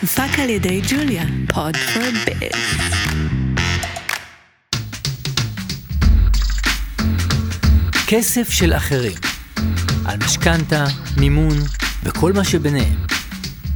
הופק 0.00 0.38
על 0.42 0.50
ידי 0.50 0.80
ג'וליה, 0.90 1.22
פוד 1.54 1.76
פור 1.76 2.02
ביז. 2.24 2.52
כסף 8.08 8.48
של 8.50 8.72
אחרים, 8.72 9.16
על 10.06 10.16
משכנתה, 10.24 10.84
מימון 11.20 11.54
וכל 12.04 12.32
מה 12.32 12.44
שביניהם. 12.44 12.96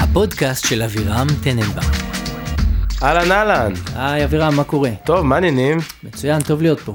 הפודקאסט 0.00 0.66
של 0.66 0.82
אבירם 0.82 1.27
טננבאום. 1.45 1.93
אהלן 3.02 3.32
אהלן, 3.32 3.73
היי 3.96 4.25
אבירם, 4.25 4.57
מה 4.57 4.64
קורה? 4.64 4.91
טוב, 5.04 5.27
מה 5.27 5.34
העניינים? 5.34 5.79
מצוין, 6.04 6.43
טוב 6.43 6.62
להיות 6.62 6.80
פה. 6.80 6.95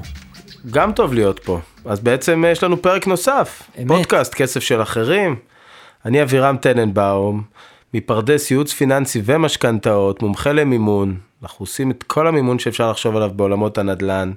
גם 0.70 0.92
טוב 0.92 1.14
להיות 1.14 1.40
פה. 1.44 1.60
אז 1.84 2.00
בעצם 2.00 2.44
אה, 2.44 2.50
יש 2.50 2.62
לנו 2.62 2.82
פרק 2.82 3.06
נוסף, 3.06 3.62
אמת. 3.78 3.88
פודקאסט 3.88 4.34
כסף 4.34 4.60
של 4.60 4.82
אחרים. 4.82 5.36
אני 6.04 6.22
אבירם 6.22 6.56
טננבאום, 6.56 7.42
מפרדס 7.94 8.50
ייעוץ 8.50 8.72
פיננסי 8.72 9.22
ומשכנתאות, 9.24 10.22
מומחה 10.22 10.52
למימון. 10.52 11.16
אנחנו 11.42 11.62
עושים 11.62 11.90
את 11.90 12.02
כל 12.02 12.26
המימון 12.26 12.58
שאפשר 12.58 12.90
לחשוב 12.90 13.16
עליו 13.16 13.30
בעולמות 13.36 13.78
הנדל"ן. 13.78 14.32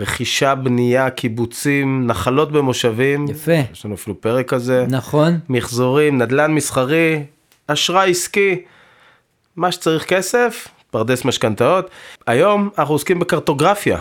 רכישה, 0.00 0.54
בנייה, 0.54 1.10
קיבוצים, 1.10 2.06
נחלות 2.06 2.52
במושבים. 2.52 3.26
יפה. 3.28 3.52
יש 3.72 3.84
לנו 3.84 3.94
אפילו 3.94 4.20
פרק 4.20 4.48
כזה. 4.48 4.86
נכון? 4.88 5.38
מחזורים, 5.48 6.18
נדל"ן 6.18 6.52
מסחרי, 6.52 7.22
אשראי 7.66 8.10
עסקי, 8.10 8.62
מה 9.56 9.72
שצריך 9.72 10.04
כסף, 10.04 10.68
פרדס 10.90 11.24
משכנתאות. 11.24 11.90
היום 12.26 12.68
אנחנו 12.78 12.94
עוסקים 12.94 13.18
בקרטוגרפיה. 13.18 13.98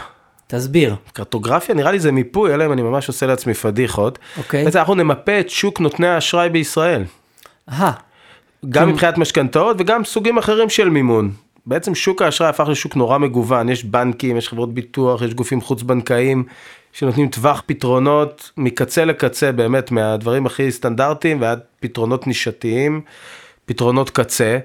תסביר. 0.48 0.95
קרטוגרפיה 1.14 1.76
נראה 1.76 1.92
לי 1.92 2.00
זה 2.00 2.12
מיפוי, 2.12 2.54
אלא 2.54 2.66
אם 2.66 2.72
אני 2.72 2.81
ממש 2.81 3.08
עושה 3.08 3.26
לעצמי 3.26 3.54
פדיחות. 3.54 4.20
אוקיי. 4.38 4.66
בעצם 4.66 4.80
אנחנו 4.80 4.95
נמפה 4.95 5.40
את 5.40 5.50
שוק 5.50 5.80
נותני 5.80 6.08
האשראי 6.08 6.50
בישראל. 6.50 7.04
אהה, 7.72 7.92
גם 8.70 8.90
מבחינת 8.90 9.18
משכנתאות 9.18 9.76
וגם 9.80 10.06
סוגים 10.06 10.38
אחרים 10.38 10.70
של 10.70 10.90
מימון. 10.90 11.32
בעצם 11.66 11.96
שוק 11.96 12.22
האשראי 12.22 12.50
הפך 12.50 12.68
לשוק 12.70 12.96
נורא 12.96 13.18
מגוון, 13.18 13.70
יש 13.70 13.84
בנקים, 13.84 14.38
יש 14.38 14.50
חברות 14.50 14.73
ביטוח, 14.73 15.22
יש 15.22 15.34
גופים 15.34 15.62
חוץ 15.62 15.81
בנקאיים 15.81 16.44
שנותנים 16.94 17.28
טווח 17.28 17.64
פתרונות 17.66 18.52
מקצה 18.58 19.06
לקצה 19.06 19.52
באמת 19.52 19.92
מהדברים 19.92 20.46
הכי 20.46 20.72
סטנדרטיים 20.72 21.42
ועד 21.42 21.59
פתרונות 21.80 22.28
נישתיים, 22.28 23.02
פתרונות 23.66 24.09
קצה. 24.09 24.58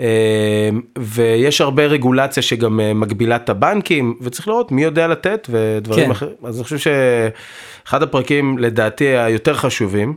אה, 0.00 0.70
ויש 0.98 1.60
הרבה 1.60 1.86
רגולציה 1.86 2.42
שגם 2.42 2.80
אה, 2.80 2.94
מגבילה 2.94 3.36
את 3.36 3.48
הבנקים 3.48 4.16
וצריך 4.20 4.48
לראות 4.48 4.72
מי 4.72 4.82
יודע 4.84 5.08
לתת 5.08 5.48
ודברים 5.50 6.04
כן. 6.04 6.10
אחרים. 6.10 6.32
אז 6.44 6.56
אני 6.56 6.64
חושב 6.64 6.78
שאחד 6.78 8.02
הפרקים 8.02 8.58
לדעתי 8.58 9.04
היותר 9.04 9.54
חשובים. 9.54 10.16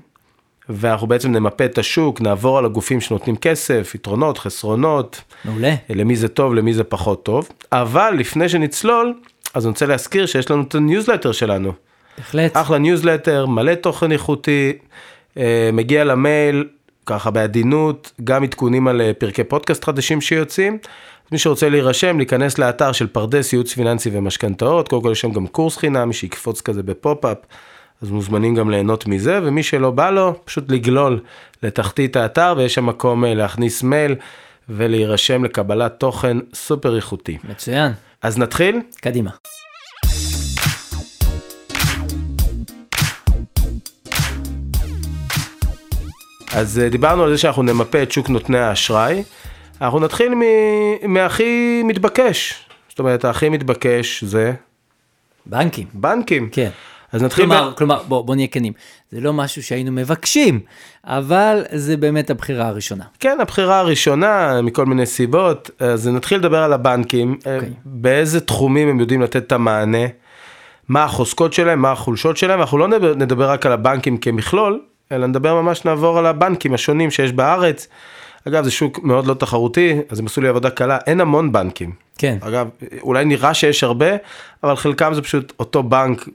ואנחנו 0.69 1.07
בעצם 1.07 1.31
נמפה 1.31 1.65
את 1.65 1.77
השוק, 1.77 2.21
נעבור 2.21 2.57
על 2.57 2.65
הגופים 2.65 3.01
שנותנים 3.01 3.35
כסף, 3.35 3.91
יתרונות, 3.95 4.37
חסרונות, 4.37 5.21
מעולה. 5.45 5.75
למי 5.89 6.15
זה 6.15 6.27
טוב, 6.27 6.53
למי 6.53 6.73
זה 6.73 6.83
פחות 6.83 7.25
טוב. 7.25 7.49
אבל 7.71 8.15
לפני 8.17 8.49
שנצלול, 8.49 9.13
אז 9.53 9.65
אני 9.65 9.69
רוצה 9.71 9.85
להזכיר 9.85 10.25
שיש 10.25 10.51
לנו 10.51 10.63
את 10.63 10.75
הניוזלטר 10.75 11.31
שלנו. 11.31 11.71
בהחלט. 12.17 12.57
אחלה 12.57 12.77
ניוזלטר, 12.77 13.45
מלא 13.45 13.75
תוכן 13.75 14.11
איכותי, 14.11 14.73
אה, 15.37 15.69
מגיע 15.73 16.03
למייל, 16.03 16.67
ככה 17.05 17.31
בעדינות, 17.31 18.11
גם 18.23 18.43
עדכונים 18.43 18.87
על 18.87 19.01
אה, 19.01 19.11
פרקי 19.13 19.43
פודקאסט 19.43 19.83
חדשים 19.83 20.21
שיוצאים. 20.21 20.77
מי 21.31 21.37
שרוצה 21.37 21.69
להירשם, 21.69 22.17
להיכנס 22.17 22.57
לאתר 22.57 22.91
של 22.91 23.07
פרדס 23.07 23.53
ייעוץ 23.53 23.73
פיננסי 23.73 24.09
ומשכנתאות, 24.13 24.87
קודם 24.87 25.01
כל 25.01 25.11
יש 25.11 25.21
שם 25.21 25.31
גם 25.31 25.47
קורס 25.47 25.77
חינם, 25.77 26.13
שיקפוץ 26.13 26.61
כזה 26.61 26.83
בפופ-אפ, 26.83 27.37
אז 28.03 28.11
מוזמנים 28.11 28.55
גם 28.55 28.69
ליהנות 28.69 29.07
מזה, 29.07 29.39
ומי 29.43 29.63
שלא 29.63 29.91
בא 29.91 30.09
לו, 30.09 30.33
פשוט 30.45 30.71
לגלול 30.71 31.19
לתחתית 31.63 32.15
האתר, 32.15 32.53
ויש 32.57 32.73
שם 32.73 32.85
מקום 32.85 33.25
אה, 33.25 33.33
להכניס 33.33 33.83
מייל 33.83 34.15
ולהירשם 34.69 35.43
לקבלת 35.43 35.99
תוכן 35.99 36.37
סופר 36.53 36.95
איכותי. 36.95 37.37
מצוין. 37.49 37.91
אז 38.21 38.37
נתחיל? 38.37 38.79
קדימה. 39.01 39.29
אז 46.55 46.79
אה, 46.79 46.89
דיברנו 46.89 47.23
על 47.23 47.31
זה 47.31 47.37
שאנחנו 47.37 47.63
נמפה 47.63 48.03
את 48.03 48.11
שוק 48.11 48.29
נותני 48.29 48.59
האשראי. 48.59 49.23
אנחנו 49.81 49.99
נתחיל 49.99 50.35
מ- 50.35 51.13
מהכי 51.13 51.83
מתבקש. 51.85 52.53
זאת 52.89 52.99
אומרת, 52.99 53.25
הכי 53.25 53.49
מתבקש 53.49 54.23
זה 54.23 54.53
בנקים. 55.45 55.87
בנקים. 55.93 56.49
כן. 56.51 56.69
אז 57.13 57.23
נתחיל 57.23 57.45
כלומר, 57.45 57.69
ב- 57.69 57.73
כלומר, 57.73 58.03
בוא, 58.07 58.25
בוא 58.25 58.35
נהיה 58.35 58.47
כנים, 58.47 58.73
זה 59.11 59.21
לא 59.21 59.33
משהו 59.33 59.63
שהיינו 59.63 59.91
מבקשים, 59.91 60.59
אבל 61.05 61.63
זה 61.71 61.97
באמת 61.97 62.29
הבחירה 62.29 62.67
הראשונה. 62.67 63.03
כן, 63.19 63.37
הבחירה 63.41 63.79
הראשונה, 63.79 64.61
מכל 64.61 64.85
מיני 64.85 65.05
סיבות. 65.05 65.69
אז 65.79 66.07
נתחיל 66.07 66.37
לדבר 66.37 66.63
על 66.63 66.73
הבנקים. 66.73 67.37
אה, 67.47 67.55
אוקיי. 67.55 67.69
באיזה 67.85 68.39
תחומים 68.39 68.87
הם 68.87 68.99
יודעים 68.99 69.21
לתת 69.21 69.35
את 69.35 69.51
המענה, 69.51 70.07
מה 70.89 71.03
החוזקות 71.03 71.53
שלהם, 71.53 71.81
מה 71.81 71.91
החולשות 71.91 72.37
שלהם. 72.37 72.59
אנחנו 72.59 72.77
לא 72.77 72.87
נדבר, 72.87 73.15
נדבר 73.15 73.49
רק 73.49 73.65
על 73.65 73.71
הבנקים 73.71 74.17
כמכלול, 74.17 74.81
אלא 75.11 75.27
נדבר 75.27 75.61
ממש, 75.61 75.85
נעבור 75.85 76.19
על 76.19 76.25
הבנקים 76.25 76.73
השונים 76.73 77.11
שיש 77.11 77.31
בארץ. 77.31 77.87
אגב, 78.47 78.63
זה 78.63 78.71
שוק 78.71 78.99
מאוד 79.03 79.27
לא 79.27 79.33
תחרותי, 79.33 79.99
אז 80.09 80.19
הם 80.19 80.25
עשו 80.25 80.41
לי 80.41 80.47
עבודה 80.47 80.69
קלה, 80.69 80.97
אין 81.07 81.21
המון 81.21 81.51
בנקים. 81.51 81.91
כן. 82.17 82.37
אגב, 82.41 82.67
אולי 83.01 83.25
נראה 83.25 83.53
שיש 83.53 83.83
הרבה, 83.83 84.07
אבל 84.63 84.75
חלקם 84.75 85.13
זה 85.13 85.21
פשוט 85.21 85.53
אותו 85.59 85.83
בנק 85.83 86.27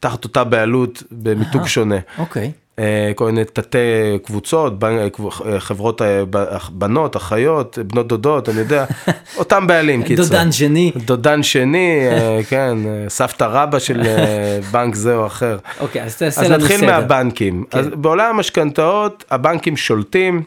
תחת 0.00 0.24
אותה 0.24 0.44
בעלות 0.44 1.02
במיתוג 1.10 1.66
שונה. 1.66 1.98
אוקיי. 2.18 2.52
אה, 2.78 3.12
כל 3.14 3.26
מיני 3.26 3.44
תתי 3.44 3.78
קבוצות, 4.24 4.84
אה, 4.84 5.60
חברות 5.60 6.02
אה, 6.02 6.22
בנות, 6.70 7.16
אחיות, 7.16 7.78
בנות 7.78 8.08
דודות, 8.08 8.48
אני 8.48 8.58
יודע, 8.58 8.84
אותם 9.38 9.66
בעלים, 9.66 10.02
קיצר. 10.02 10.22
דודן 10.22 10.52
שני. 10.52 10.92
דודן 10.96 11.42
שני, 11.42 12.08
אה, 12.10 12.40
כן, 12.50 12.76
אה, 12.86 13.04
סבתא 13.08 13.44
רבא 13.44 13.78
של 13.78 14.02
אה, 14.06 14.58
בנק 14.72 14.94
זה 14.94 15.14
או 15.16 15.26
אחר. 15.26 15.58
אוקיי, 15.80 16.02
אז 16.02 16.16
תעשה 16.16 16.40
אז 16.40 16.50
לנו 16.50 16.62
נתחיל 16.62 16.76
סדר. 16.76 16.86
מהבנקים. 16.86 17.64
כן. 17.70 17.78
אז 17.78 17.86
בעולם 17.86 18.36
המשכנתאות, 18.36 19.24
הבנקים 19.30 19.76
שולטים, 19.76 20.42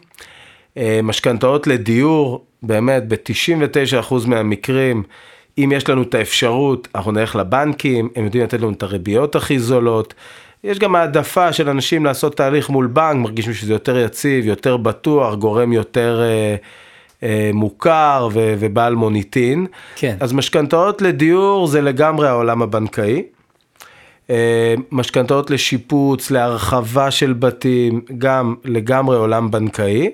אה, 0.78 1.00
משכנתאות 1.04 1.68
לדיור, 1.68 2.46
באמת 2.64 3.08
ב-99% 3.08 4.14
מהמקרים, 4.28 5.04
אם 5.64 5.72
יש 5.72 5.90
לנו 5.90 6.02
את 6.02 6.16
האפשרות, 6.16 6.88
אנחנו 6.96 7.12
נלך 7.12 7.36
לבנקים, 7.36 8.10
הם 8.16 8.26
יודעים 8.26 8.44
לתת 8.44 8.60
לנו 8.60 8.72
את 8.72 8.84
הריביות 8.84 9.36
הכי 9.36 9.60
זולות. 9.60 10.14
יש 10.64 10.80
גם 10.80 10.96
העדפה 10.96 11.54
של 11.54 11.70
אנשים 11.70 12.06
לעשות 12.06 12.38
תהליך 12.38 12.70
מול 12.70 12.88
בנק, 12.88 13.16
מרגישים 13.16 13.54
שזה 13.54 13.74
יותר 13.74 13.98
יציב, 13.98 14.46
יותר 14.46 14.78
בטוח, 14.78 15.36
גורם 15.36 15.74
יותר 15.74 16.22
אה, 16.22 16.56
אה, 17.24 17.52
מוכר 17.54 18.30
ו- 18.34 18.56
ובעל 18.60 18.96
מוניטין. 18.96 19.66
כן. 19.96 20.18
אז 20.20 20.34
משכנתאות 20.34 21.02
לדיור 21.02 21.68
זה 21.68 21.82
לגמרי 21.82 22.28
העולם 22.28 22.62
הבנקאי. 22.62 23.24
אה, 24.30 24.74
משכנתאות 24.92 25.50
לשיפוץ, 25.50 26.32
להרחבה 26.32 27.12
של 27.12 27.34
בתים, 27.34 28.02
גם 28.18 28.56
לגמרי 28.66 29.18
עולם 29.18 29.52
בנקאי. 29.52 30.12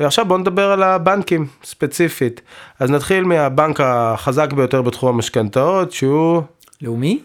ועכשיו 0.00 0.24
בואו 0.24 0.38
נדבר 0.38 0.70
על 0.70 0.82
הבנקים 0.82 1.46
ספציפית. 1.64 2.40
אז 2.80 2.90
נתחיל 2.90 3.24
מהבנק 3.24 3.80
החזק 3.80 4.52
ביותר 4.52 4.82
בתחום 4.82 5.14
המשכנתאות, 5.14 5.92
שהוא 5.92 6.42
לאומי? 6.82 7.20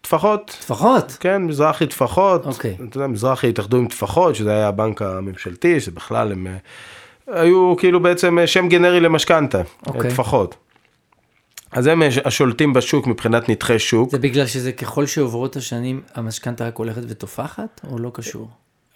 טפחות. 0.00 0.56
טפחות. 0.60 1.16
כן, 1.20 1.42
מזרחי 1.42 1.86
טפחות. 1.86 2.46
אוקיי. 2.46 2.76
אתה 2.88 2.96
יודע, 2.96 3.06
מזרחי 3.06 3.48
התאחדו 3.48 3.76
עם 3.76 3.88
טפחות, 3.88 4.34
שזה 4.34 4.50
היה 4.50 4.68
הבנק 4.68 5.02
הממשלתי, 5.02 5.80
שבכלל 5.80 6.32
הם 6.32 6.46
אה, 6.46 7.40
היו 7.40 7.74
כאילו 7.78 8.00
בעצם 8.00 8.38
אה, 8.38 8.46
שם 8.46 8.68
גנרי 8.68 9.00
למשכנתה. 9.00 9.62
אוקיי. 9.86 10.10
טפחות. 10.10 10.56
אז 11.72 11.86
הם 11.86 12.02
אה, 12.02 12.08
השולטים 12.24 12.72
בשוק 12.72 13.06
מבחינת 13.06 13.48
נתחי 13.48 13.78
שוק. 13.78 14.10
זה 14.10 14.18
בגלל 14.18 14.46
שזה 14.46 14.72
ככל 14.72 15.06
שעוברות 15.06 15.56
השנים, 15.56 16.00
המשכנתה 16.14 16.66
רק 16.66 16.76
הולכת 16.76 17.02
ותופחת, 17.08 17.80
או 17.90 17.98
לא 17.98 18.10
קשור? 18.14 18.48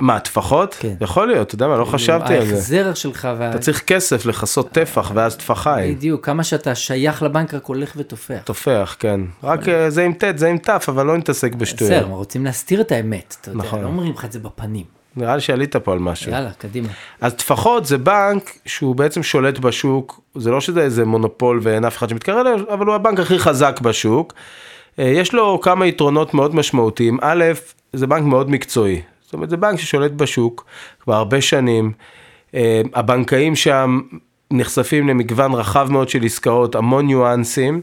מה, 0.04 0.20
טפחות? 0.20 0.76
כן. 0.80 0.94
יכול 1.00 1.26
להיות, 1.26 1.46
אתה 1.46 1.54
יודע 1.54 1.68
מה, 1.68 1.76
לא 1.76 1.84
חשבתי 1.84 2.34
על 2.34 2.44
זה. 2.46 2.54
ההחזר 2.54 2.94
שלך 2.94 3.28
וה... 3.38 3.50
אתה 3.50 3.58
צריך 3.58 3.82
כסף 3.86 4.26
לכסות 4.26 4.70
טפח 4.70 5.10
ואז 5.14 5.36
טפחה 5.36 5.78
אין. 5.78 5.94
בדיוק, 5.94 6.26
כמה 6.26 6.44
שאתה 6.44 6.74
שייך 6.74 7.22
לבנק 7.22 7.54
רק 7.54 7.64
הולך 7.64 7.92
ותופח. 7.96 8.40
טופח, 8.44 8.96
כן. 8.98 9.20
רק 9.42 9.68
אה, 9.68 9.90
זה 9.90 10.04
עם 10.04 10.12
ט', 10.12 10.38
זה 10.38 10.48
עם 10.48 10.58
ת', 10.58 10.68
אבל 10.88 11.06
לא 11.06 11.16
נתעסק 11.16 11.54
בשטויות. 11.54 11.92
בסדר, 11.92 12.06
רוצים 12.06 12.44
להסתיר 12.44 12.80
את 12.80 12.92
האמת, 12.92 13.36
אתה 13.40 13.50
יודע, 13.50 13.58
נכון. 13.58 13.82
לא 13.82 13.86
אומרים 13.86 14.12
לך 14.12 14.24
את 14.24 14.32
זה 14.32 14.38
בפנים. 14.38 14.84
נראה 15.16 15.34
לי 15.34 15.40
שעלית 15.40 15.76
פה 15.76 15.92
על 15.92 15.98
משהו. 15.98 16.32
יאללה, 16.32 16.50
קדימה. 16.58 16.88
אז 17.20 17.34
טפחות 17.34 17.86
זה 17.86 17.98
בנק 17.98 18.58
שהוא 18.66 18.96
בעצם 18.96 19.22
שולט 19.22 19.58
בשוק, 19.58 20.20
זה 20.34 20.50
לא 20.50 20.60
שזה 20.60 20.80
איזה 20.80 21.04
מונופול 21.04 21.60
ואין 21.62 21.84
אף 21.84 21.98
אחד 21.98 22.08
שמתקרב 22.08 22.46
אליו, 22.46 22.60
אבל 22.72 22.86
הוא 22.86 22.94
הבנק 22.94 23.20
הכי 23.20 23.38
חזק 23.38 23.80
בשוק. 23.80 24.34
אה, 24.98 25.04
יש 25.04 25.34
לו 25.34 25.60
כמה 25.60 25.86
יתרונות 25.86 26.34
מאוד 26.34 26.54
משמעותיים. 26.54 27.18
א', 27.22 27.44
זה 27.92 28.06
בנק 28.06 28.22
מאוד 28.22 28.50
מקצועי. 28.50 29.02
זאת 29.34 29.38
אומרת, 29.38 29.50
זה 29.50 29.56
בנק 29.56 29.78
ששולט 29.80 30.10
בשוק 30.10 30.64
כבר 31.00 31.14
הרבה 31.14 31.40
שנים. 31.40 31.92
אה, 32.54 32.82
הבנקאים 32.94 33.56
שם 33.56 34.00
נחשפים 34.50 35.08
למגוון 35.08 35.52
רחב 35.54 35.88
מאוד 35.90 36.08
של 36.08 36.24
עסקאות, 36.24 36.74
המון 36.74 37.06
ניואנסים. 37.06 37.80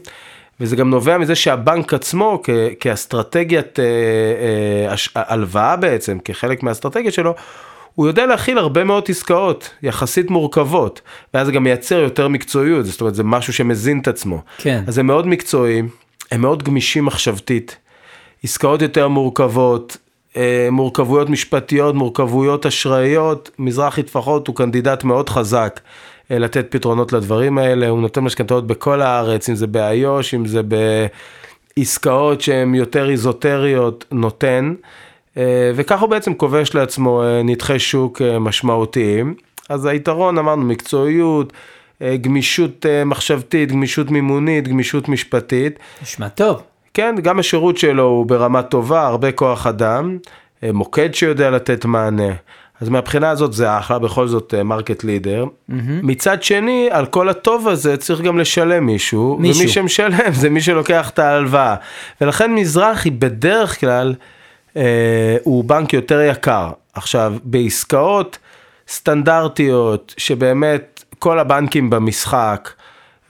וזה 0.60 0.76
גם 0.76 0.90
נובע 0.90 1.18
מזה 1.18 1.34
שהבנק 1.34 1.94
עצמו, 1.94 2.40
כ- 2.44 2.50
כאסטרטגיית 2.80 3.78
אה, 3.80 3.84
אה, 3.84 4.92
הש- 4.92 5.08
הלוואה 5.14 5.76
בעצם, 5.76 6.18
כחלק 6.24 6.62
מהאסטרטגיה 6.62 7.10
שלו, 7.10 7.34
הוא 7.94 8.06
יודע 8.06 8.26
להכיל 8.26 8.58
הרבה 8.58 8.84
מאוד 8.84 9.04
עסקאות, 9.08 9.70
יחסית 9.82 10.30
מורכבות, 10.30 11.00
ואז 11.34 11.46
זה 11.46 11.52
גם 11.52 11.64
מייצר 11.64 11.98
יותר 11.98 12.28
מקצועיות, 12.28 12.86
זאת 12.86 13.00
אומרת, 13.00 13.14
זה 13.14 13.24
משהו 13.24 13.52
שמזין 13.52 13.98
את 13.98 14.08
עצמו. 14.08 14.42
כן. 14.58 14.82
אז 14.86 14.98
הם 14.98 15.06
מאוד 15.06 15.26
מקצועיים, 15.26 15.88
הם 16.30 16.40
מאוד 16.40 16.62
גמישים 16.62 17.04
מחשבתית, 17.04 17.76
עסקאות 18.44 18.82
יותר 18.82 19.08
מורכבות, 19.08 19.96
מורכבויות 20.70 21.30
משפטיות, 21.30 21.94
מורכבויות 21.94 22.66
אשראיות, 22.66 23.50
מזרחי 23.58 24.02
טפחות 24.02 24.48
הוא 24.48 24.56
קנדידט 24.56 25.04
מאוד 25.04 25.28
חזק 25.28 25.80
אה, 26.30 26.38
לתת 26.38 26.66
פתרונות 26.70 27.12
לדברים 27.12 27.58
האלה, 27.58 27.88
הוא 27.88 28.00
נותן 28.00 28.20
משכנתאות 28.20 28.66
בכל 28.66 29.02
הארץ, 29.02 29.48
אם 29.48 29.54
זה 29.54 29.66
באיו"ש, 29.66 30.34
אם 30.34 30.46
זה 30.46 30.60
בעסקאות 31.76 32.40
שהן 32.40 32.74
יותר 32.74 33.10
איזוטריות, 33.10 34.04
נותן, 34.10 34.74
אה, 35.36 35.72
וככה 35.74 36.00
הוא 36.00 36.10
בעצם 36.10 36.34
כובש 36.34 36.74
לעצמו 36.74 37.22
נתחי 37.44 37.78
שוק 37.78 38.22
משמעותיים. 38.40 39.34
אז 39.68 39.86
היתרון 39.86 40.38
אמרנו 40.38 40.62
מקצועיות, 40.62 41.52
גמישות 42.20 42.86
מחשבתית, 43.06 43.72
גמישות 43.72 44.10
מימונית, 44.10 44.68
גמישות 44.68 45.08
משפטית. 45.08 45.78
נשמע 46.02 46.28
טוב. 46.28 46.62
כן, 46.94 47.14
גם 47.22 47.38
השירות 47.38 47.78
שלו 47.78 48.04
הוא 48.04 48.26
ברמה 48.26 48.62
טובה, 48.62 49.06
הרבה 49.06 49.32
כוח 49.32 49.66
אדם, 49.66 50.18
אה, 50.62 50.72
מוקד 50.72 51.14
שיודע 51.14 51.50
לתת 51.50 51.84
מענה. 51.84 52.32
אז 52.80 52.88
מהבחינה 52.88 53.30
הזאת 53.30 53.52
זה 53.52 53.78
אחלה, 53.78 53.98
בכל 53.98 54.28
זאת 54.28 54.54
market 54.64 55.04
leader. 55.04 55.44
Mm-hmm. 55.44 55.74
מצד 56.02 56.42
שני, 56.42 56.88
על 56.90 57.06
כל 57.06 57.28
הטוב 57.28 57.68
הזה 57.68 57.96
צריך 57.96 58.20
גם 58.20 58.38
לשלם 58.38 58.86
מישהו, 58.86 59.36
מישהו. 59.40 59.62
ומי 59.62 59.68
שמשלם 59.68 60.32
זה 60.32 60.50
מי 60.50 60.60
שלוקח 60.60 61.10
את 61.10 61.18
ההלוואה. 61.18 61.74
ולכן 62.20 62.54
מזרחי 62.54 63.10
בדרך 63.10 63.80
כלל 63.80 64.14
אה, 64.76 65.36
הוא 65.42 65.64
בנק 65.64 65.92
יותר 65.92 66.20
יקר. 66.20 66.70
עכשיו, 66.94 67.34
בעסקאות 67.44 68.38
סטנדרטיות, 68.88 70.14
שבאמת 70.16 71.04
כל 71.18 71.38
הבנקים 71.38 71.90
במשחק, 71.90 72.70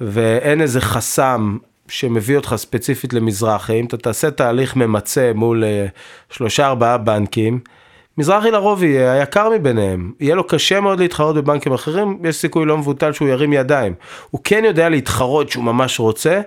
ואין 0.01 0.61
איזה 0.61 0.81
חסם 0.81 1.57
שמביא 1.89 2.37
אותך 2.37 2.55
ספציפית 2.57 3.13
למזרחי, 3.13 3.81
אם 3.81 3.85
אתה 3.85 3.97
תעשה 3.97 4.31
תהליך 4.31 4.77
ממצה 4.77 5.33
מול 5.35 5.65
אה, 5.65 5.87
שלושה 6.31 6.67
ארבעה 6.67 6.99
בנקים, 6.99 7.61
מזרחי 8.19 8.51
לרוב 8.51 8.83
יהיה 8.83 9.13
היקר 9.13 9.51
מביניהם, 9.51 10.13
יהיה 10.21 10.35
לו 10.35 10.47
קשה 10.47 10.81
מאוד 10.81 11.01
להתחרות 11.01 11.37
בבנקים 11.37 11.73
אחרים, 11.73 12.19
יש 12.25 12.37
סיכוי 12.37 12.67
לא 12.67 12.79
מבוטל 12.79 13.13
שהוא 13.13 13.29
ירים 13.29 13.53
ידיים. 13.53 13.95
הוא 14.31 14.41
כן 14.45 14.63
יודע 14.65 14.89
להתחרות 14.89 15.51
שהוא 15.51 15.65
ממש 15.65 16.01
רוצה, 16.01 16.41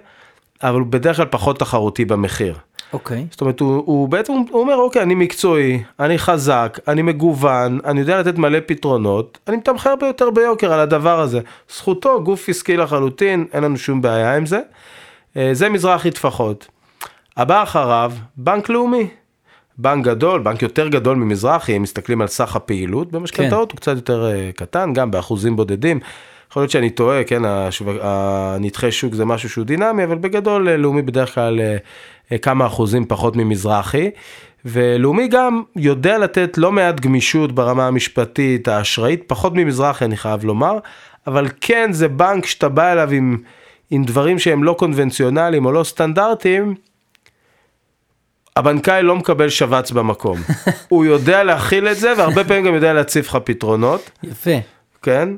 אבל 0.63 0.79
הוא 0.79 0.87
בדרך 0.87 1.17
כלל 1.17 1.25
פחות 1.25 1.59
תחרותי 1.59 2.05
במחיר. 2.05 2.55
אוקיי. 2.93 3.17
Okay. 3.17 3.31
זאת 3.31 3.41
אומרת, 3.41 3.59
הוא, 3.59 3.83
הוא 3.85 4.09
בעצם, 4.09 4.33
הוא 4.33 4.61
אומר, 4.61 4.75
אוקיי, 4.75 5.01
אני 5.01 5.15
מקצועי, 5.15 5.83
אני 5.99 6.17
חזק, 6.17 6.79
אני 6.87 7.01
מגוון, 7.01 7.79
אני 7.85 7.99
יודע 7.99 8.19
לתת 8.19 8.37
מלא 8.37 8.59
פתרונות, 8.65 9.37
אני 9.47 9.57
מתמחר 9.57 9.95
ביותר 9.95 10.29
ביוקר 10.29 10.73
על 10.73 10.79
הדבר 10.79 11.19
הזה. 11.19 11.39
זכותו, 11.69 12.23
גוף 12.23 12.49
עסקי 12.49 12.77
לחלוטין, 12.77 13.45
אין 13.53 13.63
לנו 13.63 13.77
שום 13.77 14.01
בעיה 14.01 14.35
עם 14.35 14.45
זה. 14.45 14.59
אה, 15.37 15.49
זה 15.53 15.69
מזרחי 15.69 16.11
טפחות. 16.11 16.67
הבא 17.37 17.63
אחריו, 17.63 18.13
בנק 18.37 18.69
לאומי. 18.69 19.07
בנק 19.77 20.05
גדול, 20.05 20.41
בנק 20.41 20.61
יותר 20.61 20.87
גדול 20.87 21.17
ממזרחי, 21.17 21.77
אם 21.77 21.81
מסתכלים 21.81 22.21
על 22.21 22.27
סך 22.27 22.55
הפעילות 22.55 23.11
במשכנתאות, 23.11 23.69
כן. 23.69 23.75
הוא 23.75 23.81
קצת 23.81 23.95
יותר 23.95 24.31
אה, 24.31 24.49
קטן, 24.55 24.93
גם 24.93 25.11
באחוזים 25.11 25.55
בודדים. 25.55 25.99
יכול 26.49 26.61
להיות 26.61 26.71
שאני 26.71 26.89
טועה, 26.89 27.23
כן, 27.23 27.41
הנתחי 28.01 28.91
שוק 28.91 29.13
זה 29.13 29.25
משהו 29.25 29.49
שהוא 29.49 29.65
דינמי, 29.65 30.03
אבל 30.03 30.17
בגדול 30.17 30.69
אה, 30.69 30.77
לאומי 30.77 31.01
בדרך 31.01 31.35
כלל 31.35 31.59
כמה 32.41 32.65
אחוזים 32.65 33.05
פחות 33.05 33.35
ממזרחי. 33.35 34.09
ולאומי 34.65 35.27
גם 35.27 35.63
יודע 35.75 36.17
לתת 36.17 36.57
לא 36.57 36.71
מעט 36.71 36.99
גמישות 36.99 37.51
ברמה 37.51 37.87
המשפטית, 37.87 38.67
האשראית, 38.67 39.23
פחות 39.27 39.53
ממזרחי 39.55 40.05
אני 40.05 40.17
חייב 40.17 40.43
לומר, 40.43 40.77
אבל 41.27 41.47
כן 41.61 41.91
זה 41.91 42.07
בנק 42.07 42.45
שאתה 42.45 42.69
בא 42.69 42.91
אליו 42.91 43.11
עם... 43.11 43.37
עם 43.89 44.03
דברים 44.03 44.39
שהם 44.39 44.63
לא 44.63 44.75
קונבנציונליים 44.79 45.65
או 45.65 45.71
לא 45.71 45.83
סטנדרטיים, 45.83 46.75
הבנקאי 48.55 49.03
לא 49.03 49.15
מקבל 49.15 49.49
שבץ 49.49 49.91
במקום. 49.91 50.37
הוא 50.89 51.05
יודע 51.05 51.43
להכיל 51.43 51.87
את 51.87 51.97
זה, 51.97 52.13
והרבה 52.17 52.43
פעמים 52.43 52.65
גם 52.65 52.75
יודע 52.75 52.93
להציב 52.93 53.25
לך 53.25 53.37
פתרונות. 53.43 54.11
יפה. 54.23 54.57
כן? 55.01 55.29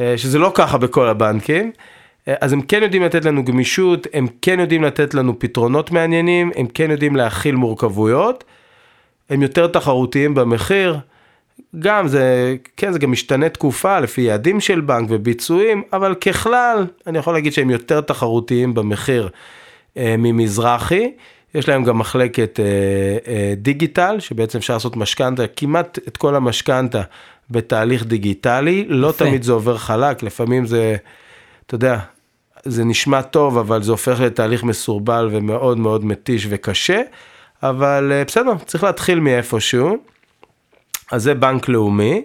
אה, 0.00 0.14
שזה 0.16 0.38
לא 0.38 0.52
ככה 0.54 0.78
בכל 0.78 1.08
הבנקים. 1.08 1.72
אה, 2.28 2.34
אז 2.40 2.52
הם 2.52 2.62
כן 2.62 2.82
יודעים 2.82 3.02
לתת 3.02 3.24
לנו 3.24 3.44
גמישות, 3.44 4.06
הם 4.12 4.26
כן 4.42 4.60
יודעים 4.60 4.84
לתת 4.84 5.14
לנו 5.14 5.38
פתרונות 5.38 5.90
מעניינים, 5.90 6.50
הם 6.56 6.66
כן 6.66 6.90
יודעים 6.90 7.16
להכיל 7.16 7.54
מורכבויות, 7.54 8.44
הם 9.30 9.42
יותר 9.42 9.66
תחרותיים 9.66 10.34
במחיר. 10.34 10.98
גם 11.78 12.08
זה, 12.08 12.56
כן, 12.76 12.92
זה 12.92 12.98
גם 12.98 13.12
משתנה 13.12 13.48
תקופה 13.48 14.00
לפי 14.00 14.20
יעדים 14.20 14.60
של 14.60 14.80
בנק 14.80 15.08
וביצועים, 15.10 15.82
אבל 15.92 16.14
ככלל, 16.14 16.86
אני 17.06 17.18
יכול 17.18 17.34
להגיד 17.34 17.52
שהם 17.52 17.70
יותר 17.70 18.00
תחרותיים 18.00 18.74
במחיר 18.74 19.28
אה, 19.96 20.14
ממזרחי. 20.18 21.10
יש 21.54 21.68
להם 21.68 21.84
גם 21.84 21.98
מחלקת 21.98 22.60
אה, 22.60 22.64
אה, 23.32 23.54
דיגיטל, 23.56 24.16
שבעצם 24.20 24.58
אפשר 24.58 24.72
לעשות 24.72 24.96
משכנתה, 24.96 25.46
כמעט 25.46 25.98
את 26.08 26.16
כל 26.16 26.34
המשכנתה 26.34 27.02
בתהליך 27.50 28.06
דיגיטלי. 28.06 28.84
לא 28.88 29.08
יפה. 29.08 29.24
תמיד 29.24 29.42
זה 29.42 29.52
עובר 29.52 29.76
חלק, 29.76 30.22
לפעמים 30.22 30.66
זה, 30.66 30.96
אתה 31.66 31.74
יודע, 31.74 31.98
זה 32.64 32.84
נשמע 32.84 33.22
טוב, 33.22 33.58
אבל 33.58 33.82
זה 33.82 33.90
הופך 33.90 34.20
לתהליך 34.20 34.64
מסורבל 34.64 35.28
ומאוד 35.32 35.78
מאוד 35.78 36.04
מתיש 36.04 36.46
וקשה. 36.50 37.00
אבל 37.62 38.12
אה, 38.12 38.24
בסדר, 38.24 38.52
צריך 38.66 38.84
להתחיל 38.84 39.20
מאיפשהו. 39.20 39.96
אז 41.12 41.22
זה 41.22 41.34
בנק 41.34 41.68
לאומי, 41.68 42.22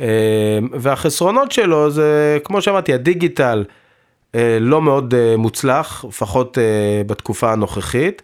אה, 0.00 0.58
והחסרונות 0.72 1.52
שלו 1.52 1.90
זה, 1.90 2.38
כמו 2.44 2.62
שאמרתי, 2.62 2.94
הדיגיטל 2.94 3.64
אה, 4.34 4.58
לא 4.60 4.82
מאוד 4.82 5.14
אה, 5.14 5.36
מוצלח, 5.36 6.04
לפחות 6.08 6.58
בתקופה 7.06 7.52
הנוכחית. 7.52 8.22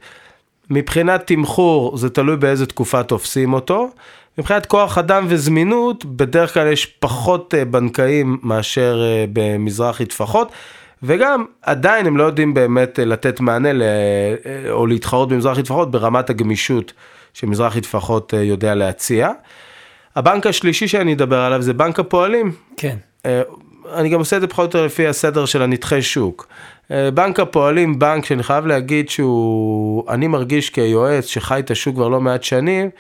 מבחינת 0.71 1.27
תמחור, 1.27 1.97
זה 1.97 2.11
תלוי 2.11 2.37
באיזה 2.37 2.67
תקופה 2.67 3.03
תופסים 3.03 3.53
אותו. 3.53 3.91
מבחינת 4.39 4.67
כוח 4.67 4.99
אדם 4.99 5.27
וזמינות, 5.29 6.05
בדרך 6.05 6.55
כלל 6.55 6.73
יש 6.73 6.87
פחות 6.87 7.55
בנקאים 7.71 8.39
מאשר 8.43 9.03
במזרחי 9.33 10.07
טפחות. 10.07 10.53
וגם 11.03 11.45
עדיין 11.63 12.07
הם 12.07 12.17
לא 12.17 12.25
יודעים 12.25 12.55
באמת 12.55 12.99
לתת 12.99 13.41
מענה 13.41 13.73
ל... 13.73 13.83
או 14.71 14.87
להתחרות 14.87 15.29
במזרחי 15.29 15.63
טפחות 15.63 15.91
ברמת 15.91 16.31
הגמישות 16.31 16.93
שמזרחי 17.35 17.81
טפחות 17.81 18.33
יודע 18.33 18.75
להציע. 18.75 19.31
הבנק 20.19 20.47
השלישי 20.47 20.89
שאני 20.89 21.15
אדבר 21.15 21.41
עליו 21.41 21.63
זה 21.63 21.73
בנק 21.73 21.99
הפועלים. 21.99 22.53
כן. 22.77 22.97
אה, 23.27 23.43
אני 23.95 24.09
גם 24.09 24.19
עושה 24.19 24.37
את 24.37 24.41
זה 24.41 24.47
פחות 24.47 24.75
או 24.75 24.79
יותר 24.79 24.87
לפי 24.87 25.07
הסדר 25.07 25.45
של 25.45 25.63
הנתחי 25.63 26.03
שוק. 26.03 26.49
אה, 26.91 27.11
בנק 27.11 27.41
הפועלים, 27.41 27.99
בנק 27.99 28.25
שאני 28.25 28.43
חייב 28.43 28.67
להגיד 28.67 29.09
שהוא, 29.09 30.05
אני 30.09 30.27
מרגיש 30.27 30.71
כיועץ 30.71 31.25
שחי 31.25 31.61
את 31.61 31.71
השוק 31.71 31.95
כבר 31.95 32.09
לא 32.09 32.21
מעט 32.21 32.43
שנים, 32.43 32.91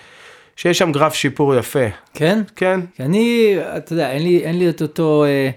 שיש 0.57 0.79
שם 0.79 0.93
גרף 0.93 1.15
שיפור 1.15 1.55
יפה. 1.55 1.87
כן? 2.15 2.43
כן. 2.57 2.81
כי 2.97 3.03
אני, 3.03 3.55
אתה 3.77 3.93
יודע, 3.93 4.11
אין 4.11 4.23
לי, 4.23 4.39
אין 4.45 4.59
לי 4.59 4.69
את 4.69 4.83
אותו 4.83 5.25
אה, 5.25 5.51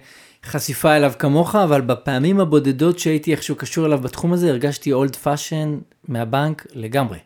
חשיפה 0.45 0.95
אליו 0.95 1.11
כמוך, 1.19 1.55
אבל 1.55 1.81
בפעמים 1.81 2.39
הבודדות 2.39 2.99
שהייתי 2.99 3.31
איכשהו 3.31 3.55
קשור 3.55 3.85
אליו 3.85 3.99
בתחום 3.99 4.33
הזה, 4.33 4.49
הרגשתי 4.49 4.93
old 4.93 5.15
fashion 5.15 5.77
מהבנק 6.07 6.65
לגמרי. 6.73 7.17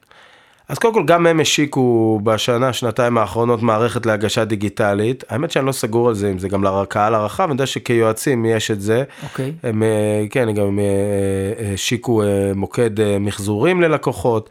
אז 0.70 0.80
קודם 0.80 0.94
כל 0.94 1.04
גם 1.06 1.28
הם 1.28 1.40
השיקו 1.40 2.20
בשנה, 2.24 2.74
שנתיים 2.74 3.18
האחרונות 3.18 3.62
מערכת 3.62 4.06
להגשה 4.06 4.46
דיגיטלית. 4.46 5.24
האמת 5.30 5.52
שאני 5.52 5.66
לא 5.66 5.72
סגור 5.72 6.10
על 6.10 6.16
זה, 6.16 6.32
אם 6.32 6.40
זה 6.40 6.50
גם 6.50 6.64
לקהל 6.64 7.16
הרחב, 7.16 7.44
אני 7.44 7.52
יודע 7.52 7.66
שכיועצים 7.66 8.46
יש 8.46 8.72
את 8.72 8.82
זה. 8.82 9.04
אוקיי. 9.24 9.46
Okay. 9.46 9.68
הם, 9.68 9.84
אה, 9.84 10.26
כן, 10.30 10.54
גם 10.54 10.80
אה, 10.80 11.74
השיקו 11.74 12.24
אה, 12.24 12.52
מוקד 12.56 13.20
מחזורים 13.20 13.82
ללקוחות. 13.82 14.50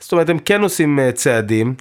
זאת 0.00 0.12
אומרת, 0.12 0.28
הם 0.28 0.38
כן 0.38 0.62
עושים 0.62 0.98
צעדים. 1.14 1.74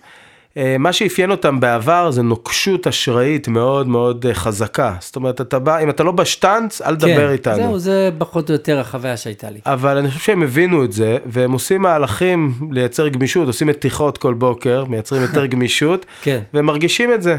אה, 0.58 0.76
מה 0.80 0.94
שאפיין 0.94 1.32
אותם 1.32 1.60
בעבר 1.60 2.12
זה 2.12 2.22
נוקשות 2.24 2.88
אשראית 2.88 3.48
מאוד 3.48 3.88
מאוד 3.88 4.26
אה, 4.26 4.34
חזקה. 4.34 4.96
זאת 5.00 5.16
אומרת, 5.16 5.42
אתה 5.42 5.60
בא, 5.60 5.80
אם 5.80 5.90
אתה 5.90 6.04
לא 6.04 6.12
בשטאנץ, 6.12 6.82
אל 6.82 6.96
תדבר 6.96 7.28
כן, 7.28 7.32
איתנו. 7.32 7.56
זהו, 7.56 7.80
זה 7.80 8.10
פחות 8.18 8.50
או 8.50 8.54
יותר 8.54 8.80
החוויה 8.80 9.18
שהייתה 9.18 9.50
לי. 9.50 9.60
אבל 9.66 9.98
אני 9.98 10.08
חושב 10.08 10.20
שהם 10.20 10.44
הבינו 10.44 10.84
את 10.84 10.92
זה, 10.92 11.18
והם 11.26 11.52
עושים 11.52 11.82
מהלכים 11.82 12.54
לייצר 12.72 13.08
גמישות, 13.08 13.48
עושים 13.48 13.68
מתיחות 13.68 14.18
כל 14.18 14.34
בוקר, 14.34 14.86
מייצרים 14.86 15.22
יותר 15.22 15.46
גמישות, 15.54 16.06
כן. 16.22 16.40
והם 16.54 16.66
מרגישים 16.66 17.14
את 17.14 17.22
זה. 17.22 17.38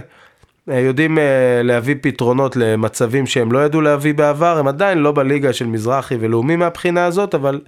אה, 0.70 0.80
יודעים 0.80 1.18
להביא 1.64 1.94
פתרונות 2.00 2.56
למצבים 2.56 3.26
שהם 3.26 3.52
לא 3.52 3.64
ידעו 3.64 3.80
להביא 3.80 4.14
בעבר, 4.14 4.58
הם 4.58 4.68
עדיין 4.68 4.98
לא 4.98 5.12
בליגה 5.12 5.52
של 5.52 5.66
מזרחי 5.66 6.16
ולאומי 6.20 6.56
מהבחינה 6.56 7.04
הזאת, 7.04 7.34
אבל... 7.34 7.60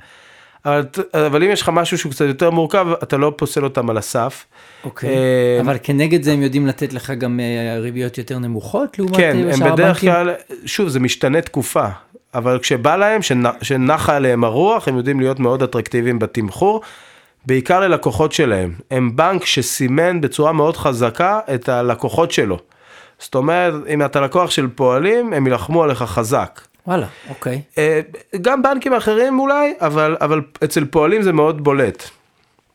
אבל, 0.66 0.83
אבל 1.14 1.42
אם 1.42 1.50
יש 1.50 1.62
לך 1.62 1.68
משהו 1.68 1.99
שהוא 1.99 2.12
קצת 2.12 2.25
יותר 2.25 2.50
מורכב, 2.50 2.87
אתה 3.02 3.16
לא 3.16 3.33
פוסל 3.37 3.64
אותם 3.64 3.90
על 3.90 3.99
הסף. 3.99 4.47
אוקיי, 4.85 5.09
אה, 5.09 5.61
אבל 5.61 5.76
כנגד 5.83 6.23
זה 6.23 6.33
הם 6.33 6.42
יודעים 6.42 6.66
לתת 6.66 6.92
לך 6.92 7.11
גם 7.11 7.40
אה, 7.40 7.78
ריביות 7.78 8.18
יותר 8.18 8.38
נמוכות 8.38 8.99
לעומת 8.99 9.16
כן, 9.16 9.23
אה, 9.23 9.33
שאר 9.33 9.42
הבנקים? 9.42 9.59
כן, 9.59 9.66
הם 9.66 9.73
בדרך 9.73 10.00
כלל, 10.00 10.30
שוב, 10.66 10.88
זה 10.88 11.00
משתנה 11.00 11.40
תקופה, 11.40 11.87
אבל 12.35 12.59
כשבא 12.59 12.97
להם, 12.97 13.21
שנחה 13.62 14.16
עליהם 14.16 14.44
הרוח, 14.44 14.88
הם 14.88 14.97
יודעים 14.97 15.21
להיות 15.21 15.40
מאוד 15.40 15.62
אטרקטיביים 15.62 16.18
בתמחור. 16.18 16.80
בעיקר 17.47 17.80
ללקוחות 17.80 18.33
שלהם. 18.33 18.75
הם 18.90 19.16
בנק 19.16 19.44
שסימן 19.44 20.21
בצורה 20.21 20.52
מאוד 20.52 20.76
חזקה 20.76 21.40
את 21.54 21.68
הלקוחות 21.68 22.33
שלו. 22.33 22.59
זאת 23.18 23.35
אומרת, 23.35 23.75
אם 23.88 24.04
אתה 24.04 24.21
לקוח 24.21 24.50
של 24.50 24.68
פועלים, 24.68 25.33
הם 25.33 25.47
יילחמו 25.47 25.85
עליך 25.85 26.02
חזק. 26.02 26.61
וואלה, 26.87 27.07
אוקיי. 27.29 27.61
אה, 27.79 28.00
גם 28.41 28.62
בנקים 28.62 28.93
אחרים 28.95 29.38
אולי, 29.38 29.75
אבל, 29.81 30.17
אבל 30.21 30.41
אצל 30.64 30.85
פועלים 30.85 31.23
זה 31.23 31.33
מאוד 31.33 31.64
בולט. 31.64 32.03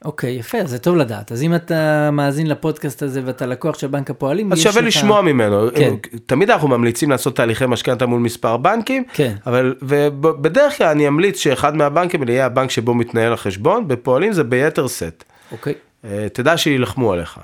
אוקיי, 0.05 0.31
יפה, 0.31 0.57
זה 0.65 0.79
טוב 0.79 0.95
לדעת. 0.95 1.31
אז 1.31 1.43
אם 1.43 1.55
אתה 1.55 2.09
מאזין 2.11 2.47
לפודקאסט 2.47 3.03
הזה 3.03 3.21
ואתה 3.25 3.45
לקוח 3.45 3.79
של 3.79 3.87
בנק 3.87 4.09
הפועלים, 4.09 4.51
אז 4.51 4.59
שווה 4.59 4.81
לשמוע 4.81 5.21
ממנו. 5.21 5.67
כן. 5.75 5.93
תמיד 6.25 6.49
אנחנו 6.51 6.67
ממליצים 6.67 7.09
לעשות 7.11 7.35
תהליכי 7.35 7.65
משכנתה 7.65 8.05
מול 8.05 8.19
מספר 8.19 8.57
בנקים, 8.57 9.03
כן. 9.13 9.35
אבל 9.47 9.75
ובדרך 9.81 10.77
כלל 10.77 10.87
אני 10.87 11.07
אמליץ 11.07 11.37
שאחד 11.39 11.75
מהבנקים 11.75 12.29
יהיה 12.29 12.45
הבנק 12.45 12.69
שבו 12.71 12.93
מתנהל 12.93 13.33
החשבון, 13.33 13.87
בפועלים 13.87 14.33
זה 14.33 14.43
ביתר 14.43 14.87
שאת. 14.87 15.23
אוקיי. 15.51 15.73
אה, 16.05 16.27
תדע 16.33 16.57
שיילחמו 16.57 17.13
עליך. 17.13 17.39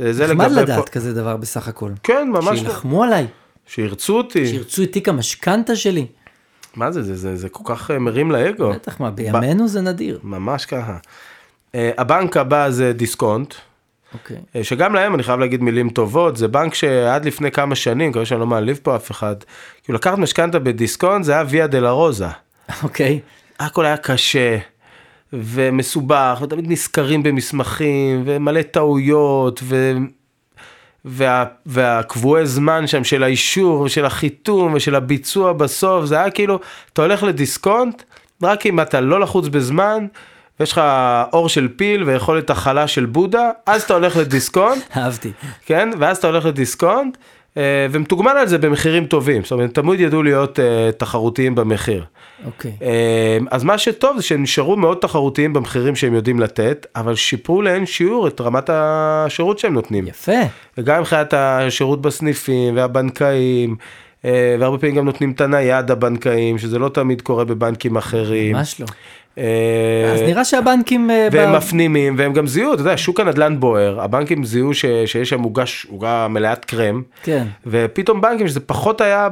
אה, 0.00 0.10
נחמד 0.24 0.50
לדעת 0.50 0.76
פוע- 0.78 0.86
כזה 0.86 1.14
דבר 1.14 1.36
בסך 1.36 1.68
הכל. 1.68 1.90
כן, 2.02 2.28
ממש 2.32 2.44
לא. 2.46 2.56
שיילחמו 2.56 3.04
עליי, 3.04 3.26
שירצו 3.66 4.16
אותי. 4.16 4.46
שירצו 4.46 4.82
את 4.82 4.92
תיק 4.92 5.08
המשכנתה 5.08 5.76
שלי. 5.76 6.06
מה 6.76 6.90
זה, 6.90 7.02
זה, 7.02 7.16
זה, 7.16 7.36
זה 7.36 7.48
כל 7.48 7.62
כך 7.64 7.90
אה, 7.90 7.98
מרים 7.98 8.30
לאגו. 8.30 8.72
בטח 8.72 9.00
מה, 9.00 9.10
בימינו 9.10 9.68
זה 9.68 9.80
נדיר. 9.80 10.18
ממש 10.22 10.66
ככה. 10.66 10.96
אה, 11.74 11.90
הבנק 11.98 12.36
הבא 12.36 12.70
זה 12.70 12.92
דיסקונט, 12.92 13.54
אוקיי. 14.14 14.36
אה, 14.56 14.64
שגם 14.64 14.94
להם 14.94 15.14
אני 15.14 15.22
חייב 15.22 15.40
להגיד 15.40 15.62
מילים 15.62 15.90
טובות, 15.90 16.36
זה 16.36 16.48
בנק 16.48 16.74
שעד 16.74 17.24
לפני 17.24 17.50
כמה 17.50 17.74
שנים, 17.74 18.10
מקווה 18.10 18.26
שאני 18.26 18.40
לא 18.40 18.46
מעליב 18.46 18.80
פה 18.82 18.96
אף 18.96 19.10
אחד, 19.10 19.36
כאילו 19.84 19.96
לקחת 19.96 20.18
משכנתה 20.18 20.58
בדיסקונט 20.58 21.24
זה 21.24 21.32
היה 21.32 21.44
ויה 21.48 21.66
דלה 21.66 21.90
רוזה. 21.90 22.26
אוקיי. 22.82 23.20
הכל 23.58 23.84
היה 23.84 23.96
קשה 23.96 24.58
ומסובך 25.32 26.38
ותמיד 26.42 26.70
נזכרים 26.70 27.22
במסמכים 27.22 28.22
ומלא 28.26 28.62
טעויות 28.62 29.60
ו... 29.62 29.92
וה... 31.06 31.44
והקבועי 31.66 32.46
זמן 32.46 32.86
שם 32.86 33.04
של 33.04 33.22
האישור 33.22 33.80
ושל 33.80 34.04
החיתום 34.04 34.74
ושל 34.74 34.94
הביצוע 34.94 35.52
בסוף 35.52 36.04
זה 36.04 36.18
היה 36.18 36.30
כאילו 36.30 36.60
אתה 36.92 37.02
הולך 37.02 37.22
לדיסקונט 37.22 38.02
רק 38.42 38.66
אם 38.66 38.80
אתה 38.80 39.00
לא 39.00 39.20
לחוץ 39.20 39.48
בזמן 39.48 40.06
ויש 40.60 40.72
לך 40.72 40.80
אור 41.32 41.48
של 41.48 41.68
פיל 41.76 42.02
ויכולת 42.02 42.50
הכלה 42.50 42.88
של 42.88 43.06
בודה 43.06 43.50
אז 43.66 43.82
אתה 43.82 43.94
הולך 43.94 44.16
לדיסקונט 44.16 44.82
אהבתי. 44.96 45.32
כן 45.66 45.90
ואז 45.98 46.16
אתה 46.16 46.26
הולך 46.26 46.44
לדיסקונט 46.44 47.16
ומתוגמל 47.90 48.30
על 48.30 48.46
זה 48.46 48.58
במחירים 48.58 49.06
טובים 49.06 49.42
זאת 49.42 49.52
אומרת 49.52 49.74
תמיד 49.74 50.00
ידעו 50.00 50.22
להיות 50.22 50.60
אה, 50.60 50.92
תחרותיים 50.92 51.54
במחיר. 51.54 52.04
אוקיי. 52.44 52.72
אה, 52.82 53.38
אז 53.50 53.64
מה 53.64 53.78
שטוב 53.78 54.16
זה 54.16 54.22
שהם 54.22 54.42
נשארו 54.42 54.76
מאוד 54.76 54.98
תחרותיים 55.00 55.52
במחירים 55.52 55.96
שהם 55.96 56.14
יודעים 56.14 56.40
לתת, 56.40 56.86
אבל 56.96 57.14
שיפרו 57.14 57.62
לאין 57.62 57.86
שיעור 57.86 58.28
את 58.28 58.40
רמת 58.40 58.70
השירות 58.72 59.58
שהם 59.58 59.74
נותנים. 59.74 60.06
יפה. 60.06 60.32
וגם 60.78 61.00
מבחינת 61.00 61.34
השירות 61.34 62.02
בסניפים 62.02 62.76
והבנקאים, 62.76 63.76
אה, 64.24 64.56
והרבה 64.60 64.78
פעמים 64.78 64.96
גם 64.96 65.04
נותנים 65.04 65.30
את 65.30 65.40
הנייד 65.40 65.90
הבנקאים, 65.90 66.58
שזה 66.58 66.78
לא 66.78 66.88
תמיד 66.88 67.22
קורה 67.22 67.44
בבנקים 67.44 67.96
אחרים. 67.96 68.56
ממש 68.56 68.80
לא. 68.80 68.86
אה, 69.38 70.12
אז 70.14 70.20
נראה 70.22 70.44
שהבנקים... 70.44 71.10
אה, 71.10 71.28
והם 71.32 71.52
ב- 71.52 71.56
מפנימים, 71.56 72.14
והם 72.18 72.32
גם 72.32 72.46
זיהו, 72.46 72.72
אתה 72.74 72.80
יודע, 72.82 72.96
שוק 72.96 73.20
הנדל"ן 73.20 73.60
בוער, 73.60 74.00
הבנקים 74.00 74.44
זיהו 74.44 74.74
ש- 74.74 74.84
שיש 75.06 75.28
שם 75.30 75.42
עוגה- 75.42 75.64
עוגה 75.90 76.26
מלאת 76.30 76.64
קרם. 76.64 77.02
כן. 77.22 77.46
ופתאום 77.66 78.20
בנקים 78.20 78.48
שזה 78.48 78.60
פחות 78.60 79.00
היה 79.00 79.28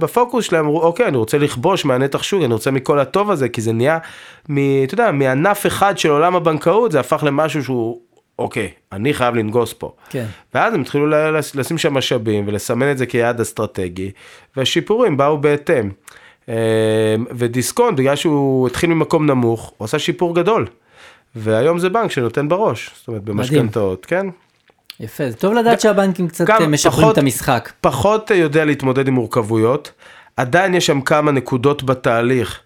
בפוקוס 0.00 0.44
שלהם 0.44 0.64
אמרו 0.64 0.82
אוקיי 0.82 1.06
אני 1.06 1.16
רוצה 1.16 1.38
לכבוש 1.38 1.84
מהנתח 1.84 2.22
שוק 2.22 2.42
אני 2.44 2.52
רוצה 2.52 2.70
מכל 2.70 2.98
הטוב 2.98 3.30
הזה 3.30 3.48
כי 3.48 3.60
זה 3.60 3.72
נהיה 3.72 3.98
מ, 4.48 4.56
אתה 4.84 4.94
יודע, 4.94 5.10
מענף 5.10 5.66
אחד 5.66 5.98
של 5.98 6.10
עולם 6.10 6.36
הבנקאות 6.36 6.92
זה 6.92 7.00
הפך 7.00 7.22
למשהו 7.26 7.64
שהוא 7.64 7.98
אוקיי 8.38 8.68
אני 8.92 9.14
חייב 9.14 9.34
לנגוס 9.34 9.72
פה. 9.72 9.92
כן. 10.10 10.24
ואז 10.54 10.74
הם 10.74 10.80
התחילו 10.80 11.06
לשים 11.54 11.78
שם 11.78 11.94
משאבים 11.94 12.44
ולסמן 12.48 12.90
את 12.90 12.98
זה 12.98 13.06
כיעד 13.06 13.40
אסטרטגי 13.40 14.10
והשיפורים 14.56 15.16
באו 15.16 15.38
בהתאם. 15.38 15.90
אה, 16.48 16.54
ודיסקונט 17.30 17.98
בגלל 17.98 18.16
שהוא 18.16 18.66
התחיל 18.66 18.90
ממקום 18.90 19.26
נמוך 19.26 19.72
הוא 19.76 19.84
עשה 19.84 19.98
שיפור 19.98 20.34
גדול. 20.34 20.66
והיום 21.34 21.78
זה 21.78 21.88
בנק 21.88 22.10
שנותן 22.10 22.48
בראש 22.48 22.90
זאת 22.98 23.08
אומרת 23.08 23.22
במשכנתאות 23.22 24.06
כן. 24.06 24.26
יפה, 25.00 25.30
זה 25.30 25.36
טוב 25.36 25.54
לדעת 25.54 25.80
שהבנקים 25.80 26.28
קצת 26.28 26.50
אה, 26.50 26.66
משפרים 26.66 27.10
את 27.10 27.18
המשחק. 27.18 27.72
פחות 27.80 28.30
יודע 28.30 28.64
להתמודד 28.64 29.08
עם 29.08 29.14
מורכבויות, 29.14 29.92
עדיין 30.36 30.74
יש 30.74 30.86
שם 30.86 31.00
כמה 31.00 31.32
נקודות 31.32 31.82
בתהליך 31.82 32.60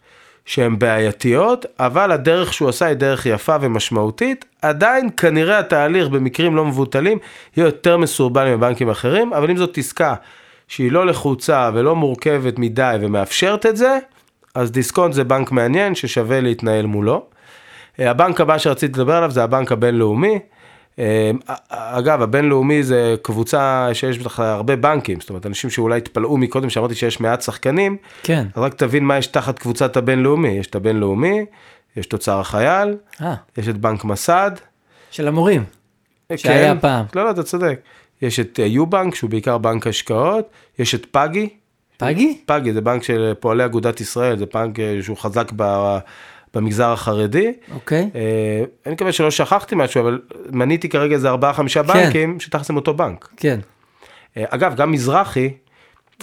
שהן 0.45 0.79
בעייתיות, 0.79 1.67
אבל 1.79 2.13
הדרך 2.13 2.55
שהוא 2.55 2.69
עשה 2.69 2.87
היא 2.87 2.95
דרך 2.95 3.27
יפה 3.27 3.57
ומשמעותית, 3.61 4.45
עדיין 4.63 5.09
כנראה 5.17 5.59
התהליך 5.59 6.09
במקרים 6.09 6.57
לא 6.57 6.65
מבוטלים 6.65 7.19
יהיה 7.57 7.67
יותר 7.67 7.97
מסורבל 7.97 8.55
מבנקים 8.55 8.91
אחרים, 8.91 9.33
אבל 9.33 9.51
אם 9.51 9.57
זאת 9.57 9.79
עסקה 9.79 10.15
שהיא 10.73 10.93
לא 10.93 11.07
לחוצה 11.07 11.71
ולא 11.75 11.97
מורכבת 11.97 12.59
מדי 12.59 12.97
ומאפשרת 13.01 13.67
את 13.67 13.77
זה, 13.77 13.99
אז 14.55 14.73
דיסקונט 14.73 15.15
זה 15.15 15.25
בנק 15.25 15.53
מעניין 15.53 15.95
ששווה 15.95 16.41
להתנהל 16.41 16.87
מולו. 16.87 17.27
אה, 18.01 18.11
הבנק 18.11 18.41
הבא 18.41 18.59
שרציתי 18.59 18.93
לדבר 18.93 19.17
עליו 19.17 19.31
זה 19.31 19.45
הבנק 19.45 19.73
הבינלאומי. 19.73 20.39
אה, 20.99 21.31
אגב, 21.69 22.23
הבינלאומי 22.23 22.83
זה 22.83 23.15
קבוצה 23.23 23.89
שיש 23.93 24.19
בטח 24.19 24.41
הרבה 24.41 24.77
בנקים, 24.77 25.21
זאת 25.21 25.31
אומרת, 25.31 25.47
אנשים 25.47 25.71
שאולי 25.71 25.99
התפלאו 25.99 26.37
מקודם 26.37 26.71
שאמרתי 26.71 26.95
שיש 26.95 27.21
מעט 27.21 27.43
שחקנים, 27.43 27.97
כן. 28.23 28.47
אז 28.55 28.63
רק 28.63 28.75
תבין 28.75 29.05
מה 29.05 29.19
יש 29.19 29.27
תחת 29.27 29.59
קבוצת 29.59 29.97
הבינלאומי. 29.97 30.49
יש 30.49 30.67
את 30.67 30.75
הבינלאומי, 30.75 31.45
יש 31.97 32.07
את 32.07 32.13
אוצר 32.13 32.41
החייל, 32.41 32.97
אה, 33.23 33.35
יש 33.59 33.69
את 33.69 33.77
בנק 33.77 34.05
מסד. 34.05 34.51
של 35.11 35.29
המורים. 35.29 35.65
אה, 36.31 36.39
שהיה 36.39 36.75
פעם. 36.81 37.05
לא, 37.15 37.25
לא, 37.25 37.31
אתה 37.31 37.43
צודק. 37.43 37.81
יש 38.23 38.41
את 38.41 38.61
אה, 38.61 38.67
יו-בנק, 38.67 39.15
שהוא 39.15 39.31
בעיקר 39.31 39.59
בנק 39.59 39.87
השקעות, 39.87 40.51
יש 40.79 40.95
את 40.95 41.07
פאגי, 41.07 41.49
פגי? 41.97 42.39
פאגי 42.47 42.73
זה 42.73 42.81
בנק 42.81 43.03
של 43.03 43.33
פועלי 43.41 43.65
אגודת 43.65 44.01
ישראל, 44.01 44.39
זה 44.39 44.45
בנק 44.55 44.81
אה, 44.81 44.99
שהוא 45.03 45.17
חזק 45.17 45.53
ב- 45.57 45.99
במגזר 46.55 46.93
החרדי. 46.93 47.53
אוקיי. 47.75 48.11
אה, 48.15 48.65
אני 48.87 48.95
מקווה 48.95 49.13
שלא 49.13 49.31
שכחתי 49.31 49.75
משהו, 49.75 50.01
אבל 50.01 50.21
מניתי 50.51 50.89
כרגע 50.89 51.15
איזה 51.15 51.29
ארבעה 51.29 51.53
חמישה 51.53 51.83
כן. 51.83 51.89
בנקים 51.89 52.41
שתכלס 52.41 52.71
הם 52.71 52.77
אותו 52.77 52.95
בנק. 52.95 53.29
כן. 53.37 53.61
אה, 54.37 54.45
אגב, 54.49 54.77
גם 54.77 54.93
מזרחי, 54.93 55.51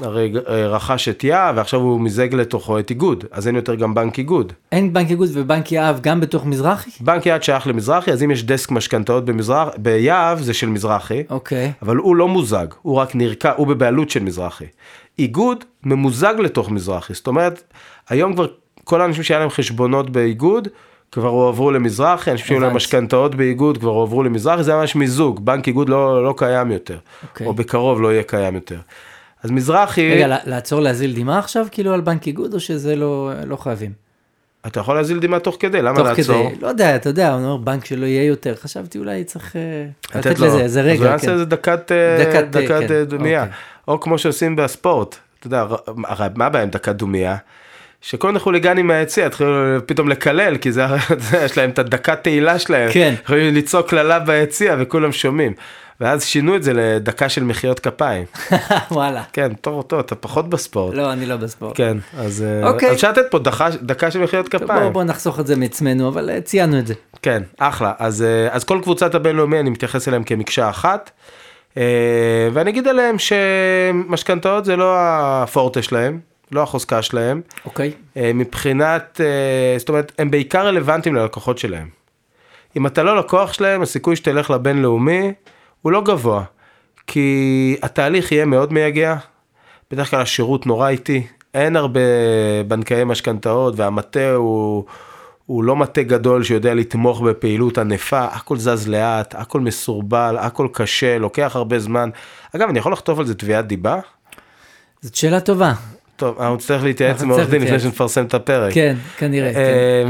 הרי 0.01 0.33
אה, 0.47 0.67
רכש 0.67 1.09
את 1.09 1.23
יהב 1.23 1.57
ועכשיו 1.57 1.79
הוא 1.79 2.01
מיזג 2.01 2.33
לתוכו 2.33 2.79
את 2.79 2.89
איגוד, 2.89 3.25
אז 3.31 3.47
אין 3.47 3.55
יותר 3.55 3.75
גם 3.75 3.93
בנק 3.93 4.17
איגוד. 4.17 4.53
אין 4.71 4.93
בנק 4.93 5.09
איגוד 5.09 5.29
ובנק 5.33 5.71
יהב 5.71 6.01
גם 6.01 6.19
בתוך 6.19 6.45
מזרחי? 6.45 6.89
בנק 6.99 7.25
יהב 7.25 7.41
שייך 7.41 7.67
למזרחי, 7.67 8.11
אז 8.11 8.23
אם 8.23 8.31
יש 8.31 8.43
דסק 8.43 8.71
משכנתאות 8.71 9.25
במזרח, 9.25 9.69
ביהב 9.77 10.41
זה 10.41 10.53
של 10.53 10.69
מזרחי, 10.69 11.23
אוקיי. 11.29 11.71
אבל 11.81 11.95
הוא 11.95 12.15
לא 12.15 12.27
מוזג, 12.27 12.67
הוא 12.81 12.95
רק 12.95 13.15
נרקע, 13.15 13.51
הוא 13.55 13.67
בבעלות 13.67 14.09
של 14.09 14.23
מזרחי. 14.23 14.65
איגוד 15.19 15.63
ממוזג 15.83 16.33
לתוך 16.39 16.71
מזרחי, 16.71 17.13
זאת 17.13 17.27
אומרת, 17.27 17.63
היום 18.09 18.33
כבר 18.33 18.47
כל 18.83 19.01
האנשים 19.01 19.23
שהיה 19.23 19.39
להם 19.39 19.49
חשבונות 19.49 20.09
באיגוד, 20.09 20.67
כבר 21.11 21.27
הועברו 21.27 21.71
למזרחי, 21.71 22.31
אנשים 22.31 22.45
שהיו 22.45 22.59
להם. 22.59 22.75
משכנתאות 22.75 23.35
באיגוד 23.35 23.77
כבר 23.77 23.89
הועברו 23.89 24.23
למזרחי, 24.23 24.63
זה 24.63 24.75
ממש 24.75 24.95
מיזוג, 24.95 25.45
בנק 25.45 25.67
איגוד 25.67 25.89
לא, 25.89 26.23
לא 26.23 26.33
קיים 26.37 26.71
יותר, 26.71 26.97
אוקיי. 27.23 27.47
או 27.47 27.53
בקרוב 27.53 28.01
לא 28.01 28.11
יהיה 28.11 28.23
קיים 28.23 28.55
יותר. 28.55 28.77
אז 29.43 29.51
מזרחי, 29.51 30.11
רגע, 30.11 30.37
לעצור 30.45 30.79
להזיל 30.79 31.15
דמעה 31.15 31.39
עכשיו 31.39 31.67
כאילו 31.71 31.93
על 31.93 32.01
בנק 32.01 32.27
איגוד 32.27 32.53
או 32.53 32.59
שזה 32.59 32.95
לא 32.95 33.31
לא 33.45 33.55
חייבים? 33.55 33.91
אתה 34.67 34.79
יכול 34.79 34.95
להזיל 34.95 35.19
דמעה 35.19 35.39
תוך 35.39 35.57
כדי, 35.59 35.81
למה 35.81 35.97
תוך 35.97 36.07
לעצור? 36.07 36.49
כדי, 36.49 36.61
לא 36.61 36.67
יודע, 36.67 36.95
אתה 36.95 37.09
יודע, 37.09 37.33
הוא 37.33 37.43
אומר 37.43 37.57
בנק 37.57 37.85
שלא 37.85 38.05
יהיה 38.05 38.23
יותר, 38.23 38.55
חשבתי 38.55 38.97
אולי 38.97 39.23
צריך 39.23 39.55
אה, 39.55 40.19
לתת 40.19 40.39
לו. 40.39 40.45
לזה 40.45 40.61
איזה 40.61 40.81
אז 40.81 40.87
רגע, 40.87 40.99
הוא 40.99 41.11
יעשה 41.11 41.25
כן. 41.25 41.33
איזה 41.33 41.45
דקת, 41.45 41.91
אה, 41.91 42.25
דקת, 42.25 42.55
אה, 42.55 42.61
דקת 42.61 42.87
כן. 42.87 43.03
דומייה. 43.03 43.41
אוקיי. 43.41 43.55
או 43.87 43.99
כמו 43.99 44.17
שעושים 44.17 44.55
בספורט, 44.55 45.15
אתה 45.39 45.47
יודע, 45.47 45.65
מה 46.35 46.45
הבעיה 46.45 46.63
עם 46.63 46.69
דקת 46.69 46.95
דומייה? 46.95 47.37
שכל 48.01 48.39
חוליגנים 48.39 48.87
מהיציע 48.87 49.25
התחילו 49.25 49.51
פתאום 49.85 50.09
לקלל, 50.09 50.57
כי 50.57 50.71
זה, 50.71 50.85
זה, 51.17 51.37
יש 51.37 51.57
להם 51.57 51.69
את 51.69 51.79
הדקת 51.79 52.23
תהילה 52.23 52.59
שלהם. 52.59 52.91
כן. 52.91 53.13
יכולים 53.23 53.55
לצעוק 53.55 53.89
קללה 53.89 54.19
ביציע 54.19 54.75
וכולם 54.79 55.11
שומעים. 55.11 55.53
ואז 56.01 56.25
שינו 56.25 56.55
את 56.55 56.63
זה 56.63 56.73
לדקה 56.73 57.29
של 57.29 57.43
מחיאות 57.43 57.79
כפיים. 57.79 58.25
וואלה. 58.91 59.23
כן, 59.33 59.53
טוב, 59.53 59.81
טוב, 59.81 59.99
אתה 59.99 60.15
פחות 60.15 60.49
בספורט. 60.49 60.95
לא, 60.95 61.13
אני 61.13 61.25
לא 61.25 61.35
בספורט. 61.35 61.77
כן, 61.77 61.97
אז 62.17 62.43
אה, 62.43 62.69
אוקיי. 62.69 62.91
אפשר 62.91 63.11
לתת 63.11 63.25
פה 63.31 63.39
דקה, 63.39 63.69
דקה 63.81 64.11
של 64.11 64.19
מחיאות 64.19 64.49
כפיים. 64.49 64.83
בוא, 64.83 64.89
בוא 64.89 65.03
נחסוך 65.03 65.39
את 65.39 65.47
זה 65.47 65.55
מעצמנו, 65.55 66.07
אבל 66.07 66.29
אה, 66.29 66.41
ציינו 66.41 66.79
את 66.79 66.87
זה. 66.87 66.93
כן, 67.21 67.43
אחלה. 67.57 67.93
אז, 67.99 68.21
אה, 68.21 68.47
אז 68.51 68.63
כל 68.63 68.79
קבוצת 68.83 69.15
הבינלאומי 69.15 69.59
אני 69.59 69.69
מתייחס 69.69 70.07
אליהם 70.07 70.23
כמקשה 70.23 70.69
אחת. 70.69 71.11
ואני 72.53 72.69
אגיד 72.71 72.87
עליהם 72.87 73.15
שמשכנתאות 73.19 74.65
זה 74.65 74.75
לא 74.75 74.95
הפורטה 74.97 75.81
שלהם, 75.81 76.19
לא 76.51 76.63
החוזקה 76.63 77.01
שלהם. 77.01 77.41
אוקיי. 77.65 77.91
מבחינת, 78.15 79.21
זאת 79.77 79.89
אומרת, 79.89 80.11
הם 80.19 80.31
בעיקר 80.31 80.67
רלוונטיים 80.67 81.15
ללקוחות 81.15 81.57
שלהם. 81.57 81.87
אם 82.77 82.87
אתה 82.87 83.03
לא 83.03 83.17
לקוח 83.17 83.53
שלהם, 83.53 83.81
הסיכוי 83.81 84.15
שתלך 84.15 84.49
לבינלאומי 84.49 85.31
הוא 85.81 85.91
לא 85.91 86.01
גבוה. 86.01 86.43
כי 87.07 87.75
התהליך 87.81 88.31
יהיה 88.31 88.45
מאוד 88.45 88.73
מייגע, 88.73 89.15
בדרך 89.91 90.09
כלל 90.09 90.21
השירות 90.21 90.65
נורא 90.65 90.89
איטי, 90.89 91.27
אין 91.53 91.75
הרבה 91.75 91.99
בנקאי 92.67 93.03
משכנתאות 93.03 93.73
והמטה 93.77 94.33
הוא, 94.33 94.85
הוא 95.45 95.63
לא 95.63 95.75
מטה 95.75 96.03
גדול 96.03 96.43
שיודע 96.43 96.73
לתמוך 96.73 97.21
בפעילות 97.21 97.77
ענפה, 97.77 98.25
הכל 98.25 98.57
זז 98.57 98.87
לאט, 98.87 99.35
הכל 99.35 99.59
מסורבל, 99.59 100.37
הכל 100.39 100.67
קשה, 100.73 101.17
לוקח 101.17 101.51
הרבה 101.55 101.79
זמן. 101.79 102.09
אגב, 102.55 102.69
אני 102.69 102.79
יכול 102.79 102.93
לכתוב 102.93 103.19
על 103.19 103.25
זה 103.25 103.35
תביעת 103.35 103.67
דיבה? 103.67 103.99
זאת 105.01 105.15
שאלה 105.15 105.39
טובה. 105.39 105.73
טוב, 106.19 106.35
אנחנו 106.39 106.55
נצטרך 106.55 106.83
להתייעץ 106.83 107.21
עם 107.21 107.29
עורך 107.29 107.49
דין 107.49 107.61
לפני. 107.61 107.79
שנפרסם 107.79 108.25
את 108.25 108.33
הפרק. 108.33 108.73
כן, 108.73 108.95
כנראה. 109.17 109.51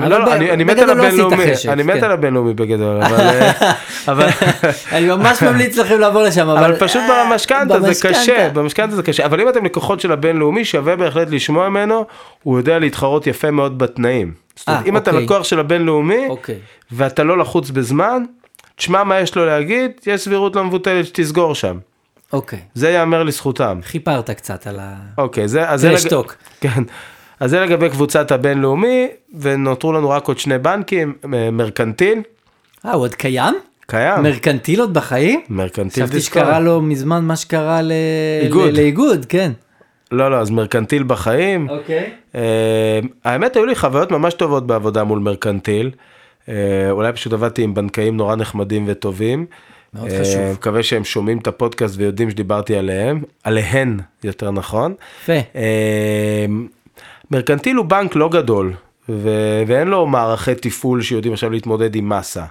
לא, 0.10 0.34
אני 0.34 0.63
מת 0.63 0.78
על 0.78 0.86
לא 0.86 0.92
הבינלאומי, 0.92 1.44
אני 1.68 1.84
מת. 1.84 2.04
על 2.04 2.12
הבינלאומי 2.12 2.54
בגדול, 2.54 3.01
אבל... 3.01 3.18
אה. 4.10 4.30
אני 4.98 5.08
ממש 5.08 5.44
ממליץ 5.44 5.78
לכם 5.78 6.00
לעבור 6.00 6.24
לשם, 6.24 6.50
אבל... 6.50 6.66
אבל 6.66 6.75
פשוט 6.75 7.01
אה, 7.01 7.30
במשכנתה 7.32 7.80
זה. 7.80 8.08
קשה, 8.08 8.50
במשכנתה 8.54 8.96
זה 8.96 9.04
קשה, 9.04 9.25
אבל 9.25 9.42
אם 9.42 9.50
אתם 9.50 9.66
לקוחות 9.66 10.00
של 10.00 10.12
הבינלאומי 10.12 10.66
שווה 10.66 10.96
בהחלט 10.96 11.28
לשמוע 11.32 11.70
ממנו, 11.70 12.06
הוא 12.44 12.58
יודע 12.58 12.80
להתחרות 12.80 13.28
יפה 13.28 13.51
מאוד 13.51 13.78
בתנאים. 13.78 14.34
זאת 14.56 14.68
אומרת, 14.68 14.82
אה, 14.84 14.89
אם 14.89 14.98
אתה 14.98 15.12
אוקיי. 15.12 15.24
לקוח 15.25 15.44
של 15.44 15.60
הבינלאומי, 15.60 16.28
אוקיי. 16.30 16.56
ואתה 16.92 17.24
לא 17.24 17.38
לחוץ 17.38 17.70
בזמן, 17.70 18.24
תשמע 18.75 19.04
מה 19.04 19.20
יש 19.20 19.36
לו 19.36 19.46
להגיד, 19.46 19.92
יש 20.08 20.22
סבירות 20.22 20.56
לא 20.56 20.63
מבוטלת 20.63 21.06
שתסגור 21.06 21.56
שם. 21.56 21.78
אוקיי. 22.34 22.60
זה 22.74 22.90
ייאמר 22.90 23.24
לזכותם. 23.24 23.80
חיפרת 23.84 24.30
קצת 24.30 24.68
על 24.68 24.80
ה... 24.82 24.96
אוקיי, 25.18 25.48
זה... 25.48 25.70
אז 25.70 25.82
זה 25.82 25.90
לג-. 25.92 26.24
כן. 26.62 26.84
אז 27.40 27.50
זה 27.50 27.60
לגבי 27.60 27.90
קבוצת 27.90 28.32
הבינלאומי, 28.32 29.08
ונותרו 29.40 29.94
לנו 29.94 30.10
רק 30.10 30.28
עוד 30.28 30.38
שני 30.40 30.58
בנקים, 30.58 31.14
מ- 31.26 31.58
מרקנטיל, 31.58 32.22
אה, 32.86 32.92
הוא 32.94 33.02
עוד 33.02 33.16
קיים? 33.16 33.56
קיים. 33.88 34.24
מרקנטיל 34.24 34.80
עוד 34.82 34.94
בחיים? 34.94 35.42
מרקנטיל 35.50 36.04
חשבתי 36.04 36.18
דיסקונט. 36.18 36.46
שקרה 36.46 36.60
לו 36.60 36.82
מזמן 36.82 37.24
מה 37.26 37.36
שקרה 37.36 37.82
ל- 37.82 37.92
איגוד. 38.42 38.70
ל- 38.74 38.76
לאיגוד, 38.76 39.26
כן. 39.30 39.52
לא, 40.12 40.32
לא, 40.32 40.36
אז 40.36 40.50
מרקנטיל 40.50 41.04
בחיים. 41.04 41.70
אוקיי. 41.70 42.10
אה, 42.36 43.00
האמת 43.26 43.56
היו 43.56 43.66
לי 43.66 43.76
חוויות 43.76 44.12
ממש 44.12 44.34
טובות 44.34 44.68
בעבודה 44.68 45.04
מול 45.04 45.20
מרקנטיל. 45.20 45.92
אה, 46.50 46.54
אולי 46.92 47.14
פשוט 47.14 47.34
עבדתי 47.34 47.62
עם 47.64 47.74
בנקאים 47.74 48.18
נורא 48.18 48.36
נחמדים 48.36 48.86
וטובים. 48.88 49.46
מאוד 49.93 50.12
אה, 50.12 50.19
חשוב. 50.19 50.41
מקווה 50.53 50.84
שהם 50.84 51.03
שומעים 51.03 51.38
את 51.38 51.48
הפודקאסט 51.48 51.96
ויודעים 51.98 52.29
שדיברתי 52.29 52.75
עליהם, 52.75 53.24
עליהן 53.43 54.00
יותר 54.24 54.51
נכון. 54.51 54.93
יפה. 55.24 55.34
אה, 55.34 56.46
מרקנטיל 57.31 57.75
הוא 57.75 57.86
בנק 57.86 58.15
לא 58.15 58.29
גדול, 58.29 58.74
ו- 59.10 59.63
ואין 59.67 59.88
לו 59.88 60.08
מערכי 60.08 60.55
תפעול 60.55 61.01
שיודעים 61.01 61.34
עכשיו 61.34 61.50
להתמודד 61.50 61.96
עם 61.96 62.10
מסה. 62.10 62.46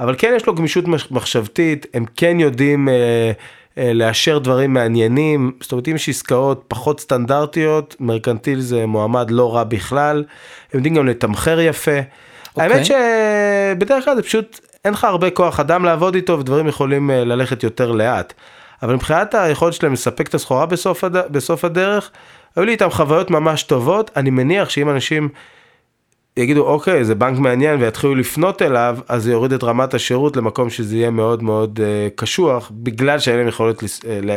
אבל 0.00 0.14
כן 0.18 0.32
יש 0.36 0.46
לו 0.46 0.54
גמישות 0.54 0.84
מחשבתית, 1.10 1.86
הם 1.94 2.04
כן 2.16 2.40
יודעים 2.40 2.88
אה, 2.88 3.32
אה, 3.78 3.92
לאשר 3.92 4.38
דברים 4.38 4.72
מעניינים, 4.72 5.52
זאת 5.60 5.72
אומרת 5.72 5.88
אם 5.88 5.94
יש 5.94 6.08
עסקאות 6.08 6.64
פחות 6.68 7.00
סטנדרטיות, 7.00 7.96
מרקנטיל 8.00 8.60
זה 8.60 8.86
מועמד 8.86 9.30
לא 9.30 9.54
רע 9.54 9.64
בכלל, 9.64 10.24
הם 10.72 10.78
יודעים 10.78 10.94
גם 10.94 11.06
לתמחר 11.06 11.60
יפה. 11.60 11.90
אוקיי. 12.56 12.72
האמת 12.72 12.86
שבדרך 12.86 14.04
כלל 14.04 14.16
זה 14.16 14.22
פשוט, 14.22 14.60
אין 14.84 14.92
לך 14.92 15.04
הרבה 15.04 15.30
כוח 15.30 15.60
אדם 15.60 15.84
לעבוד 15.84 16.14
איתו 16.14 16.38
ודברים 16.38 16.68
יכולים 16.68 17.10
אה, 17.10 17.24
ללכת 17.24 17.62
יותר 17.62 17.92
לאט. 17.92 18.32
אבל 18.82 18.94
מבחינת 18.94 19.34
היכולת 19.34 19.72
שלהם 19.72 19.92
לספק 19.92 20.28
את 20.28 20.34
הסחורה 20.34 20.66
בסוף, 20.66 21.04
הד... 21.04 21.16
בסוף 21.16 21.64
הדרך, 21.64 22.10
היו 22.56 22.64
לי 22.64 22.72
איתם 22.72 22.90
חוויות 22.90 23.30
ממש 23.30 23.62
טובות, 23.62 24.10
אני 24.16 24.30
מניח 24.30 24.68
שאם 24.68 24.90
אנשים 24.90 25.28
יגידו 26.36 26.66
אוקיי 26.66 27.04
זה 27.04 27.14
בנק 27.14 27.38
מעניין 27.38 27.82
ויתחילו 27.82 28.14
לפנות 28.14 28.62
אליו 28.62 28.98
אז 29.08 29.22
זה 29.22 29.32
יוריד 29.32 29.52
את 29.52 29.64
רמת 29.64 29.94
השירות 29.94 30.36
למקום 30.36 30.70
שזה 30.70 30.96
יהיה 30.96 31.10
מאוד 31.10 31.42
מאוד 31.42 31.80
uh, 31.80 32.10
קשוח 32.14 32.70
בגלל 32.74 33.18
שאין 33.18 33.36
להם 33.36 33.48
יכולת 33.48 33.82
לס- 33.82 34.04
אה, 34.06 34.18
ל- 34.22 34.36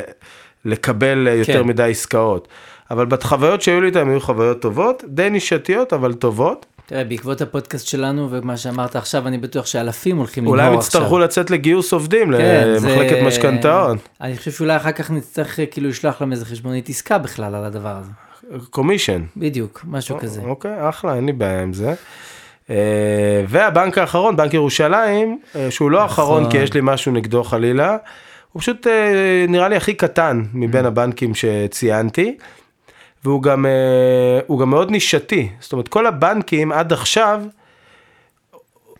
לקבל 0.65 1.27
אה, 1.27 1.33
יותר 1.33 1.62
כן. 1.63 1.67
מדי 1.67 1.91
עסקאות. 1.91 2.48
אבל 2.91 3.05
בחוויות 3.05 3.62
שהיו 3.62 3.81
לי 3.81 3.88
איתם 3.88 4.10
היו 4.10 4.19
חוויות 4.19 4.62
טובות 4.62 5.03
די 5.07 5.29
נישתיות 5.29 5.93
אבל 5.93 6.13
טובות. 6.13 6.65
תראה, 6.91 7.03
בעקבות 7.03 7.41
הפודקאסט 7.41 7.88
שלנו 7.88 8.27
ומה 8.31 8.57
שאמרת 8.57 8.95
עכשיו, 8.95 9.27
אני 9.27 9.38
בטוח 9.38 9.65
שאלפים 9.65 10.17
הולכים 10.17 10.48
אולי 10.48 10.62
לנהור 10.62 10.74
הם 10.74 10.79
עכשיו. 10.79 11.01
יצטרכו 11.01 11.19
לצאת 11.19 11.50
לגיוס 11.51 11.93
עובדים 11.93 12.31
כן, 12.38 12.38
זה- 12.77 12.88
למחלקת 12.89 13.17
משכנתאות. 13.25 13.98
אני 14.21 14.38
חושב 14.38 14.51
שאולי 14.51 14.75
אחר 14.77 14.91
כך 14.91 15.12
נצטרך 15.12 15.60
אה, 15.60 15.65
כאילו 15.65 15.89
לשלוח 15.89 16.21
להם 16.21 16.31
איזה 16.31 16.45
חשבונית 16.45 16.89
עסקה 16.89 17.17
בכלל 17.17 17.55
על 17.55 17.65
הדבר 17.65 17.95
הזה. 17.98 18.10
קומישן. 18.69 19.21
בדיוק, 19.38 19.81
משהו 19.88 20.17
כזה. 20.19 20.41
אוקיי, 20.41 20.89
אחלה, 20.89 21.15
אין 21.15 21.25
לי 21.25 21.31
בעיה 21.33 21.62
עם 21.62 21.74
זה. 21.74 21.93
אה, 22.69 22.75
והבנק 23.48 23.98
האחרון, 23.98 24.35
בנק 24.35 24.53
ירושלים, 24.53 25.39
אה, 25.55 25.72
שהוא 25.72 25.92
לא 25.92 26.01
האחרון 26.01 26.50
כי 26.51 26.57
יש 26.57 26.74
לי 26.74 26.79
משהו 26.83 27.11
נגדו 27.11 27.44
חלילה, 27.44 27.98
הוא 28.51 28.61
פשוט 28.61 28.87
אה, 28.87 28.92
נראה 29.48 29.68
לי 29.70 29.75
הכי 29.75 29.94
קטן 29.94 30.44
מבין 30.53 30.85
הבנקים 30.85 31.31
שציינתי, 31.35 32.37
והוא 33.24 33.42
גם, 33.44 33.66
אה, 33.66 34.57
גם 34.60 34.70
מאוד 34.70 34.92
נישתי, 34.92 35.50
זאת 35.60 35.72
אומרת 35.72 35.88
כל 35.88 36.05
הבנקים 36.05 36.72
עד 36.72 36.94
עכשיו, 36.94 37.42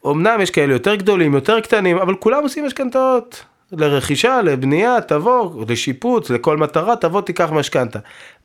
אמנם 0.06 0.42
יש 0.42 0.52
כאלה 0.52 0.74
יותר 0.74 0.96
גדולים, 0.96 1.34
יותר 1.34 1.60
קטנים, 1.60 1.98
אבל 1.98 2.16
כולם 2.16 2.44
עושים 2.44 2.66
משכנתאות. 2.66 3.46
לרכישה, 3.72 4.42
לבנייה, 4.42 5.02
תבוא, 5.02 5.66
לשיפוץ, 5.70 6.30
לכל 6.30 6.58
מטרה, 6.58 6.96
תבוא 6.96 7.22
תיקח 7.22 7.52
משכנתה. 7.52 8.00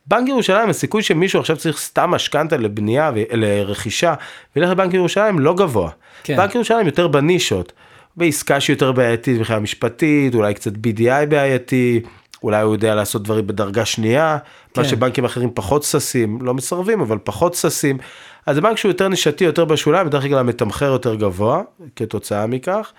בנק 0.07 0.29
ירושלים, 0.29 0.69
הסיכוי 0.69 1.03
שמישהו 1.03 1.39
עכשיו 1.39 1.57
צריך 1.57 1.77
סתם 1.77 2.11
משכנתה 2.11 2.57
לבנייה, 2.57 3.11
ו- 3.15 3.35
לרכישה, 3.37 4.13
וילך 4.55 4.69
לבנק 4.69 4.93
ירושלים 4.93 5.39
לא 5.39 5.53
גבוה. 5.55 5.89
כן. 6.23 6.37
בנק 6.37 6.55
ירושלים 6.55 6.85
יותר 6.85 7.07
בנישות, 7.07 7.73
בעסקה 8.17 8.59
שהיא 8.59 8.73
יותר 8.73 8.91
בעייתית 8.91 9.37
מבחינה 9.37 9.59
משפטית, 9.59 10.35
אולי 10.35 10.53
קצת 10.53 10.71
BDI 10.73 11.25
בעייתי, 11.29 12.01
אולי 12.47 12.61
הוא 12.61 12.73
יודע 12.73 12.95
לעשות 12.95 13.23
דברים 13.23 13.47
בדרגה 13.47 13.85
שנייה, 13.85 14.37
כן. 14.73 14.81
מה 14.81 14.87
שבנקים 14.87 15.25
אחרים 15.25 15.49
פחות 15.53 15.83
ששים, 15.83 16.39
לא 16.41 16.53
מסרבים, 16.53 17.01
אבל 17.01 17.17
פחות 17.23 17.53
ששים. 17.53 17.97
אז 18.45 18.55
זה 18.55 18.61
בנק 18.61 18.77
שהוא 18.77 18.89
יותר 18.89 19.07
נישתי, 19.07 19.43
יותר 19.43 19.65
בשוליים, 19.65 20.07
בדרך 20.07 20.23
כלל 20.23 20.37
המתמחר 20.37 20.85
יותר 20.85 21.15
גבוה, 21.15 21.61
כתוצאה 21.95 22.47
מכך. 22.47 22.91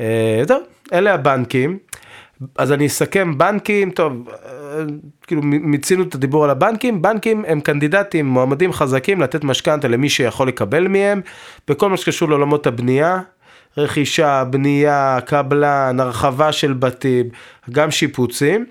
אה, 0.00 0.42
זהו, 0.48 0.58
אלה 0.92 1.14
הבנקים. 1.14 1.78
אז 2.56 2.72
אני 2.72 2.86
אסכם 2.86 3.38
בנקים, 3.38 3.90
טוב, 3.90 4.28
אה, 4.28 4.84
כאילו 5.26 5.42
מיצינו 5.42 6.02
את 6.02 6.14
הדיבור 6.14 6.44
על 6.44 6.50
הבנקים, 6.50 7.02
בנקים 7.02 7.44
הם 7.48 7.60
קנדידטים, 7.60 8.26
מועמדים 8.26 8.72
חזקים 8.72 9.20
לתת 9.20 9.44
משכנתה 9.44 9.88
למי 9.88 10.08
שיכול 10.08 10.48
לקבל 10.48 10.88
מהם, 10.88 11.20
בכל 11.68 11.90
מה 11.90 11.96
שקשור 11.96 12.28
לעולמות 12.28 12.66
הבנייה, 12.66 13.20
רכישה, 13.76 14.44
בנייה, 14.44 15.18
קבלן, 15.26 15.96
הרחבה 16.00 16.52
של 16.52 16.72
בתים, 16.72 17.28
גם 17.70 17.90
שיפוצים. 17.90 18.66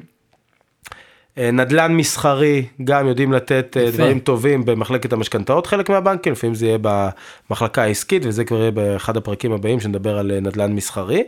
אה, 1.37 1.51
נדל"ן 1.51 1.95
מסחרי, 1.95 2.65
גם 2.83 3.07
יודעים 3.07 3.33
לתת 3.33 3.77
אה, 3.77 3.83
יפה. 3.83 3.97
דברים 3.97 4.19
טובים 4.19 4.65
במחלקת 4.65 5.13
המשכנתאות, 5.13 5.67
חלק 5.67 5.89
מהבנקים, 5.89 6.33
לפעמים 6.33 6.55
זה 6.55 6.65
יהיה 6.65 6.77
במחלקה 6.81 7.83
העסקית, 7.83 8.25
וזה 8.25 8.45
כבר 8.45 8.59
יהיה 8.61 8.71
באחד 8.71 9.17
הפרקים 9.17 9.51
הבאים 9.51 9.79
שנדבר 9.79 10.17
על 10.17 10.31
אה, 10.31 10.39
נדל"ן 10.39 10.73
מסחרי. 10.73 11.23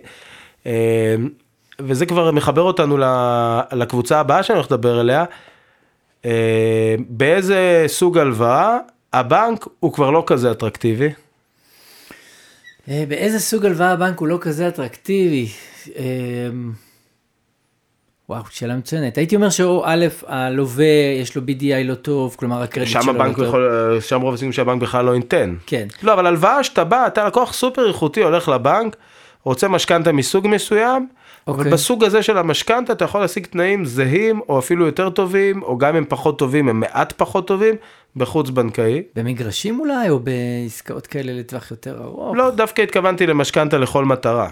וזה 1.79 2.05
כבר 2.05 2.31
מחבר 2.31 2.61
אותנו 2.61 2.97
לקבוצה 3.71 4.19
הבאה 4.19 4.43
שאני 4.43 4.57
הולך 4.57 4.71
לדבר 4.71 4.99
עליה. 4.99 5.25
באיזה 7.09 7.83
סוג 7.87 8.17
הלוואה 8.17 8.77
הבנק 9.13 9.65
הוא 9.79 9.93
כבר 9.93 10.11
לא 10.11 10.23
כזה 10.27 10.51
אטרקטיבי. 10.51 11.09
באיזה 12.87 13.39
סוג 13.39 13.65
הלוואה 13.65 13.91
הבנק 13.91 14.19
הוא 14.19 14.27
לא 14.27 14.37
כזה 14.41 14.67
אטרקטיבי? 14.67 15.47
אה, 18.31 18.35
וואו, 18.35 18.43
שאלה 18.49 18.75
מצוינת. 18.75 19.17
הייתי 19.17 19.35
אומר 19.35 19.49
שהוא 19.49 19.83
א', 19.85 20.05
הלווה 20.27 20.85
יש 21.21 21.35
לו 21.35 21.41
BDI 21.41 21.83
לא 21.83 21.95
טוב, 21.95 22.35
כלומר 22.39 22.61
הקרדיט 22.61 23.01
שלו 23.01 23.13
לא 23.13 23.33
טוב. 23.33 23.45
יכול, 23.45 23.97
שם 24.01 24.21
רוב 24.21 24.33
הסיכויים 24.33 24.53
שהבנק 24.53 24.81
בכלל 24.81 25.05
לא 25.05 25.15
ייתן. 25.15 25.55
כן. 25.65 25.87
לא, 26.03 26.13
אבל 26.13 26.25
הלוואה 26.25 26.63
שאתה 26.63 26.83
בא, 26.83 27.07
אתה 27.07 27.27
לקוח 27.27 27.53
סופר 27.53 27.87
איכותי, 27.87 28.23
הולך 28.23 28.49
לבנק, 28.49 28.95
רוצה 29.43 29.67
משכנתה 29.67 30.11
מסוג 30.11 30.47
מסוים, 30.47 31.07
אבל 31.47 31.57
אוקיי. 31.57 31.71
בסוג 31.71 32.03
הזה 32.03 32.23
של 32.23 32.37
המשכנתה 32.37 32.93
אתה 32.93 33.05
יכול 33.05 33.21
להשיג 33.21 33.45
תנאים 33.45 33.85
זהים, 33.85 34.41
או 34.49 34.59
אפילו 34.59 34.85
יותר 34.85 35.09
טובים, 35.09 35.63
או 35.63 35.77
גם 35.77 35.95
אם 35.95 36.05
פחות 36.09 36.39
טובים, 36.39 36.69
הם 36.69 36.79
מעט 36.79 37.13
פחות 37.17 37.47
טובים, 37.47 37.75
בחוץ 38.15 38.49
בנקאי. 38.49 39.03
במגרשים 39.15 39.79
אולי, 39.79 40.09
או 40.09 40.19
בעסקאות 40.19 41.07
כאלה 41.07 41.33
לטווח 41.33 41.71
יותר 41.71 42.03
ארוך? 42.03 42.35
לא, 42.35 42.49
דווקא 42.49 42.81
התכוונתי 42.81 43.27
למשכנתה 43.27 43.77
לכל 43.77 44.05
מטרה. 44.05 44.49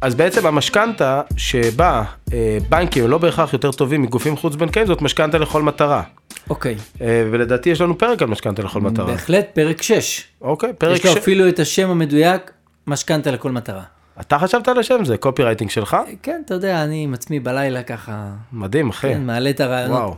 אז 0.00 0.14
בעצם 0.14 0.46
המשכנתה 0.46 1.22
שבה 1.36 2.02
אה, 2.32 2.58
בנקים 2.68 3.06
לא 3.06 3.18
בהכרח 3.18 3.52
יותר 3.52 3.72
טובים 3.72 4.02
מגופים 4.02 4.36
חוץ 4.36 4.54
בנקאיים 4.54 4.86
זאת 4.86 5.02
משכנתה 5.02 5.38
לכל 5.38 5.62
מטרה. 5.62 6.02
אוקיי. 6.50 6.76
אה, 7.00 7.24
ולדעתי 7.30 7.70
יש 7.70 7.80
לנו 7.80 7.98
פרק 7.98 8.22
על 8.22 8.28
משכנתה 8.28 8.62
לכל 8.62 8.80
מטרה. 8.80 9.06
בהחלט, 9.06 9.46
פרק 9.52 9.82
6. 9.82 10.24
אוקיי, 10.40 10.72
פרק 10.78 10.98
יש 10.98 11.06
לו 11.06 11.12
ש... 11.12 11.16
אפילו 11.16 11.48
את 11.48 11.58
השם 11.58 11.90
המדויק, 11.90 12.50
משכנתה 12.86 13.30
לכל 13.30 13.50
מטרה. 13.50 13.82
אתה 14.20 14.38
חשבת 14.38 14.68
על 14.68 14.78
השם 14.78 15.04
זה 15.04 15.16
קופי 15.16 15.42
רייטינג 15.42 15.70
שלך? 15.70 15.96
כן, 16.22 16.42
אתה 16.44 16.54
יודע, 16.54 16.84
אני 16.84 17.04
עם 17.04 17.14
עצמי 17.14 17.40
בלילה 17.40 17.82
ככה, 17.82 18.28
מדהים 18.52 18.88
אחי. 18.88 19.14
כן, 19.14 19.26
מעלה 19.26 19.50
את 19.50 19.60
הרעיונות. 19.60 19.98
וואו. 19.98 20.14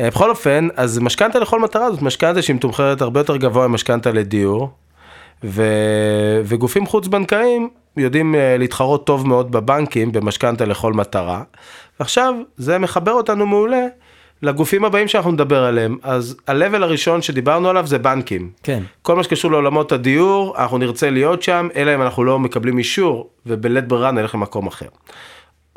אה, 0.00 0.10
בכל 0.10 0.30
אופן, 0.30 0.68
אז 0.76 0.98
משכנתה 0.98 1.38
לכל 1.38 1.60
מטרה 1.60 1.90
זאת 1.92 2.02
משכנתה 2.02 2.42
שהיא 2.42 2.56
מתומחרת 2.56 3.00
הרבה 3.00 3.20
יותר 3.20 3.36
גבוה 3.36 3.68
ממשכנתה 3.68 4.10
לדיור, 4.10 4.70
ו... 5.44 5.62
וגופים 6.44 6.86
חוץ 6.86 7.06
בנקאיים 7.06 7.68
יודעים 7.96 8.34
אה, 8.34 8.56
להתחרות 8.58 9.06
טוב 9.06 9.28
מאוד 9.28 9.52
בבנקים 9.52 10.12
במשכנתה 10.12 10.64
לכל 10.64 10.92
מטרה. 10.92 11.42
ועכשיו 12.00 12.34
זה 12.56 12.78
מחבר 12.78 13.12
אותנו 13.12 13.46
מעולה 13.46 13.86
לגופים 14.42 14.84
הבאים 14.84 15.08
שאנחנו 15.08 15.32
נדבר 15.32 15.64
עליהם. 15.64 15.96
אז 16.02 16.36
ה-level 16.46 16.82
הראשון 16.82 17.22
שדיברנו 17.22 17.68
עליו 17.68 17.86
זה 17.86 17.98
בנקים. 17.98 18.50
כן. 18.62 18.82
כל 19.02 19.16
מה 19.16 19.22
שקשור 19.22 19.50
לעולמות 19.50 19.92
הדיור, 19.92 20.54
אנחנו 20.58 20.78
נרצה 20.78 21.10
להיות 21.10 21.42
שם, 21.42 21.68
אלא 21.76 21.94
אם 21.94 22.02
אנחנו 22.02 22.24
לא 22.24 22.38
מקבלים 22.38 22.78
אישור, 22.78 23.30
ובלית 23.46 23.88
ברירה 23.88 24.10
נלך 24.10 24.34
למקום 24.34 24.66
אחר. 24.66 24.86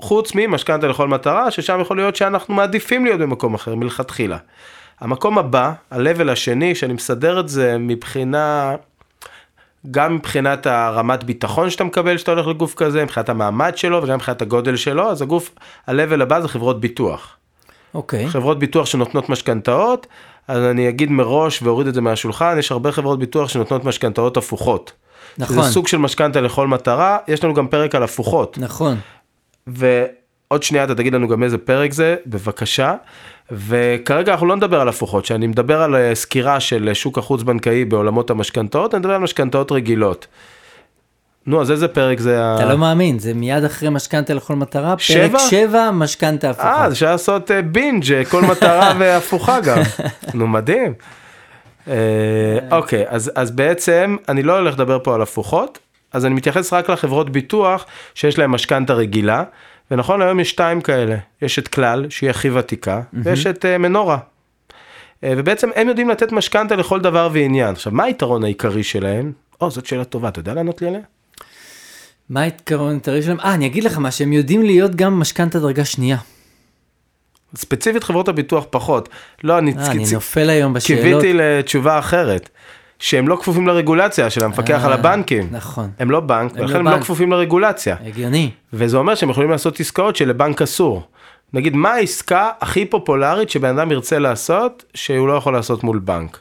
חוץ 0.02 0.32
ממשכנתה 0.36 0.88
לכל 0.88 1.08
מטרה, 1.08 1.52
ששם 1.52 1.80
יכול 1.82 1.98
להיות 1.98 2.16
שאנחנו 2.16 2.54
מעדיפים 2.54 3.06
להיות 3.06 3.20
במקום 3.20 3.54
אחר 3.54 3.76
מלכתחילה. 3.76 4.38
המקום 5.00 5.38
הבא, 5.38 5.72
ה-level 5.92 6.32
השני, 6.32 6.76
שאני 6.76 6.94
מסדר 6.94 7.40
את 7.40 7.50
זה 7.50 7.78
מבחינה, 7.78 8.76
גם 9.92 10.16
מבחינת 10.16 10.68
הרמת 10.68 11.24
ביטחון 11.24 11.70
שאתה 11.70 11.84
מקבל 11.84 12.16
כשאתה 12.16 12.32
הולך 12.32 12.48
לגוף 12.48 12.74
כזה, 12.76 13.04
מבחינת 13.04 13.30
המעמד 13.30 13.78
שלו 13.78 14.04
וגם 14.04 14.16
מבחינת 14.16 14.42
הגודל 14.42 14.76
שלו, 14.76 15.12
אז 15.12 15.22
הגוף, 15.22 15.52
ה-level 15.88 16.22
הבא 16.22 16.42
זה 16.42 16.48
חברות 16.48 16.80
ביטוח. 16.80 17.38
אוקיי. 17.94 18.28
חברות 18.30 18.60
ביטוח 18.60 18.86
שנותנות 18.86 19.30
משכנתאות, 19.30 20.08
אז 20.48 20.64
אני 20.64 20.90
אגיד 20.90 21.12
מראש 21.12 21.62
ואוריד 21.62 21.88
את 21.88 21.94
זה 21.94 22.02
מהשולחן, 22.02 22.56
יש 22.60 22.72
הרבה 22.72 22.92
חברות 22.92 23.20
ביטוח 23.20 23.50
שנותנות 23.50 23.86
משכנתאות 23.86 24.38
הפוכות. 24.38 24.92
נכון. 25.38 25.56
זה 25.56 25.72
סוג 25.72 25.88
של 25.88 25.98
משכנתה 25.98 26.42
לכל 26.42 26.68
מטרה, 26.68 27.18
יש 27.28 27.44
לנו 27.44 27.54
גם 27.54 27.68
פרק 27.68 27.96
על 27.96 28.04
הפוכות. 28.04 28.58
נכון. 28.58 28.98
ועוד 29.68 30.64
שנייה 30.64 30.84
אתה 30.84 30.96
תגיד 30.96 31.14
לנו 31.14 31.28
גם 31.28 31.44
איזה 31.44 31.58
פרק 31.58 31.94
זה, 31.94 32.16
בבקשה. 32.26 32.96
וכרגע 33.52 34.32
אנחנו 34.32 34.48
לא 34.48 34.56
נדבר 34.56 34.82
על 34.82 34.90
הפוכות, 34.90 35.26
שאני 35.26 35.48
מדבר 35.48 35.82
על 35.82 35.96
אה, 35.96 36.16
סקירה 36.16 36.60
של 36.60 36.94
שוק 36.94 37.18
החוץ 37.18 37.44
בנקאי 37.44 37.86
בעולמות 37.86 38.30
המשכנתאות, 38.30 38.94
אני 38.94 39.00
מדבר 39.00 39.14
על 39.14 39.22
משכנתאות 39.22 39.72
רגילות. 39.72 40.28
נו, 41.46 41.62
אז 41.62 41.72
איזה 41.72 41.88
פרק 41.88 42.20
זה 42.20 42.44
ה... 42.44 42.56
אתה 42.56 42.66
לא 42.66 42.78
מאמין, 42.78 43.20
זה 43.20 43.34
מיד 43.34 43.64
אחרי 43.64 43.90
משכנתה 43.90 44.34
לכל 44.34 44.56
מטרה, 44.56 44.90
פרק 44.90 45.00
שבע? 45.00 45.40
7, 45.40 45.92
משכנתה 45.92 46.50
הפוכה. 46.50 46.68
אה, 46.68 46.86
אז 46.86 46.94
אפשר 46.94 47.12
לעשות 47.12 47.52
אה, 47.52 47.62
בינג', 47.62 48.14
אה, 48.14 48.26
כל 48.26 48.42
מטרה 48.42 48.94
והפוכה 49.00 49.60
גם. 49.60 49.78
נו, 50.34 50.48
מדהים. 50.48 50.94
אה, 51.88 51.96
אוקיי, 52.72 53.06
אז, 53.08 53.32
אז 53.36 53.52
בעצם 53.52 54.16
אני 54.30 54.44
לא 54.44 54.58
הולך 54.58 54.76
לדבר 54.76 55.00
פה 55.04 55.16
על 55.16 55.22
הפוכות, 55.22 55.80
אז 56.14 56.26
אני 56.26 56.34
מתייחס 56.34 56.74
רק 56.74 56.90
לחברות 56.90 57.30
ביטוח 57.30 57.86
שיש 58.16 58.38
להן 58.38 58.50
משכנתה 58.50 58.94
רגילה, 58.94 59.44
ונכון 59.92 60.20
להיום 60.20 60.40
יש 60.40 60.50
שתיים 60.50 60.82
כאלה, 60.82 61.16
יש 61.42 61.60
את 61.60 61.68
כלל, 61.68 62.06
שהיא 62.10 62.30
הכי 62.30 62.50
ותיקה, 62.50 63.02
ויש 63.14 63.48
את 63.48 63.66
אה, 63.66 63.78
מנורה. 63.78 64.18
אה, 65.24 65.34
ובעצם 65.38 65.70
הם 65.76 65.88
יודעים 65.90 66.10
לתת 66.10 66.32
משכנתה 66.32 66.76
לכל 66.76 67.00
דבר 67.02 67.30
ועניין. 67.34 67.70
עכשיו, 67.70 67.94
מה 67.94 68.04
היתרון 68.04 68.44
העיקרי 68.44 68.84
שלהם? 68.84 69.32
או, 69.62 69.72
זאת 69.72 69.86
שאלה 69.86 70.04
טובה, 70.04 70.30
אתה 70.30 70.40
יודע 70.40 70.54
לענות 70.54 70.82
לי 70.82 70.88
עליה? 70.88 71.02
מה 72.30 72.42
העיקרון 72.42 72.92
העיקרי 72.92 73.22
שלהם? 73.24 73.40
אה, 73.40 73.54
אני 73.54 73.66
אגיד 73.66 73.84
לך 73.84 73.98
מה, 73.98 74.12
שהם 74.12 74.34
יודעים 74.34 74.62
להיות 74.64 74.96
גם 74.96 75.20
משכנתה 75.20 75.60
דרגה 75.60 75.86
שנייה. 75.86 76.18
ספציפית 77.56 78.04
חברות 78.04 78.28
הביטוח 78.28 78.66
פחות. 78.70 79.10
לא, 79.44 79.58
אני, 79.58 79.74
אה, 79.78 79.92
אני 79.92 80.06
צ- 80.06 80.14
נופל 80.14 80.50
היום 80.50 80.74
בשאלות. 80.74 81.02
קיוויתי 81.04 81.34
לתשובה 81.34 82.00
אחרת. 82.00 82.50
שהם 83.00 83.28
לא 83.28 83.36
כפופים 83.36 83.68
לרגולציה 83.68 84.30
של 84.30 84.44
המפקח 84.44 84.82
אה, 84.82 84.86
על 84.86 84.94
הבנקים. 84.94 85.48
נכון. 85.52 85.90
הם 86.00 86.12
לא 86.12 86.20
בנק, 86.20 86.52
הם 86.56 86.62
ולכן 86.62 86.74
לא 86.74 86.80
הם 86.80 86.86
לא 86.86 86.92
בנק. 86.92 87.04
כפופים 87.04 87.32
לרגולציה. 87.32 87.96
הגיוני. 88.06 88.52
וזה 88.74 88.98
אומר 88.98 89.16
שהם 89.16 89.30
יכולים 89.30 89.50
לעשות 89.50 89.80
עסקאות 89.80 90.16
שלבנק 90.16 90.62
אסור. 90.62 91.04
נגיד, 91.54 91.76
מה 91.76 91.90
העסקה 91.90 92.50
הכי 92.62 92.86
פופולרית 92.86 93.50
שבן 93.50 93.80
אדם 93.80 93.92
ירצה 93.92 94.20
לעשות, 94.20 94.86
שהוא 94.94 95.28
לא 95.28 95.34
יכול 95.34 95.54
לעשות 95.54 95.84
מול 95.84 96.00
בנק? 96.00 96.40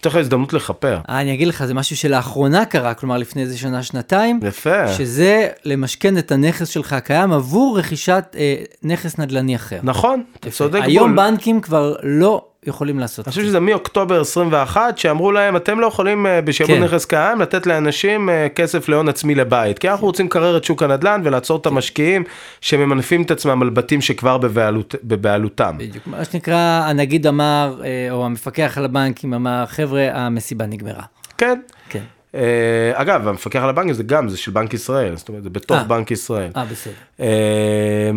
יש 0.00 0.06
לך 0.06 0.16
הזדמנות 0.16 0.52
לכפר. 0.52 0.98
אה, 1.08 1.20
אני 1.20 1.34
אגיד 1.34 1.48
לך, 1.48 1.64
זה 1.64 1.74
משהו 1.74 1.96
שלאחרונה 1.96 2.64
קרה, 2.64 2.94
כלומר 2.94 3.18
לפני 3.18 3.42
איזה 3.42 3.58
שנה, 3.58 3.82
שנתיים, 3.82 4.40
יפה. 4.42 4.88
שזה 4.88 5.48
למשכן 5.64 6.18
את 6.18 6.32
הנכס 6.32 6.68
שלך 6.68 6.92
הקיים 6.92 7.32
עבור 7.32 7.78
רכישת 7.78 8.36
אה, 8.38 8.54
נכס 8.82 9.18
נדל"ני 9.18 9.56
אחר. 9.56 9.80
נכון, 9.82 10.22
אתה 10.40 10.50
צודק 10.50 10.80
היום 10.82 11.14
בול. 11.14 11.16
בנקים 11.16 11.60
כבר 11.60 11.96
לא 12.02 12.44
יכולים 12.66 12.98
לעשות 12.98 13.26
אני 13.26 13.30
חושב 13.30 13.42
זה. 13.42 13.48
שזה 13.48 13.60
מאוקטובר 13.60 14.20
21, 14.20 14.98
שאמרו 14.98 15.32
להם, 15.32 15.56
אתם 15.56 15.80
לא 15.80 15.86
יכולים 15.86 16.26
אה, 16.26 16.40
בשעבוד 16.40 16.76
כן. 16.76 16.82
נכס 16.82 17.04
קיים 17.04 17.40
לתת 17.40 17.66
לאנשים 17.66 18.30
אה, 18.30 18.48
כסף 18.48 18.88
להון 18.88 19.08
עצמי 19.08 19.34
לבית, 19.34 19.78
כי 19.78 19.88
אנחנו 19.88 20.06
רוצים 20.06 20.26
לקרר 20.26 20.56
את 20.56 20.64
שוק 20.64 20.82
הנדל"ן 20.82 21.20
ולעצור 21.24 21.56
כן. 21.56 21.60
את 21.60 21.66
המשקיעים 21.66 22.24
שממנפים 22.60 23.22
את 23.22 23.30
עצמם 23.30 23.62
על 23.62 23.70
בתים 23.70 24.00
שכבר 24.00 24.38
בבעלות, 24.38 24.94
בבעלותם. 25.04 25.74
בדיוק, 25.78 26.06
מה 26.06 26.24
שנקרא, 26.24 26.82
הנגיד 26.84 27.26
אמר, 27.26 27.80
אה, 27.84 28.08
או 28.10 28.26
המפקח 28.26 28.78
על 28.78 28.84
הבנקים 28.84 29.34
אמר, 29.34 29.64
חבר'ה, 29.66 30.08
המסיבה 30.12 30.66
נגמרה. 30.66 31.04
כן. 31.38 31.60
כן. 31.88 32.02
אה, 32.34 32.92
אגב, 32.94 33.28
המפקח 33.28 33.62
על 33.62 33.68
הבנקים 33.68 33.92
זה 33.92 34.02
גם, 34.02 34.28
זה 34.28 34.36
של 34.36 34.50
בנק 34.50 34.74
ישראל, 34.74 35.16
זאת 35.16 35.28
אומרת, 35.28 35.42
זה 35.42 35.50
בתוך 35.50 35.76
אה. 35.76 35.84
בנק 35.84 36.10
ישראל. 36.10 36.50
אה, 36.56 36.64
בסדר. 36.64 36.92
אה, 37.20 38.10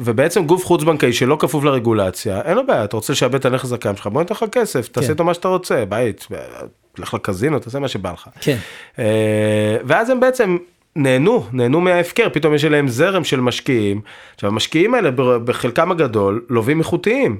ובעצם 0.00 0.46
גוף 0.46 0.64
חוץ 0.64 0.82
בנקאי 0.82 1.12
שלא 1.12 1.36
כפוף 1.40 1.64
לרגולציה, 1.64 2.40
אין 2.40 2.56
לו 2.56 2.66
בעיה, 2.66 2.84
אתה 2.84 2.96
רוצה 2.96 3.12
לשעבד 3.12 3.34
את 3.34 3.44
הנכס 3.44 3.72
הקיים 3.72 3.96
שלך, 3.96 4.06
בוא 4.06 4.22
ניתן 4.22 4.34
לך 4.34 4.44
כסף, 4.52 4.88
תעשה 4.88 5.06
כן. 5.06 5.12
איתו 5.12 5.24
מה 5.24 5.34
שאתה 5.34 5.48
רוצה, 5.48 5.84
בית, 5.84 6.26
לך 6.98 7.14
לקזינו, 7.14 7.58
תעשה 7.58 7.78
מה 7.78 7.88
שבא 7.88 8.12
לך. 8.12 8.28
כן. 8.40 8.56
אה, 8.98 9.76
ואז 9.84 10.10
הם 10.10 10.20
בעצם 10.20 10.56
נהנו, 10.96 11.46
נהנו 11.52 11.80
מההפקר, 11.80 12.28
פתאום 12.32 12.54
יש 12.54 12.64
אליהם 12.64 12.88
זרם 12.88 13.24
של 13.24 13.40
משקיעים. 13.40 14.00
עכשיו 14.34 14.50
המשקיעים 14.50 14.94
האלה 14.94 15.10
בחלקם 15.44 15.90
הגדול 15.90 16.44
לווים 16.48 16.78
איכותיים. 16.78 17.36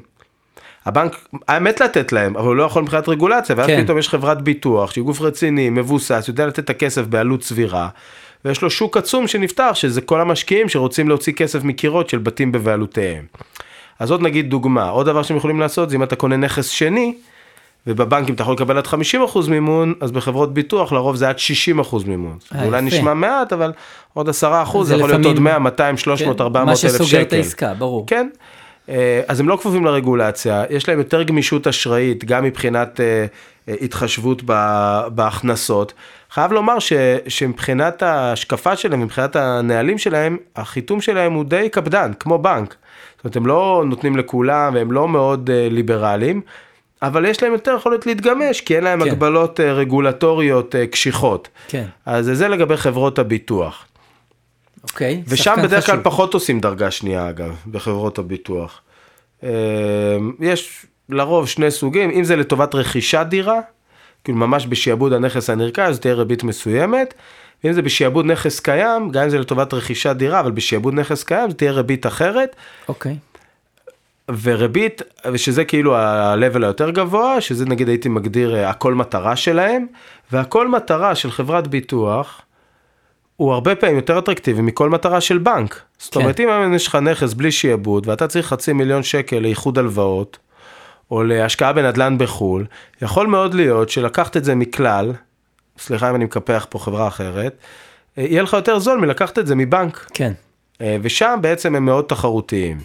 הבנק 0.86 1.28
היה 1.48 1.60
מת 1.60 1.80
לתת 1.80 2.12
להם, 2.12 2.36
אבל 2.36 2.46
הוא 2.46 2.56
לא 2.56 2.62
יכול 2.62 2.82
מבחינת 2.82 3.08
רגולציה, 3.08 3.56
ואז 3.58 3.66
כן. 3.66 3.84
פתאום 3.84 3.98
יש 3.98 4.08
חברת 4.08 4.42
ביטוח 4.42 4.90
שהיא 4.90 5.04
גוף 5.04 5.20
רציני, 5.20 5.70
מבוסס, 5.70 6.24
יודע 6.28 6.46
לתת 6.46 6.58
את 6.58 6.70
הכסף 6.70 7.06
בעלות 7.06 7.42
סבירה, 7.42 7.88
ויש 8.44 8.62
לו 8.62 8.70
שוק 8.70 8.96
עצום 8.96 9.26
שנפתח, 9.28 9.70
שזה 9.74 10.00
כל 10.00 10.20
המשקיעים 10.20 10.68
שרוצים 10.68 11.08
להוציא 11.08 11.32
כסף 11.32 11.64
מקירות 11.64 12.08
של 12.10 12.18
בתים 12.18 12.52
בבעלותיהם. 12.52 13.24
אז 13.98 14.10
עוד 14.10 14.22
נגיד 14.22 14.50
דוגמה, 14.50 14.88
עוד 14.88 15.06
דבר 15.06 15.22
שהם 15.22 15.36
יכולים 15.36 15.60
לעשות 15.60 15.90
זה 15.90 15.96
אם 15.96 16.02
אתה 16.02 16.16
קונה 16.16 16.36
נכס 16.36 16.68
שני, 16.68 17.14
ובבנקים 17.86 18.34
אתה 18.34 18.42
יכול 18.42 18.54
לקבל 18.54 18.78
עד 18.78 18.86
50% 18.86 18.94
מימון, 19.48 19.94
אז 20.00 20.12
בחברות 20.12 20.54
ביטוח 20.54 20.92
לרוב 20.92 21.16
זה 21.16 21.28
עד 21.28 21.36
60% 21.38 21.40
מימון. 22.06 22.38
אה, 22.54 22.64
אולי 22.64 22.78
יפה. 22.78 22.86
נשמע 22.96 23.14
מעט, 23.14 23.52
אבל 23.52 23.72
עוד 24.14 24.28
10% 24.28 24.32
זה 24.32 24.94
יכול 24.94 25.08
להיות 25.08 25.20
לפעמים- 25.20 25.24
עוד 25.26 25.38
100, 25.38 25.58
200, 25.58 25.96
300, 25.96 26.40
400 26.40 26.68
אלף 26.68 26.84
מה 26.84 26.90
שקל. 26.90 27.04
שסוגר 27.04 27.22
את 27.22 27.32
העסקה, 27.32 27.74
ברור. 27.74 28.06
כן. 28.06 28.28
אה, 28.88 29.22
אז 29.28 29.40
הם 29.40 29.48
לא 29.48 29.56
כפופים 29.56 29.84
לרגולציה, 29.84 30.64
יש 30.70 30.88
להם 30.88 30.98
יותר 30.98 31.22
גמישות 31.22 31.66
אשראית, 31.66 32.24
גם 32.24 32.44
מבחינת 32.44 33.00
אה, 33.00 33.26
אה, 33.68 33.74
התחשבות 33.80 34.42
בהכנסות. 35.14 35.92
חייב 36.30 36.52
לומר 36.52 36.78
ש, 36.78 36.92
שמבחינת 37.28 38.02
ההשקפה 38.02 38.76
שלהם, 38.76 39.00
מבחינת 39.00 39.36
הנהלים 39.36 39.98
שלהם, 39.98 40.36
החיתום 40.56 41.00
שלהם 41.00 41.32
הוא 41.32 41.44
די 41.44 41.68
קפדן, 41.68 42.12
כמו 42.20 42.38
בנק. 42.38 42.76
זאת 43.16 43.24
אומרת, 43.24 43.36
הם 43.36 43.46
לא 43.46 43.84
נותנים 43.86 44.16
לכולם 44.16 44.74
והם 44.74 44.92
לא 44.92 45.08
מאוד 45.08 45.50
ליברליים, 45.70 46.40
אבל 47.02 47.24
יש 47.24 47.42
להם 47.42 47.52
יותר 47.52 47.74
יכולת 47.78 48.06
להתגמש, 48.06 48.60
כי 48.60 48.76
אין 48.76 48.84
להם 48.84 49.00
כן. 49.04 49.10
הגבלות 49.10 49.60
רגולטוריות 49.60 50.74
קשיחות. 50.90 51.48
כן. 51.68 51.84
אז 52.06 52.30
זה 52.32 52.48
לגבי 52.48 52.76
חברות 52.76 53.18
הביטוח. 53.18 53.86
אוקיי. 54.90 55.22
ושם 55.28 55.42
שחקן 55.42 55.62
בדרך 55.62 55.86
כלל. 55.86 56.00
פחות 56.02 56.34
עושים 56.34 56.60
דרגה 56.60 56.90
שנייה 56.90 57.28
אגב, 57.28 57.56
בחברות 57.70 58.18
הביטוח. 58.18 58.80
אה, 59.44 59.48
יש 60.40 60.86
לרוב 61.08 61.48
שני 61.48 61.70
סוגים, 61.70 62.10
אם 62.10 62.24
זה 62.24 62.36
לטובת 62.36 62.74
רכישת 62.74 63.26
דירה, 63.28 63.60
כאילו 64.24 64.38
ממש 64.38 64.66
בשעבוד 64.66 65.12
הנכס 65.12 65.50
הנרכש, 65.50 65.96
תהיה 65.98 66.14
ריבית 66.14 66.44
מסוימת, 66.44 67.14
ואם 67.64 67.72
זה 67.72 67.82
בשעבוד 67.82 68.26
נכס 68.26 68.60
קיים, 68.60 69.10
גם 69.10 69.22
אם 69.22 69.28
זה 69.28 69.38
לטובת 69.38 69.74
רכישת 69.74 70.16
דירה, 70.16 70.40
אבל 70.40 70.50
בשעבוד 70.50 70.94
נכס 70.94 71.24
קיים, 71.24 71.50
זה 71.50 71.56
תהיה 71.56 71.72
ריבית 71.72 72.06
אחרת, 72.06 72.56
אוקיי. 72.88 73.16
וריבית, 74.42 75.02
ושזה 75.32 75.64
כאילו 75.64 75.96
ה-level 75.96 76.62
היותר 76.62 76.90
גבוה, 76.90 77.40
שזה 77.40 77.66
נגיד 77.66 77.88
הייתי 77.88 78.08
מגדיר 78.08 78.56
אה, 78.56 78.70
הכל 78.70 78.94
מטרה 78.94 79.36
שלהם, 79.36 79.86
והכל 80.32 80.68
מטרה 80.68 81.14
של 81.14 81.30
חברת 81.30 81.68
ביטוח, 81.68 82.40
הוא 83.36 83.52
הרבה 83.52 83.74
פעמים 83.74 83.96
יותר 83.96 84.18
אטרקטיבי 84.18 84.62
מכל 84.62 84.90
מטרה 84.90 85.20
של 85.20 85.38
בנק. 85.38 85.80
זאת 85.98 86.14
כן. 86.14 86.20
אומרת, 86.20 86.40
אם 86.40 86.74
יש 86.74 86.86
לך 86.86 86.94
נכס 86.94 87.34
בלי 87.34 87.52
שיעבוד, 87.52 88.08
ואתה 88.08 88.28
צריך 88.28 88.46
חצי 88.46 88.72
מיליון 88.72 89.02
שקל 89.02 89.38
לאיחוד 89.38 89.78
הלוואות, 89.78 90.38
או 91.10 91.22
להשקעה 91.22 91.72
בנדל"ן 91.72 92.18
בחו"ל, 92.18 92.66
יכול 93.02 93.26
מאוד 93.26 93.54
להיות 93.54 93.88
שלקחת 93.90 94.36
את 94.36 94.44
זה 94.44 94.54
מכלל, 94.54 95.12
סליחה 95.78 96.10
אם 96.10 96.14
אני 96.14 96.24
מקפח 96.24 96.66
פה 96.70 96.78
חברה 96.78 97.08
אחרת, 97.08 97.56
אה, 98.18 98.22
יהיה 98.22 98.42
לך 98.42 98.52
יותר 98.52 98.78
זול 98.78 99.00
מלקחת 99.00 99.38
את 99.38 99.46
זה 99.46 99.54
מבנק. 99.54 100.06
כן. 100.14 100.32
אה, 100.80 100.96
ושם 101.02 101.38
בעצם 101.42 101.74
הם 101.74 101.84
מאוד 101.84 102.04
תחרותיים. 102.04 102.78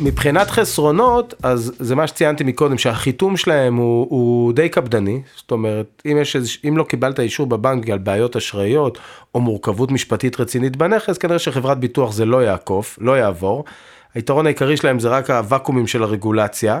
מבחינת 0.00 0.50
חסרונות, 0.50 1.34
אז 1.42 1.72
זה 1.78 1.94
מה 1.94 2.06
שציינתי 2.06 2.44
מקודם, 2.44 2.78
שהחיתום 2.78 3.36
שלהם 3.36 3.76
הוא, 3.76 4.06
הוא 4.10 4.52
די 4.52 4.68
קפדני, 4.68 5.22
זאת 5.36 5.50
אומרת, 5.50 6.02
אם, 6.06 6.18
יש 6.20 6.36
איז, 6.36 6.56
אם 6.68 6.76
לא 6.76 6.84
קיבלת 6.84 7.20
אישור 7.20 7.46
בבנק 7.46 7.82
בגלל 7.82 7.98
בעיות 7.98 8.36
אשראיות, 8.36 8.98
או 9.34 9.40
מורכבות 9.40 9.90
משפטית 9.90 10.40
רצינית 10.40 10.76
בנכס, 10.76 11.18
כנראה 11.18 11.38
שחברת 11.38 11.78
ביטוח 11.78 12.12
זה 12.12 12.24
לא 12.24 12.44
יעקוף, 12.44 12.98
לא 13.00 13.18
יעבור, 13.18 13.64
היתרון 14.14 14.46
העיקרי 14.46 14.76
שלהם 14.76 14.98
זה 15.00 15.08
רק 15.08 15.30
הוואקומים 15.30 15.86
של 15.86 16.02
הרגולציה. 16.02 16.80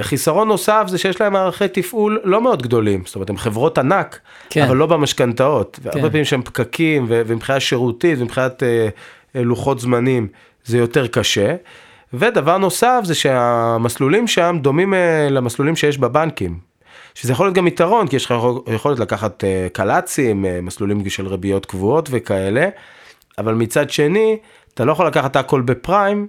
חיסרון 0.00 0.48
נוסף 0.48 0.84
זה 0.86 0.98
שיש 0.98 1.20
להם 1.20 1.32
מערכי 1.32 1.68
תפעול 1.68 2.20
לא 2.24 2.42
מאוד 2.42 2.62
גדולים, 2.62 3.02
זאת 3.06 3.14
אומרת 3.14 3.30
הם 3.30 3.36
חברות 3.36 3.78
ענק, 3.78 4.18
כן. 4.50 4.62
אבל 4.62 4.76
לא 4.76 4.86
במשכנתאות, 4.86 5.80
כן. 5.82 6.00
פעמים 6.00 6.24
שהם 6.24 6.42
פקקים 6.42 7.06
ומבחינה 7.08 7.60
שירותית 7.60 8.18
ומבחינת 8.18 8.62
אה, 8.62 8.88
אה, 9.36 9.42
לוחות 9.42 9.80
זמנים 9.80 10.28
זה 10.64 10.78
יותר 10.78 11.06
קשה. 11.06 11.56
ודבר 12.12 12.58
נוסף 12.58 13.00
זה 13.04 13.14
שהמסלולים 13.14 14.26
שם 14.26 14.58
דומים 14.60 14.94
אה, 14.94 15.28
למסלולים 15.30 15.76
שיש 15.76 15.98
בבנקים. 15.98 16.58
שזה 17.14 17.32
יכול 17.32 17.46
להיות 17.46 17.56
גם 17.56 17.66
יתרון, 17.66 18.08
כי 18.08 18.16
יש 18.16 18.24
לך 18.24 18.30
יכול- 18.30 18.60
יכולת 18.74 18.98
לקחת 18.98 19.44
אה, 19.44 19.66
קל"צים, 19.72 20.44
אה, 20.44 20.60
מסלולים 20.62 21.08
של 21.08 21.26
ריביות 21.26 21.66
קבועות 21.66 22.08
וכאלה, 22.12 22.68
אבל 23.38 23.54
מצד 23.54 23.90
שני, 23.90 24.38
אתה 24.74 24.84
לא 24.84 24.92
יכול 24.92 25.06
לקחת 25.06 25.36
הכל 25.36 25.60
בפריים, 25.60 26.26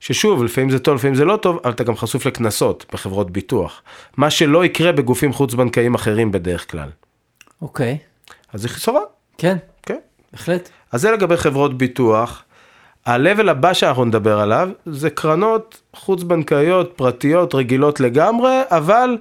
ששוב, 0.00 0.44
לפעמים 0.44 0.70
זה 0.70 0.78
טוב, 0.78 0.94
לפעמים 0.94 1.14
זה 1.14 1.24
לא 1.24 1.36
טוב, 1.36 1.58
אבל 1.64 1.72
אתה 1.72 1.84
גם 1.84 1.96
חשוף 1.96 2.26
לקנסות 2.26 2.86
בחברות 2.92 3.30
ביטוח. 3.30 3.82
מה 4.16 4.30
שלא 4.30 4.64
יקרה 4.64 4.92
בגופים 4.92 5.32
חוץ-בנקאיים 5.32 5.94
אחרים 5.94 6.32
בדרך 6.32 6.70
כלל. 6.70 6.88
אוקיי, 7.62 7.98
אז 8.52 8.62
זה 8.62 8.68
חיסרון, 8.68 9.02
כן, 9.38 9.56
כן. 9.82 9.98
בהחלט. 10.32 10.68
אז 10.92 11.00
זה 11.00 11.10
לגבי 11.10 11.36
חברות 11.36 11.78
ביטוח. 11.78 12.44
ה-level 13.06 13.50
הבא 13.50 13.72
שאנחנו 13.72 14.04
נדבר 14.04 14.40
עליו 14.40 14.68
זה 14.86 15.10
קרנות 15.10 15.80
חוץ-בנקאיות 15.96 16.92
פרטיות 16.96 17.54
רגילות 17.54 18.00
לגמרי, 18.00 18.60
אבל 18.70 19.16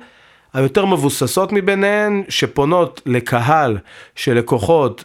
היותר 0.53 0.85
מבוססות 0.85 1.51
מביניהן, 1.51 2.23
שפונות 2.29 3.01
לקהל 3.05 3.77
של 4.15 4.33
לקוחות 4.33 5.03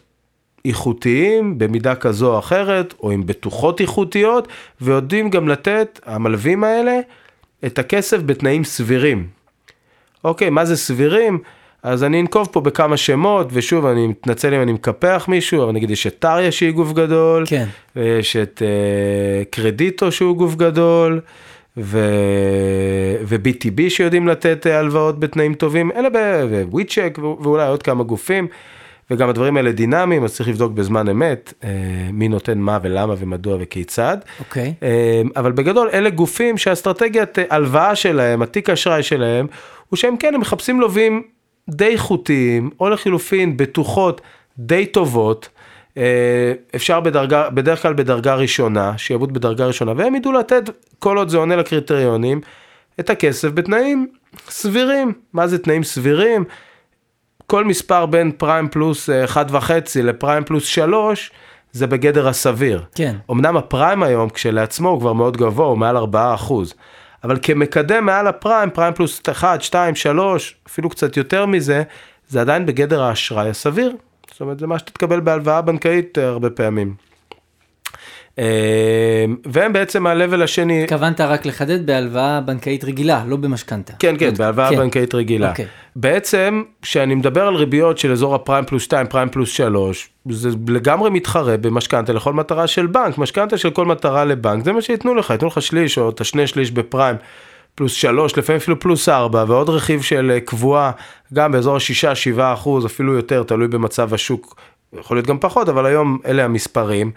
איכותיים 0.64 1.58
במידה 1.58 1.94
כזו 1.94 2.34
או 2.34 2.38
אחרת, 2.38 2.94
או 3.02 3.10
עם 3.10 3.26
בטוחות 3.26 3.80
איכותיות, 3.80 4.48
ויודעים 4.80 5.30
גם 5.30 5.48
לתת, 5.48 6.00
המלווים 6.06 6.64
האלה, 6.64 6.98
את 7.66 7.78
הכסף 7.78 8.18
בתנאים 8.26 8.64
סבירים. 8.64 9.26
אוקיי, 10.24 10.50
מה 10.50 10.64
זה 10.64 10.76
סבירים? 10.76 11.38
אז 11.82 12.04
אני 12.04 12.20
אנקוב 12.20 12.48
פה 12.52 12.60
בכמה 12.60 12.96
שמות, 12.96 13.48
ושוב, 13.52 13.86
אני 13.86 14.06
מתנצל 14.06 14.54
אם 14.54 14.62
אני 14.62 14.72
מקפח 14.72 15.24
מישהו, 15.28 15.64
אבל 15.64 15.72
נגיד 15.72 15.90
יש 15.90 16.06
את 16.06 16.18
טריה 16.18 16.52
שהיא 16.52 16.70
גוף 16.70 16.92
גדול, 16.92 17.44
כן. 17.46 17.66
ויש 17.96 18.36
את 18.36 18.62
אה, 18.64 19.44
קרדיטו 19.50 20.12
שהוא 20.12 20.36
גוף 20.36 20.54
גדול, 20.54 21.20
ו... 21.76 22.10
ו-BTB 23.24 23.90
שיודעים 23.90 24.28
לתת 24.28 24.66
אה, 24.66 24.78
הלוואות 24.78 25.20
בתנאים 25.20 25.54
טובים, 25.54 25.90
אלה 25.96 26.08
ב... 26.10 26.16
וויצ'ק 26.70 27.18
ואולי 27.22 27.68
עוד 27.68 27.82
כמה 27.82 28.02
גופים, 28.04 28.48
וגם 29.10 29.28
הדברים 29.28 29.56
האלה 29.56 29.72
דינמיים, 29.72 30.24
אז 30.24 30.34
צריך 30.34 30.48
לבדוק 30.48 30.72
בזמן 30.72 31.08
אמת 31.08 31.52
אה, 31.64 31.70
מי 32.12 32.28
נותן 32.28 32.58
מה 32.58 32.78
ולמה 32.82 33.14
ומדוע 33.18 33.56
וכיצד. 33.60 34.16
אוקיי. 34.40 34.74
אה, 34.82 35.22
אבל 35.36 35.52
בגדול 35.52 35.88
אלה 35.92 36.10
גופים 36.10 36.58
שהאסטרטגיית 36.58 37.38
אה, 37.38 37.44
הלוואה 37.50 37.94
שלהם, 37.94 38.42
התיק 38.42 38.70
האשראי 38.70 39.02
שלהם, 39.02 39.46
הוא 39.88 39.96
שהם 39.96 40.16
כן, 40.16 40.34
הם 40.34 40.40
מחפשים 40.40 40.80
לווים 40.80 41.22
די 41.68 41.84
איכותיים, 41.84 42.70
או 42.80 42.88
לחילופין 42.88 43.56
בטוחות 43.56 44.20
די 44.58 44.86
טובות. 44.86 45.48
אה, 45.96 46.52
אפשר 46.76 47.00
בדרגה, 47.00 47.50
בדרך 47.50 47.82
כלל 47.82 47.92
בדרגה 47.92 48.34
ראשונה, 48.34 48.98
שיעבוד 48.98 49.32
בדרגה 49.32 49.66
ראשונה, 49.66 49.92
והם 49.96 50.14
ידעו 50.14 50.32
לתת, 50.32 50.70
כל 50.98 51.18
עוד 51.18 51.28
זה 51.28 51.36
עונה 51.36 51.56
לקריטריונים, 51.56 52.40
את 53.00 53.10
הכסף 53.10 53.48
בתנאים 53.48 54.06
סבירים. 54.48 55.12
מה 55.32 55.46
זה 55.46 55.58
תנאים 55.58 55.84
סבירים? 55.84 56.44
כל 57.46 57.64
מספר 57.64 58.06
בין 58.06 58.32
פריים 58.32 58.68
פלוס 58.68 59.10
אה, 59.10 59.24
1.5 59.24 59.70
לפריים 60.02 60.44
פלוס 60.44 60.64
3, 60.64 61.30
זה 61.72 61.86
בגדר 61.86 62.28
הסביר. 62.28 62.84
כן. 62.94 63.16
אמנם 63.30 63.56
הפריים 63.56 64.02
היום 64.02 64.28
כשלעצמו 64.28 64.88
הוא 64.88 65.00
כבר 65.00 65.12
מאוד 65.12 65.36
גבוה, 65.36 65.66
הוא 65.66 65.78
מעל 65.78 65.96
4 65.96 66.34
אחוז. 66.34 66.74
אבל 67.24 67.38
כמקדם 67.42 68.06
מעל 68.06 68.26
הפריים, 68.26 68.70
פריים 68.70 68.94
פלוס 68.94 69.20
1, 69.30 69.62
2, 69.62 69.94
3, 69.94 70.56
אפילו 70.66 70.90
קצת 70.90 71.16
יותר 71.16 71.46
מזה, 71.46 71.82
זה 72.28 72.40
עדיין 72.40 72.66
בגדר 72.66 73.02
האשראי 73.02 73.48
הסביר. 73.48 73.96
זאת 74.30 74.40
אומרת, 74.40 74.58
זה 74.58 74.66
מה 74.66 74.78
שתתקבל 74.78 75.20
בהלוואה 75.20 75.62
בנקאית 75.62 76.18
אה, 76.18 76.28
הרבה 76.28 76.50
פעמים. 76.50 76.94
אה, 78.38 79.24
והם 79.44 79.72
בעצם 79.72 80.06
ה-level 80.06 80.42
השני, 80.42 80.84
התכוונת 80.84 81.20
רק 81.20 81.46
לחדד 81.46 81.86
בהלוואה 81.86 82.40
בנקאית 82.40 82.84
רגילה, 82.84 83.24
לא 83.26 83.36
במשכנתה. 83.36 83.92
כן, 83.98 84.14
כן, 84.18 84.34
בהלוואה 84.34 84.70
כן. 84.70 84.76
בנקאית 84.76 85.14
רגילה. 85.14 85.50
אוקיי. 85.50 85.66
בעצם, 85.96 86.62
כשאני 86.82 87.14
מדבר 87.14 87.46
על 87.46 87.54
ריביות 87.54 87.98
של 87.98 88.12
אזור 88.12 88.34
הפריים 88.34 88.64
פלוס 88.64 88.82
2, 88.82 89.06
פריים 89.06 89.28
פלוס 89.28 89.50
3, 89.50 90.08
זה 90.30 90.48
לגמרי 90.68 91.10
מתחרה 91.10 91.56
במשכנתה 91.56 92.12
לכל 92.12 92.32
מטרה 92.32 92.66
של 92.66 92.86
בנק. 92.86 93.18
משכנתה 93.18 93.58
של 93.58 93.70
כל 93.70 93.84
מטרה 93.84 94.24
לבנק, 94.24 94.64
זה 94.64 94.72
מה 94.72 94.82
שייתנו 94.82 95.14
לך, 95.14 95.30
ייתנו 95.30 95.48
לך 95.48 95.62
שליש 95.62 95.98
או 95.98 96.10
את 96.10 96.20
השני 96.20 96.46
שליש 96.46 96.70
בפריים. 96.70 97.16
פלוס 97.74 97.92
3, 97.92 98.38
לפעמים 98.38 98.60
אפילו 98.60 98.80
פלוס 98.80 99.08
4, 99.08 99.44
ועוד 99.48 99.68
רכיב 99.68 100.02
של 100.02 100.30
אה, 100.34 100.40
קבועה, 100.40 100.90
גם 101.34 101.52
באזור 101.52 101.76
ה-6-7 101.76 102.40
אחוז, 102.40 102.86
אפילו 102.86 103.14
יותר, 103.14 103.42
תלוי 103.42 103.68
במצב 103.68 104.14
השוק, 104.14 104.56
יכול 105.00 105.16
להיות 105.16 105.26
גם 105.26 105.38
פחות, 105.38 105.68
אבל 105.68 105.86
היום 105.86 106.18
אלה 106.26 106.44
המספרים. 106.44 107.10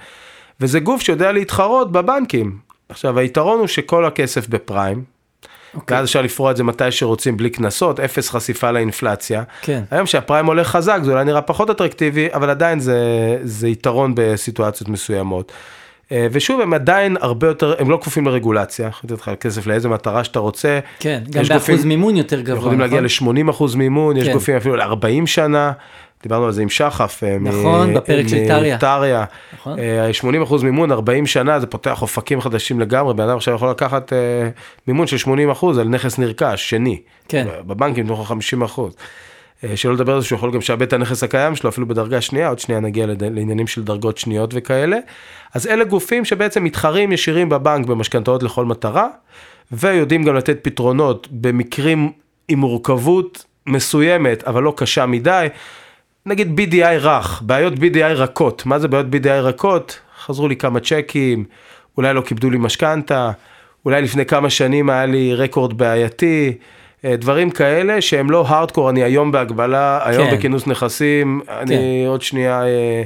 וזה 0.61 0.79
גוף 0.79 1.01
שיודע 1.01 1.31
להתחרות 1.31 1.91
בבנקים. 1.91 2.57
עכשיו, 2.89 3.19
היתרון 3.19 3.59
הוא 3.59 3.67
שכל 3.67 4.05
הכסף 4.05 4.47
בפריים, 4.47 5.03
אוקיי. 5.73 5.97
ואז 5.97 6.05
אפשר 6.05 6.21
לפרוע 6.21 6.51
את 6.51 6.57
זה 6.57 6.63
מתי 6.63 6.91
שרוצים 6.91 7.37
בלי 7.37 7.49
קנסות, 7.49 7.99
אפס 7.99 8.29
חשיפה 8.29 8.71
לאינפלציה. 8.71 9.43
כן. 9.61 9.83
היום 9.91 10.05
שהפריים 10.05 10.45
עולה 10.45 10.63
חזק 10.63 10.99
זה 11.03 11.11
אולי 11.11 11.25
נראה 11.25 11.41
פחות 11.41 11.69
אטרקטיבי, 11.69 12.27
אבל 12.33 12.49
עדיין 12.49 12.79
זה, 12.79 12.97
זה 13.43 13.67
יתרון 13.67 14.13
בסיטואציות 14.15 14.89
מסוימות. 14.89 15.51
אה, 16.11 16.27
ושוב, 16.31 16.61
הם 16.61 16.73
עדיין 16.73 17.17
הרבה 17.21 17.47
יותר, 17.47 17.73
הם 17.79 17.89
לא 17.89 17.97
כפופים 18.01 18.27
לרגולציה, 18.27 18.87
יכול 18.87 19.09
לתת 19.11 19.21
לך 19.21 19.31
כסף 19.39 19.67
לאיזה 19.67 19.89
מטרה 19.89 20.23
שאתה 20.23 20.39
רוצה. 20.39 20.79
כן, 20.99 21.23
גם 21.29 21.41
יש 21.41 21.49
באחוז 21.49 21.67
גופים- 21.69 21.87
מימון 21.87 22.15
יותר 22.15 22.41
גבוה, 22.41 22.57
יכולים 22.59 22.79
להגיע 22.79 23.01
נכון? 23.01 23.35
ל-80 23.45 23.49
אחוז 23.49 23.75
מימון, 23.75 24.17
יש 24.17 24.27
כן. 24.27 24.33
גופים 24.33 24.55
אפילו 24.55 24.75
ל-40 24.75 25.25
שנה, 25.25 25.71
דיברנו 26.23 26.45
על 26.45 26.51
זה 26.51 26.61
עם 26.61 26.69
שחף. 26.69 27.23
אה, 27.23 27.37
מ- 27.39 27.47
נכון, 27.47 27.93
בפרק 27.93 28.27
של 28.27 28.47
טריה. 28.47 28.77
טריה. 28.77 29.25
נכון. 29.53 29.79
אה, 29.79 30.13
80 30.13 30.41
אחוז 30.41 30.63
מימון, 30.63 30.91
40 30.91 31.25
שנה, 31.25 31.59
זה 31.59 31.67
פותח 31.67 32.01
אופקים 32.01 32.41
חדשים 32.41 32.79
לגמרי, 32.79 33.13
בן 33.13 33.23
אדם 33.23 33.37
עכשיו 33.37 33.55
יכול 33.55 33.69
לקחת 33.69 34.13
אה, 34.13 34.17
מימון 34.87 35.07
של 35.07 35.17
80 35.17 35.49
אחוז 35.49 35.77
על 35.77 35.87
נכס 35.87 36.17
נרכש, 36.17 36.69
שני. 36.69 36.99
כן. 37.27 37.47
בבנקים 37.67 38.09
לך 38.09 38.19
50 38.27 38.61
אחוז. 38.61 38.95
אה, 39.63 39.77
שלא 39.77 39.93
לדבר 39.93 40.13
על 40.15 40.21
זה 40.21 40.27
שהוא 40.27 40.37
יכול 40.37 40.51
גם 40.51 40.57
לשעבד 40.57 40.81
את 40.87 40.93
הנכס 40.93 41.23
הקיים 41.23 41.55
שלו, 41.55 41.69
אפילו 41.69 41.87
בדרגה 41.87 42.21
שנייה, 42.21 42.49
עוד 42.49 42.59
שנייה 42.59 42.81
נגיע 42.81 43.07
לד- 43.07 43.23
לעניינים 43.23 43.67
של 43.67 43.83
דרגות 43.83 44.17
שניות 44.17 44.51
וכאלה. 44.53 44.97
אז 45.53 45.67
אלה 45.67 45.83
גופים 45.83 46.25
שבעצם 46.25 46.63
מתחרים 46.63 47.11
ישירים 47.11 47.49
בבנק 47.49 47.85
במשכנתאות 47.87 48.43
לכל 48.43 48.65
מטרה, 48.65 49.07
ויודעים 49.71 50.23
גם 50.23 50.35
לתת 50.35 50.59
פתרונות 50.61 51.27
במקרים 51.31 52.11
עם 52.47 52.59
מורכבות 52.59 53.45
מסוימת, 53.67 54.43
אבל 54.43 54.63
לא 54.63 54.73
קשה 54.77 55.05
מדי. 55.05 55.47
נגיד 56.29 56.59
BDI 56.59 56.97
רך, 56.99 57.41
בעיות 57.45 57.73
BDI 57.73 58.13
רכות. 58.15 58.65
מה 58.65 58.79
זה 58.79 58.87
בעיות 58.87 59.05
BDI 59.11 59.29
רכות? 59.29 59.99
חזרו 60.25 60.47
לי 60.47 60.55
כמה 60.55 60.79
צ'קים, 60.79 61.45
אולי 61.97 62.13
לא 62.13 62.21
כיבדו 62.21 62.49
לי 62.49 62.57
משכנתה, 62.57 63.31
אולי 63.85 64.01
לפני 64.01 64.25
כמה 64.25 64.49
שנים 64.49 64.89
היה 64.89 65.05
לי 65.05 65.35
רקורד 65.35 65.77
בעייתי, 65.77 66.57
אה, 67.05 67.15
דברים 67.15 67.49
כאלה 67.49 68.01
שהם 68.01 68.31
לא 68.31 68.45
הארדקור, 68.47 68.89
אני 68.89 69.03
היום 69.03 69.31
בהגבלה, 69.31 69.99
היום 70.03 70.29
כן. 70.29 70.37
בכינוס 70.37 70.67
נכסים, 70.67 71.41
אני 71.49 72.05
עוד 72.05 72.21
שנייה 72.21 72.63
אה, 72.63 73.03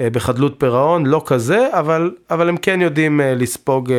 אה, 0.00 0.10
בחדלות 0.10 0.54
פירעון, 0.58 1.06
לא 1.06 1.22
כזה, 1.26 1.68
אבל, 1.72 2.10
אבל 2.30 2.48
הם 2.48 2.56
כן 2.56 2.80
יודעים 2.80 3.20
אה, 3.20 3.34
לספוג 3.34 3.92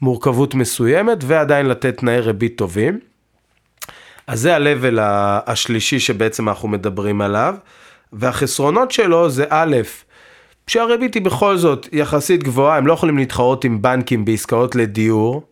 מורכבות 0.00 0.54
מסוימת 0.54 1.18
ועדיין 1.26 1.66
לתת 1.66 1.96
תנאי 1.96 2.20
ריבית 2.20 2.58
טובים. 2.58 2.98
אז 4.26 4.40
זה 4.40 4.56
ה-level 4.56 4.98
השלישי 5.46 6.00
שבעצם 6.00 6.48
אנחנו 6.48 6.68
מדברים 6.68 7.20
עליו, 7.20 7.54
והחסרונות 8.12 8.90
שלו 8.90 9.30
זה 9.30 9.44
א', 9.48 9.76
שהריבית 10.66 11.14
היא 11.14 11.22
בכל 11.22 11.56
זאת 11.56 11.88
יחסית 11.92 12.42
גבוהה, 12.42 12.76
הם 12.76 12.86
לא 12.86 12.92
יכולים 12.92 13.18
להתחרות 13.18 13.64
עם 13.64 13.82
בנקים 13.82 14.24
בעסקאות 14.24 14.74
לדיור, 14.74 15.42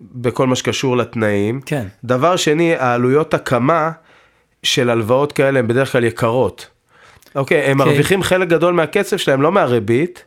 בכל 0.00 0.46
מה 0.46 0.56
שקשור 0.56 0.96
לתנאים. 0.96 1.60
כן. 1.66 1.86
דבר 2.04 2.36
שני, 2.36 2.74
העלויות 2.76 3.34
הקמה 3.34 3.90
של 4.62 4.90
הלוואות 4.90 5.32
כאלה 5.32 5.58
הן 5.58 5.66
בדרך 5.66 5.92
כלל 5.92 6.04
יקרות. 6.04 6.68
אוקיי, 7.34 7.62
הם 7.62 7.80
אוקיי. 7.80 7.92
מרוויחים 7.92 8.22
חלק 8.22 8.48
גדול 8.48 8.74
מהכסף 8.74 9.16
שלהם, 9.16 9.42
לא 9.42 9.52
מהריבית, 9.52 10.24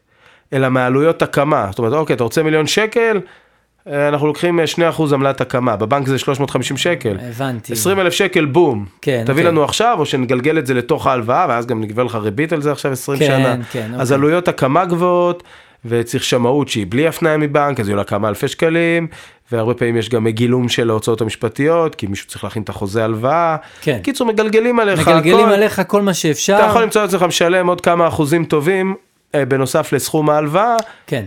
אלא 0.54 0.70
מעלויות 0.70 1.22
הקמה. 1.22 1.68
זאת 1.70 1.80
אומרת, 1.80 1.94
אוקיי, 1.94 2.16
אתה 2.16 2.24
רוצה 2.24 2.44
מיליון 2.44 2.68
שקל, 2.68 3.20
אנחנו 3.90 4.28
לוקחים 4.28 4.60
אה, 4.60 4.66
2% 4.92 5.14
עמלת 5.14 5.42
הקמה, 5.42 5.76
בבנק 5.76 6.08
זה 6.08 6.18
350 6.18 6.78
שקל. 6.78 7.18
הבנתי. 7.30 7.74
20 7.74 8.00
אלף 8.00 8.14
שקל 8.14 8.46
בום. 8.46 8.86
כן, 9.02 9.22
תביא 9.26 9.34
אוקיי. 9.34 9.52
לנו 9.52 9.64
עכשיו, 9.64 9.96
או 10.00 10.06
שנגלגל 10.06 10.60
את 10.60 10.66
זה 10.66 10.74
לתוך 10.74 11.08
ההלוואה, 11.08 11.46
ואז 11.50 11.66
גם 11.66 11.82
נגבה 11.82 12.04
לך 12.04 12.16
ריבית 12.16 12.54
על 12.54 12.62
זה 12.62 12.72
עכשיו 12.72 12.92
20 12.92 13.20
כן, 13.20 13.26
שנה. 13.26 13.56
כן, 13.72 13.92
אז 13.94 14.12
אוקיי. 14.12 14.16
עלויות 14.16 14.48
הקמה 14.48 14.86
גבוהות, 14.86 15.44
וצריך 15.86 16.24
שמאות 16.24 16.70
שהיא 16.70 16.86
בלי 16.90 17.08
הפניה 17.08 17.38
מבנק, 17.38 17.80
אז 17.80 17.88
היא 17.88 17.94
עולה 17.94 18.04
כמה 18.04 18.30
אלפי 18.30 18.48
שקלים, 18.48 19.08
והרבה 19.52 19.74
פעמים 19.74 19.98
יש 19.98 20.10
גם 20.10 20.28
גילום 20.28 20.70
של 20.70 20.90
ההוצאות 20.90 21.22
המשפטיות, 21.22 21.96
כי 21.96 22.08
מישהו 22.08 22.28
צריך 22.28 22.44
להכין 22.44 22.64
את 22.64 22.70
החוזה 22.70 23.04
הלוואה. 23.04 23.56
כן. 23.82 24.00
קיצור, 24.04 24.28
מגלגלים 24.28 24.80
עליך 24.80 25.08
מגלגלים 25.08 25.46
הכל. 25.46 25.54
עליך 25.54 25.82
כל 25.88 26.02
מה 26.02 26.14
שאפשר. 26.14 26.58
אתה 26.58 26.66
יכול 26.66 26.82
למצוא 26.82 27.04
את 27.04 27.10
עצמך 27.10 27.24
משלם 27.24 27.68
עוד 27.68 27.82
כמה 27.82 28.08
אחוזים 28.08 28.46
טובים, 28.46 28.96
אה, 29.36 29.46
בנוסף 29.46 29.94
לסכום 29.94 30.30
ההלוואה, 30.30 30.76
כן. 31.08 31.26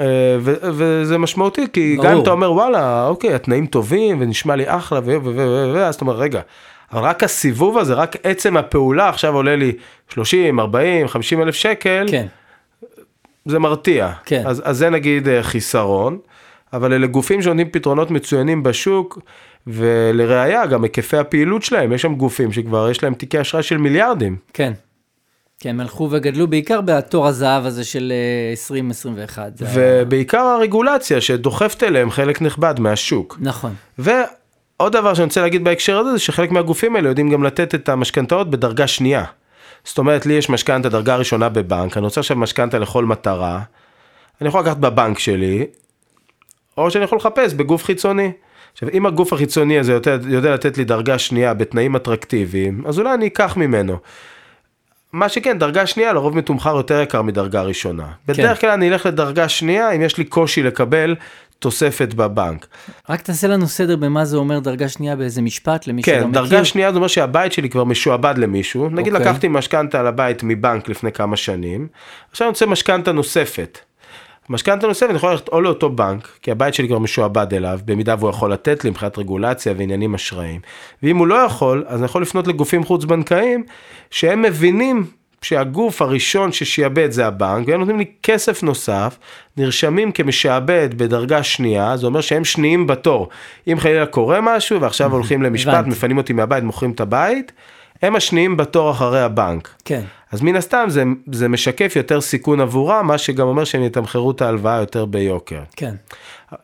אה, 0.00 0.36
וזה 0.42 1.18
משמעותי, 1.18 1.66
כי 1.72 1.94
ברור. 1.96 2.08
גם 2.08 2.16
אם 2.16 2.22
אתה 2.22 2.30
אומר 2.30 2.52
וואלה, 2.52 3.06
אוקיי, 3.06 3.34
התנאים 3.34 3.66
טובים 3.66 4.20
ונשמע 4.20 4.56
לי 4.56 4.64
אחלה, 4.66 5.00
ו- 5.04 5.04
ו- 5.04 5.20
ו- 5.24 5.72
ו- 5.74 5.84
אז 5.84 5.94
אתה 5.94 6.04
אומר 6.04 6.16
רגע, 6.16 6.40
אבל 6.92 7.02
רק 7.02 7.24
הסיבוב 7.24 7.78
הזה, 7.78 7.94
רק 7.94 8.16
עצם 8.22 8.56
הפעולה 8.56 9.08
עכשיו 9.08 9.34
עולה 9.34 9.56
לי 9.56 9.72
30, 10.08 10.60
40, 10.60 11.08
50 11.08 11.42
אלף 11.42 11.54
שקל, 11.54 12.06
כן, 12.10 12.26
זה 13.44 13.58
מרתיע. 13.58 14.12
כן. 14.24 14.42
אז, 14.46 14.62
אז 14.64 14.78
זה 14.78 14.90
נגיד 14.90 15.28
אה, 15.28 15.42
חיסרון, 15.42 16.18
אבל 16.72 16.92
אלה 16.92 17.06
גופים 17.06 17.42
שנותנים 17.42 17.70
פתרונות 17.70 18.10
מצוינים 18.10 18.62
בשוק, 18.62 19.18
ולראיה 19.66 20.66
גם 20.66 20.82
היקפי 20.82 21.16
הפעילות 21.16 21.62
שלהם, 21.62 21.92
יש 21.92 22.02
שם 22.02 22.14
גופים 22.14 22.52
שכבר 22.52 22.90
יש 22.90 23.02
להם 23.02 23.14
תיקי 23.14 23.40
אשראי 23.40 23.62
של 23.62 23.76
מיליארדים. 23.76 24.36
כן. 24.54 24.72
כן, 25.60 25.68
הם 25.70 25.80
הלכו 25.80 26.08
וגדלו 26.10 26.46
בעיקר 26.48 26.80
בתור 26.80 27.26
הזהב 27.26 27.66
הזה 27.66 27.84
של 27.84 28.12
אה, 28.12 28.50
2021. 28.50 29.52
זה 29.58 29.66
היה- 29.66 29.74
ובעיקר 30.02 30.38
הרגולציה 30.38 31.20
שדוחפת 31.20 31.82
אליהם 31.82 32.10
חלק 32.10 32.42
נכבד 32.42 32.74
מהשוק. 32.80 33.36
נכון. 33.40 33.74
ועוד 33.98 34.92
דבר 34.92 35.14
שאני 35.14 35.24
רוצה 35.24 35.40
להגיד 35.42 35.64
בהקשר 35.64 35.98
הזה, 35.98 36.12
זה 36.12 36.18
שחלק 36.18 36.50
מהגופים 36.50 36.96
האלה 36.96 37.08
יודעים 37.08 37.30
גם 37.30 37.44
לתת 37.44 37.74
את 37.74 37.88
המשכנתאות 37.88 38.50
בדרגה 38.50 38.86
שנייה. 38.86 39.24
זאת 39.84 39.98
אומרת, 39.98 40.26
לי 40.26 40.32
יש 40.34 40.50
משכנתה 40.50 40.88
דרגה 40.88 41.16
ראשונה 41.16 41.48
בבנק, 41.48 41.96
אני 41.96 42.04
רוצה 42.04 42.20
עכשיו 42.20 42.36
משכנתה 42.36 42.78
לכל 42.78 43.04
מטרה, 43.04 43.60
אני 44.40 44.48
יכול 44.48 44.60
לקחת 44.60 44.76
בבנק 44.76 45.18
שלי, 45.18 45.66
או 46.78 46.90
שאני 46.90 47.04
יכול 47.04 47.18
לחפש 47.18 47.54
בגוף 47.54 47.84
חיצוני. 47.84 48.32
עכשיו, 48.72 48.88
אם 48.92 49.06
הגוף 49.06 49.32
החיצוני 49.32 49.78
הזה 49.78 49.92
יודע, 49.92 50.16
יודע 50.28 50.54
לתת 50.54 50.78
לי 50.78 50.84
דרגה 50.84 51.18
שנייה 51.18 51.54
בתנאים 51.54 51.96
אטרקטיביים, 51.96 52.82
אז 52.86 52.98
אולי 52.98 53.14
אני 53.14 53.26
אקח 53.26 53.56
ממנו. 53.56 53.96
מה 55.12 55.28
שכן, 55.28 55.58
דרגה 55.58 55.86
שנייה 55.86 56.12
לרוב 56.12 56.36
מתומחר 56.36 56.76
יותר 56.76 57.00
יקר 57.00 57.22
מדרגה 57.22 57.62
ראשונה. 57.62 58.06
בדרך 58.26 58.60
כלל 58.60 58.70
אני 58.70 58.88
אלך 58.88 59.06
לדרגה 59.06 59.48
שנייה 59.48 59.90
אם 59.90 60.02
יש 60.02 60.18
לי 60.18 60.24
קושי 60.24 60.62
לקבל 60.62 61.16
תוספת 61.58 62.14
בבנק. 62.14 62.66
רק 63.08 63.20
תעשה 63.20 63.48
לנו 63.48 63.68
סדר 63.68 63.96
במה 63.96 64.24
זה 64.24 64.36
אומר 64.36 64.58
דרגה 64.58 64.88
שנייה 64.88 65.16
באיזה 65.16 65.42
משפט 65.42 65.86
למי 65.86 66.02
שלא 66.02 66.14
כן, 66.14 66.28
מכיר. 66.28 66.42
דרגה 66.42 66.64
שנייה 66.64 66.92
זה 66.92 66.96
אומר 66.96 67.08
שהבית 67.08 67.52
שלי 67.52 67.70
כבר 67.70 67.84
משועבד 67.84 68.34
למישהו. 68.38 68.90
נגיד 68.90 69.12
אוקיי. 69.12 69.26
לקחתי 69.26 69.48
משכנתה 69.48 70.00
על 70.00 70.06
הבית 70.06 70.42
מבנק 70.42 70.88
לפני 70.88 71.12
כמה 71.12 71.36
שנים, 71.36 71.88
עכשיו 72.30 72.46
אני 72.46 72.50
רוצה 72.50 72.66
משכנתה 72.66 73.12
נוספת. 73.12 73.78
משכנתה 74.48 74.86
נוספת 74.86 75.10
אני 75.10 75.16
יכול 75.16 75.30
ללכת 75.30 75.48
או 75.48 75.60
לאותו 75.60 75.90
בנק, 75.90 76.28
כי 76.42 76.50
הבית 76.50 76.74
שלי 76.74 76.88
כבר 76.88 76.98
משועבד 76.98 77.54
אליו, 77.54 77.80
במידה 77.84 78.14
והוא 78.18 78.30
יכול 78.30 78.52
לתת 78.52 78.84
לי 78.84 78.90
מבחינת 78.90 79.18
רגולציה 79.18 79.74
ועניינים 79.76 80.14
אשראיים. 80.14 80.60
ואם 81.02 81.16
הוא 81.16 81.26
לא 81.26 81.34
יכול, 81.34 81.84
אז 81.86 81.98
אני 81.98 82.04
יכול 82.04 82.22
לפנות 82.22 82.46
לגופים 82.46 82.84
חוץ 82.84 83.04
בנקאיים, 83.04 83.64
שהם 84.10 84.42
מבינים 84.42 85.06
שהגוף 85.42 86.02
הראשון 86.02 86.52
ששיעבד 86.52 87.10
זה 87.10 87.26
הבנק, 87.26 87.68
והם 87.68 87.80
נותנים 87.80 87.98
לי 87.98 88.04
כסף 88.22 88.62
נוסף, 88.62 89.18
נרשמים 89.56 90.12
כמשעבד 90.12 90.88
בדרגה 90.96 91.42
שנייה, 91.42 91.96
זה 91.96 92.06
אומר 92.06 92.20
שהם 92.20 92.44
שניים 92.44 92.86
בתור. 92.86 93.28
אם 93.68 93.80
חלילה 93.80 94.06
קורה 94.06 94.38
משהו 94.42 94.80
ועכשיו 94.80 95.12
הולכים 95.14 95.42
למשפט. 95.42 95.86
מפנים 95.86 96.18
אותי 96.18 96.32
מהבית, 96.32 96.64
מוכרים 96.64 96.90
את 96.90 97.00
הבית, 97.00 97.52
הם 98.02 98.16
השניים 98.16 98.56
בתור 98.56 98.90
אחרי 98.90 99.20
הבנק. 99.20 99.74
כן, 99.84 100.02
אז 100.30 100.42
מן 100.42 100.56
הסתם 100.56 100.84
זה, 100.88 101.04
זה 101.32 101.48
משקף 101.48 101.92
יותר 101.96 102.20
סיכון 102.20 102.60
עבורם, 102.60 103.06
מה 103.06 103.18
שגם 103.18 103.46
אומר 103.46 103.64
שהם 103.64 103.82
יתמחרו 103.82 104.30
את 104.30 104.42
ההלוואה 104.42 104.80
יותר 104.80 105.04
ביוקר. 105.04 105.62
כן. 105.76 105.94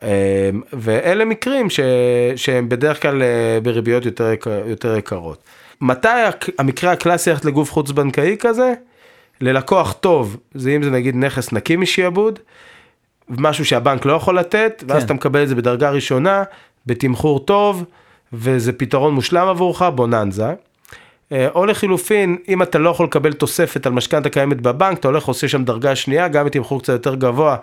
אה, 0.03 0.49
ואלה 0.73 1.25
מקרים 1.25 1.69
ש, 1.69 1.79
שהם 2.35 2.69
בדרך 2.69 3.01
כלל 3.01 3.21
אה, 3.21 3.59
בריביות 3.63 4.05
יותר, 4.05 4.33
יותר 4.65 4.97
יקרות. 4.97 5.43
מתי 5.81 6.07
המקרה 6.59 6.91
הקלאסי 6.91 7.29
ללכת 7.29 7.45
לגוף 7.45 7.71
חוץ 7.71 7.91
בנקאי 7.91 8.35
כזה? 8.39 8.73
ללקוח 9.41 9.93
טוב, 9.93 10.37
זה 10.53 10.75
אם 10.75 10.83
זה 10.83 10.91
נגיד 10.91 11.15
נכס 11.15 11.51
נקי 11.51 11.75
משעבוד, 11.75 12.39
משהו 13.29 13.65
שהבנק 13.65 14.05
לא 14.05 14.13
יכול 14.13 14.39
לתת, 14.39 14.83
ואז 14.87 14.99
כן. 14.99 15.05
אתה 15.05 15.13
מקבל 15.13 15.43
את 15.43 15.47
זה 15.47 15.55
בדרגה 15.55 15.89
ראשונה, 15.89 16.43
בתמחור 16.85 17.39
טוב, 17.39 17.83
וזה 18.33 18.73
פתרון 18.73 19.13
מושלם 19.13 19.47
עבורך, 19.47 19.81
בוננזה. 19.81 20.53
אה, 21.31 21.47
או 21.55 21.65
לחילופין, 21.65 22.37
אם 22.47 22.61
אתה 22.61 22.77
לא 22.77 22.89
יכול 22.89 23.05
לקבל 23.05 23.33
תוספת 23.33 23.85
על 23.85 23.91
משכנתה 23.93 24.29
קיימת 24.29 24.61
בבנק, 24.61 24.99
אתה 24.99 25.07
הולך 25.07 25.25
עושה 25.25 25.47
שם 25.47 25.63
דרגה 25.63 25.95
שנייה, 25.95 26.27
גם 26.27 26.45
בתמחור 26.45 26.81
קצת 26.81 26.93
יותר 26.93 27.15
גבוה, 27.15 27.55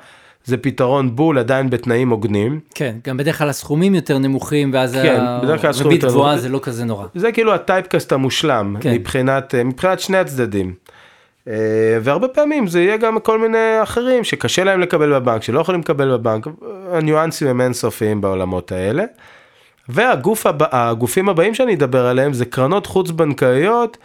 זה 0.44 0.56
פתרון 0.56 1.16
בול, 1.16 1.38
עדיין 1.38 1.70
בתנאים 1.70 2.10
הוגנים. 2.10 2.60
כן, 2.74 2.96
גם 3.06 3.16
בדרך 3.16 3.38
כלל 3.38 3.48
הסכומים 3.48 3.94
יותר 3.94 4.18
נמוכים, 4.18 4.70
ואז 4.74 4.92
כן, 4.92 5.20
הריבית 5.20 6.04
גבוהה. 6.04 6.38
זה 6.38 6.48
לא 6.48 6.58
כזה 6.62 6.84
נורא. 6.84 7.06
זה 7.14 7.32
כאילו 7.32 7.54
הטייפקאסט 7.54 8.12
המושלם, 8.12 8.76
כן. 8.80 8.90
כן. 8.90 8.94
מבחינת, 8.94 9.54
אה, 9.54 9.64
מבחינת 9.64 10.00
שני 10.00 10.18
הצדדים. 10.18 10.74
אה, 11.48 11.54
והרבה 12.02 12.28
פעמים 12.28 12.66
זה 12.66 12.82
יהיה 12.82 12.96
גם 12.96 13.20
כל 13.20 13.38
מיני 13.38 13.82
אחרים 13.82 14.24
שקשה 14.24 14.64
להם 14.64 14.80
לקבל 14.80 15.12
בבנק, 15.12 15.42
שלא 15.42 15.60
יכולים 15.60 15.80
לקבל 15.80 16.16
בבנק, 16.16 16.46
הניואנסים 16.92 17.48
הם 17.48 17.60
אינסופיים 17.60 18.20
בעולמות 18.20 18.72
האלה. 18.72 19.04
והגוף 19.88 20.46
הבא, 20.46 20.90
הבאים 21.28 21.54
שאני 21.54 21.74
אדבר 21.74 22.06
עליהם 22.06 22.32
זה 22.32 22.44
קרנות 22.44 22.86
חוץ 22.86 23.10
בנקאיות 23.10 23.96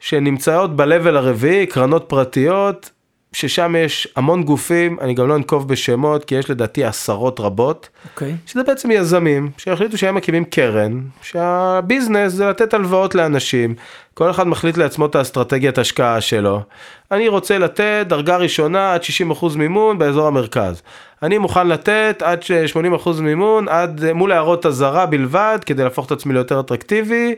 שנמצאות 0.00 0.76
ב-level 0.76 1.16
הרביעי, 1.16 1.66
קרנות 1.66 2.04
פרטיות, 2.08 2.90
ששם 3.32 3.74
יש 3.78 4.08
המון 4.16 4.42
גופים, 4.42 5.00
אני 5.00 5.14
גם 5.14 5.28
לא 5.28 5.36
אנקוב 5.36 5.68
בשמות, 5.68 6.24
כי 6.24 6.34
יש 6.34 6.50
לדעתי 6.50 6.84
עשרות 6.84 7.40
רבות. 7.40 7.88
אוקיי. 8.12 8.34
שזה 8.46 8.62
בעצם 8.62 8.90
יזמים 8.90 9.50
שהחליטו 9.56 9.98
שהם 9.98 10.14
מקימים 10.14 10.44
קרן, 10.44 11.00
שהביזנס 11.22 12.32
זה 12.32 12.46
לתת 12.46 12.74
הלוואות 12.74 13.14
לאנשים, 13.14 13.74
כל 14.14 14.30
אחד 14.30 14.48
מחליט 14.48 14.76
לעצמו 14.76 15.06
את 15.06 15.14
האסטרטגיית 15.14 15.78
השקעה 15.78 16.20
שלו. 16.20 16.62
אני 17.10 17.28
רוצה 17.28 17.58
לתת 17.58 18.06
דרגה 18.08 18.36
ראשונה 18.36 18.94
עד 18.94 19.00
60% 19.42 19.46
מימון 19.56 19.98
באזור 19.98 20.26
המרכז. 20.26 20.82
אני 21.22 21.38
מוכן 21.38 21.68
לתת 21.68 22.22
עד 22.24 22.42
ש- 22.42 22.52
80% 22.52 23.20
מימון 23.20 23.68
עד 23.68 24.12
מול 24.12 24.32
הערות 24.32 24.66
אזהרה 24.66 25.06
בלבד 25.06 25.58
כדי 25.66 25.84
להפוך 25.84 26.06
את 26.06 26.12
עצמי 26.12 26.34
ליותר 26.34 26.60
אטרקטיבי. 26.60 27.34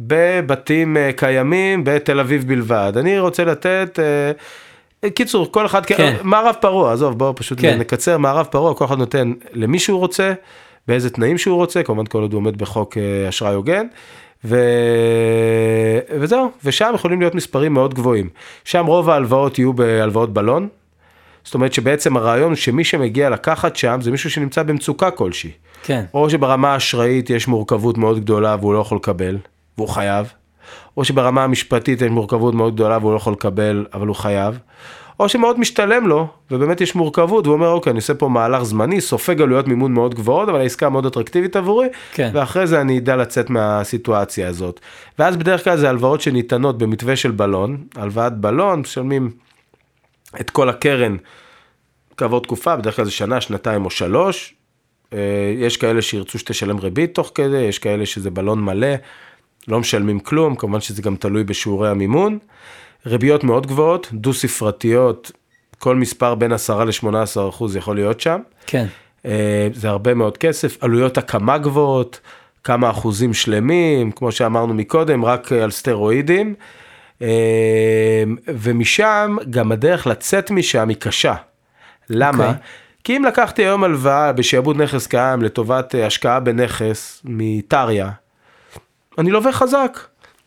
בבתים 0.00 0.96
אה, 0.96 1.10
קיימים 1.16 1.84
בתל 1.84 2.20
אביב 2.20 2.48
בלבד. 2.48 2.92
אני 2.96 3.18
רוצה 3.18 3.44
לתת, 3.44 3.98
אה, 5.04 5.10
קיצור, 5.10 5.52
כל 5.52 5.66
אחד, 5.66 5.86
כן. 5.86 6.16
מערב 6.22 6.54
פרוע, 6.60 6.92
עזוב, 6.92 7.18
בואו 7.18 7.34
פשוט 7.34 7.60
כן. 7.60 7.78
נקצר, 7.78 8.18
מערב 8.18 8.46
פרוע, 8.50 8.74
כל 8.74 8.84
אחד 8.84 8.98
נותן 8.98 9.32
למי 9.52 9.78
שהוא 9.78 9.98
רוצה, 9.98 10.32
באיזה 10.88 11.10
תנאים 11.10 11.38
שהוא 11.38 11.56
רוצה, 11.56 11.82
כמובן 11.82 12.06
כל 12.06 12.22
עוד 12.22 12.32
הוא 12.32 12.38
עומד 12.38 12.56
בחוק 12.58 12.96
אה, 12.98 13.28
אשראי 13.28 13.54
הוגן. 13.54 13.86
ו... 14.44 14.56
וזהו, 16.20 16.50
ושם 16.64 16.92
יכולים 16.94 17.20
להיות 17.20 17.34
מספרים 17.34 17.74
מאוד 17.74 17.94
גבוהים. 17.94 18.28
שם 18.64 18.86
רוב 18.86 19.10
ההלוואות 19.10 19.58
יהיו 19.58 19.72
בהלוואות 19.72 20.32
בלון. 20.32 20.68
זאת 21.48 21.54
אומרת 21.54 21.72
שבעצם 21.72 22.16
הרעיון 22.16 22.56
שמי 22.56 22.84
שמגיע 22.84 23.30
לקחת 23.30 23.76
שם 23.76 23.98
זה 24.00 24.10
מישהו 24.10 24.30
שנמצא 24.30 24.62
במצוקה 24.62 25.10
כלשהי. 25.10 25.50
כן, 25.82 26.04
או 26.14 26.30
שברמה 26.30 26.72
האשראית 26.72 27.30
יש 27.30 27.48
מורכבות 27.48 27.98
מאוד 27.98 28.20
גדולה 28.20 28.56
והוא 28.60 28.74
לא 28.74 28.78
יכול 28.78 28.96
לקבל, 28.96 29.38
והוא 29.78 29.88
חייב. 29.88 30.32
או 30.96 31.04
שברמה 31.04 31.44
המשפטית 31.44 32.02
יש 32.02 32.10
מורכבות 32.10 32.54
מאוד 32.54 32.74
גדולה 32.74 32.98
והוא 32.98 33.12
לא 33.12 33.16
יכול 33.16 33.32
לקבל, 33.32 33.86
אבל 33.94 34.06
הוא 34.06 34.16
חייב. 34.16 34.58
או 35.20 35.28
שמאוד 35.28 35.60
משתלם 35.60 36.06
לו, 36.06 36.26
ובאמת 36.50 36.80
יש 36.80 36.94
מורכבות, 36.94 37.46
והוא 37.46 37.56
אומר, 37.56 37.68
אוקיי, 37.68 37.90
אני 37.90 37.98
עושה 37.98 38.14
פה 38.14 38.28
מהלך 38.28 38.62
זמני, 38.62 39.00
סופג 39.00 39.42
עלויות 39.42 39.68
מימון 39.68 39.92
מאוד 39.92 40.14
גבוהות, 40.14 40.48
אבל 40.48 40.60
העסקה 40.60 40.88
מאוד 40.88 41.06
אטרקטיבית 41.06 41.56
עבורי, 41.56 41.88
כן. 42.12 42.30
ואחרי 42.34 42.66
זה 42.66 42.80
אני 42.80 42.98
אדע 42.98 43.16
לצאת 43.16 43.50
מהסיטואציה 43.50 44.48
הזאת. 44.48 44.80
ואז 45.18 45.36
בדרך 45.36 45.64
כלל 45.64 45.76
זה 45.76 45.88
הלוואות 45.88 46.20
שניתנות 46.20 46.78
במתווה 46.78 47.16
של 47.16 47.30
בלון, 47.30 47.76
הלוואת 47.96 48.36
בלון, 48.36 48.80
משלמים 48.80 49.30
את 50.40 50.50
כל 50.50 50.68
הקרן 50.68 51.16
כעבור 52.16 52.40
תקופה, 52.40 52.76
בדרך 52.76 52.96
כלל 52.96 53.04
זה 53.04 53.10
שנה, 53.10 53.40
שנתיים 53.40 53.84
או 53.84 53.90
שלוש. 53.90 54.54
אה, 55.12 55.18
יש 55.56 55.76
כאלה 55.76 56.02
שירצו 56.02 56.38
שתשלם 56.38 56.78
ריבית 56.78 57.14
תוך 57.14 57.32
כדי, 57.34 57.56
יש 57.56 57.78
כאלה 57.78 58.06
שזה 58.06 58.30
בלון 58.30 58.64
מלא, 58.64 58.94
לא 59.68 59.80
משלמים 59.80 60.20
כלום, 60.20 60.56
כמובן 60.56 60.80
שזה 60.80 61.02
גם 61.02 61.16
תלוי 61.16 61.44
בשיעורי 61.44 61.88
המימון. 61.88 62.38
ריביות 63.06 63.44
מאוד 63.44 63.66
גבוהות, 63.66 64.08
דו 64.12 64.34
ספרתיות, 64.34 65.32
כל 65.78 65.96
מספר 65.96 66.34
בין 66.34 66.52
10 66.52 66.84
ל-18 66.84 67.48
אחוז 67.48 67.76
יכול 67.76 67.96
להיות 67.96 68.20
שם. 68.20 68.40
כן, 68.66 68.86
אה, 69.26 69.68
זה 69.72 69.88
הרבה 69.88 70.14
מאוד 70.14 70.38
כסף, 70.38 70.76
עלויות 70.80 71.18
הקמה 71.18 71.58
גבוהות, 71.58 72.20
כמה 72.64 72.90
אחוזים 72.90 73.34
שלמים, 73.34 74.12
כמו 74.12 74.32
שאמרנו 74.32 74.74
מקודם, 74.74 75.24
רק 75.24 75.52
על 75.52 75.70
סטרואידים. 75.70 76.54
אה, 77.22 78.22
ומשם, 78.46 79.36
גם 79.50 79.72
הדרך 79.72 80.06
לצאת 80.06 80.50
משם 80.50 80.88
היא 80.88 80.96
קשה. 80.96 81.34
למה? 82.10 82.46
אוקיי. 82.46 82.60
כי 83.04 83.16
אם 83.16 83.24
לקחתי 83.24 83.62
היום 83.62 83.84
הלוואה 83.84 84.32
בשעבוד 84.32 84.82
נכס 84.82 85.06
קיים 85.06 85.42
לטובת 85.42 85.94
אה, 85.94 86.06
השקעה 86.06 86.40
בנכס 86.40 87.22
מטריה, 87.24 88.10
אני 89.18 89.30
לווה 89.30 89.52
חזק. 89.52 89.98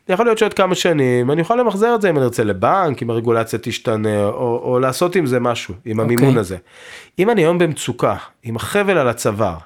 יכול 0.10 0.26
להיות 0.26 0.38
שעוד 0.38 0.54
כמה 0.54 0.76
שנים 0.76 1.32
אני 1.32 1.42
יכול 1.42 1.60
למחזר 1.60 1.96
את 1.96 2.02
זה 2.02 2.10
אם 2.10 2.18
אני 2.18 2.26
ארצה 2.26 2.44
לבנק, 2.44 3.04
אם 3.04 3.10
הרגולציה 3.10 3.60
תשתנה, 3.62 4.24
או, 4.24 4.62
או 4.64 4.80
לעשות 4.80 5.16
עם 5.16 5.26
זה 5.26 5.40
משהו, 5.40 5.74
עם 5.86 6.00
המימון 6.00 6.28
אוקיי. 6.28 6.40
הזה. 6.40 6.58
אם 7.20 7.30
אני 7.30 7.42
היום 7.42 7.58
במצוקה, 7.58 8.16
עם 8.44 8.56
החבל 8.56 8.98
על 8.98 9.08
הצוואר, 9.08 9.58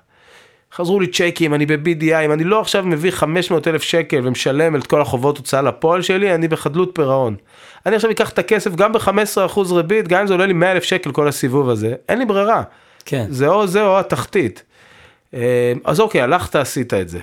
חזרו 0.76 1.00
לי 1.00 1.08
צ'קים, 1.08 1.54
אני 1.54 1.66
ב-BDI, 1.66 2.26
אם 2.26 2.32
אני 2.32 2.44
לא 2.44 2.62
עכשיו 2.62 2.84
מביא 2.84 3.12
500 3.12 3.68
אלף 3.68 3.84
שקל 3.84 4.22
ומשלם 4.24 4.76
את 4.76 4.88
כל 4.88 5.02
החובות 5.02 5.38
הוצאה 5.38 5.62
לפועל 5.62 6.02
שלי, 6.02 6.36
אני 6.36 6.48
בחדלות 6.48 6.92
פירעון. 6.94 7.36
אני 7.86 7.96
עכשיו 7.96 8.12
אקח 8.12 8.30
את 8.30 8.40
הכסף 8.40 8.76
גם 8.76 8.94
ב-15% 8.94 9.60
ריבית, 9.74 10.08
גם 10.08 10.22
אם 10.22 10.28
זה 10.28 10.34
עולה 10.34 10.46
לי 10.46 10.54
100 10.54 10.72
אלף 10.72 10.84
שקל 10.84 11.12
כל 11.12 11.28
הסיבוב 11.28 11.70
הזה, 11.70 11.94
אין 12.10 12.20
לי 12.20 12.26
ברירה. 12.26 12.64
כן. 13.06 13.26
זה 13.30 13.48
או 13.48 13.68
זה 13.68 13.84
או 13.84 14.00
התחתית. 14.00 14.64
אה, 15.34 15.74
אז 15.84 16.00
אוקיי, 16.00 16.22
הלכת, 16.22 16.56
עשית 16.56 16.94
את 16.94 17.10
זה. 17.10 17.20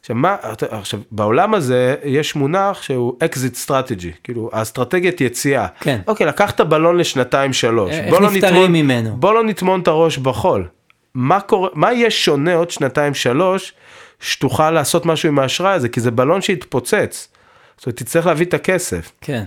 עכשיו, 0.00 0.16
מה, 0.16 0.36
עכשיו, 0.70 1.00
בעולם 1.10 1.54
הזה 1.54 1.94
יש 2.04 2.36
מונח 2.36 2.82
שהוא 2.82 3.12
exit 3.24 3.68
strategy, 3.68 4.12
כאילו, 4.24 4.50
האסטרטגיית 4.52 5.20
יציאה. 5.20 5.66
כן. 5.80 6.00
אוקיי, 6.06 6.26
לקחת 6.26 6.60
בלון 6.60 6.96
לשנתיים 6.96 7.52
שלוש. 7.52 7.90
איך 7.92 8.10
בוא 8.10 8.20
לא 8.20 8.30
נפטרים 8.30 8.54
נטמון- 8.54 8.72
ממנו? 8.72 9.16
בוא 9.16 9.34
לא 9.34 9.44
נטמון 9.44 9.80
את 9.80 9.88
הראש 9.88 10.18
בחול. 10.18 10.66
מה 11.14 11.40
קורה, 11.40 11.68
מה 11.74 11.92
יהיה 11.92 12.10
שונה 12.10 12.54
עוד 12.54 12.70
שנתיים 12.70 13.14
שלוש, 13.14 13.72
שתוכל 14.20 14.70
לעשות 14.70 15.06
משהו 15.06 15.28
עם 15.28 15.38
האשראי 15.38 15.72
הזה, 15.72 15.88
כי 15.88 16.00
זה 16.00 16.10
בלון 16.10 16.42
שהתפוצץ. 16.42 17.28
זאת 17.76 17.86
אומרת, 17.86 17.96
תצטרך 17.96 18.26
להביא 18.26 18.46
את 18.46 18.54
הכסף. 18.54 19.12
כן. 19.20 19.44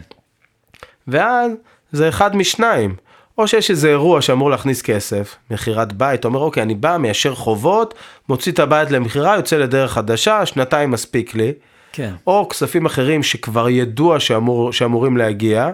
ואז 1.07 1.51
זה 1.91 2.09
אחד 2.09 2.35
משניים. 2.35 2.95
או 3.37 3.47
שיש 3.47 3.71
איזה 3.71 3.89
אירוע 3.89 4.21
שאמור 4.21 4.49
להכניס 4.49 4.81
כסף, 4.81 5.35
מכירת 5.51 5.93
בית, 5.93 6.25
אומר 6.25 6.39
אוקיי, 6.39 6.63
אני 6.63 6.75
בא, 6.75 6.97
מיישר 6.97 7.35
חובות, 7.35 7.93
מוציא 8.29 8.51
את 8.51 8.59
הבית 8.59 8.91
למכירה, 8.91 9.35
יוצא 9.35 9.57
לדרך 9.57 9.93
חדשה, 9.93 10.45
שנתיים 10.45 10.91
מספיק 10.91 11.35
לי. 11.35 11.53
כן. 11.91 12.13
או 12.27 12.49
כספים 12.49 12.85
אחרים 12.85 13.23
שכבר 13.23 13.69
ידוע 13.69 14.19
שאמור, 14.19 14.73
שאמורים 14.73 15.17
להגיע. 15.17 15.71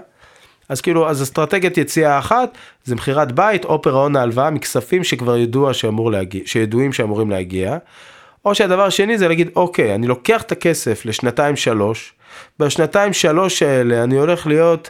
אז 0.69 0.81
כאילו, 0.81 1.09
אז 1.09 1.23
אסטרטגיית 1.23 1.77
יציאה 1.77 2.19
אחת 2.19 2.57
זה 2.83 2.95
מכירת 2.95 3.31
בית 3.31 3.65
או 3.65 3.81
פירעון 3.81 4.15
ההלוואה 4.15 4.49
מכספים 4.49 5.03
שכבר 5.03 5.37
ידוע 5.37 5.73
שאמור 5.73 6.11
להגיע, 6.11 6.41
שידועים 6.45 6.93
שאמורים 6.93 7.29
להגיע. 7.29 7.77
או 8.45 8.55
שהדבר 8.55 8.83
השני 8.83 9.17
זה 9.17 9.27
להגיד, 9.27 9.49
אוקיי, 9.55 9.95
אני 9.95 10.07
לוקח 10.07 10.41
את 10.41 10.51
הכסף 10.51 11.05
לשנתיים 11.05 11.55
שלוש, 11.55 12.13
בשנתיים 12.59 13.13
שלוש 13.13 13.63
האלה 13.63 14.03
אני 14.03 14.15
הולך 14.15 14.47
להיות 14.47 14.89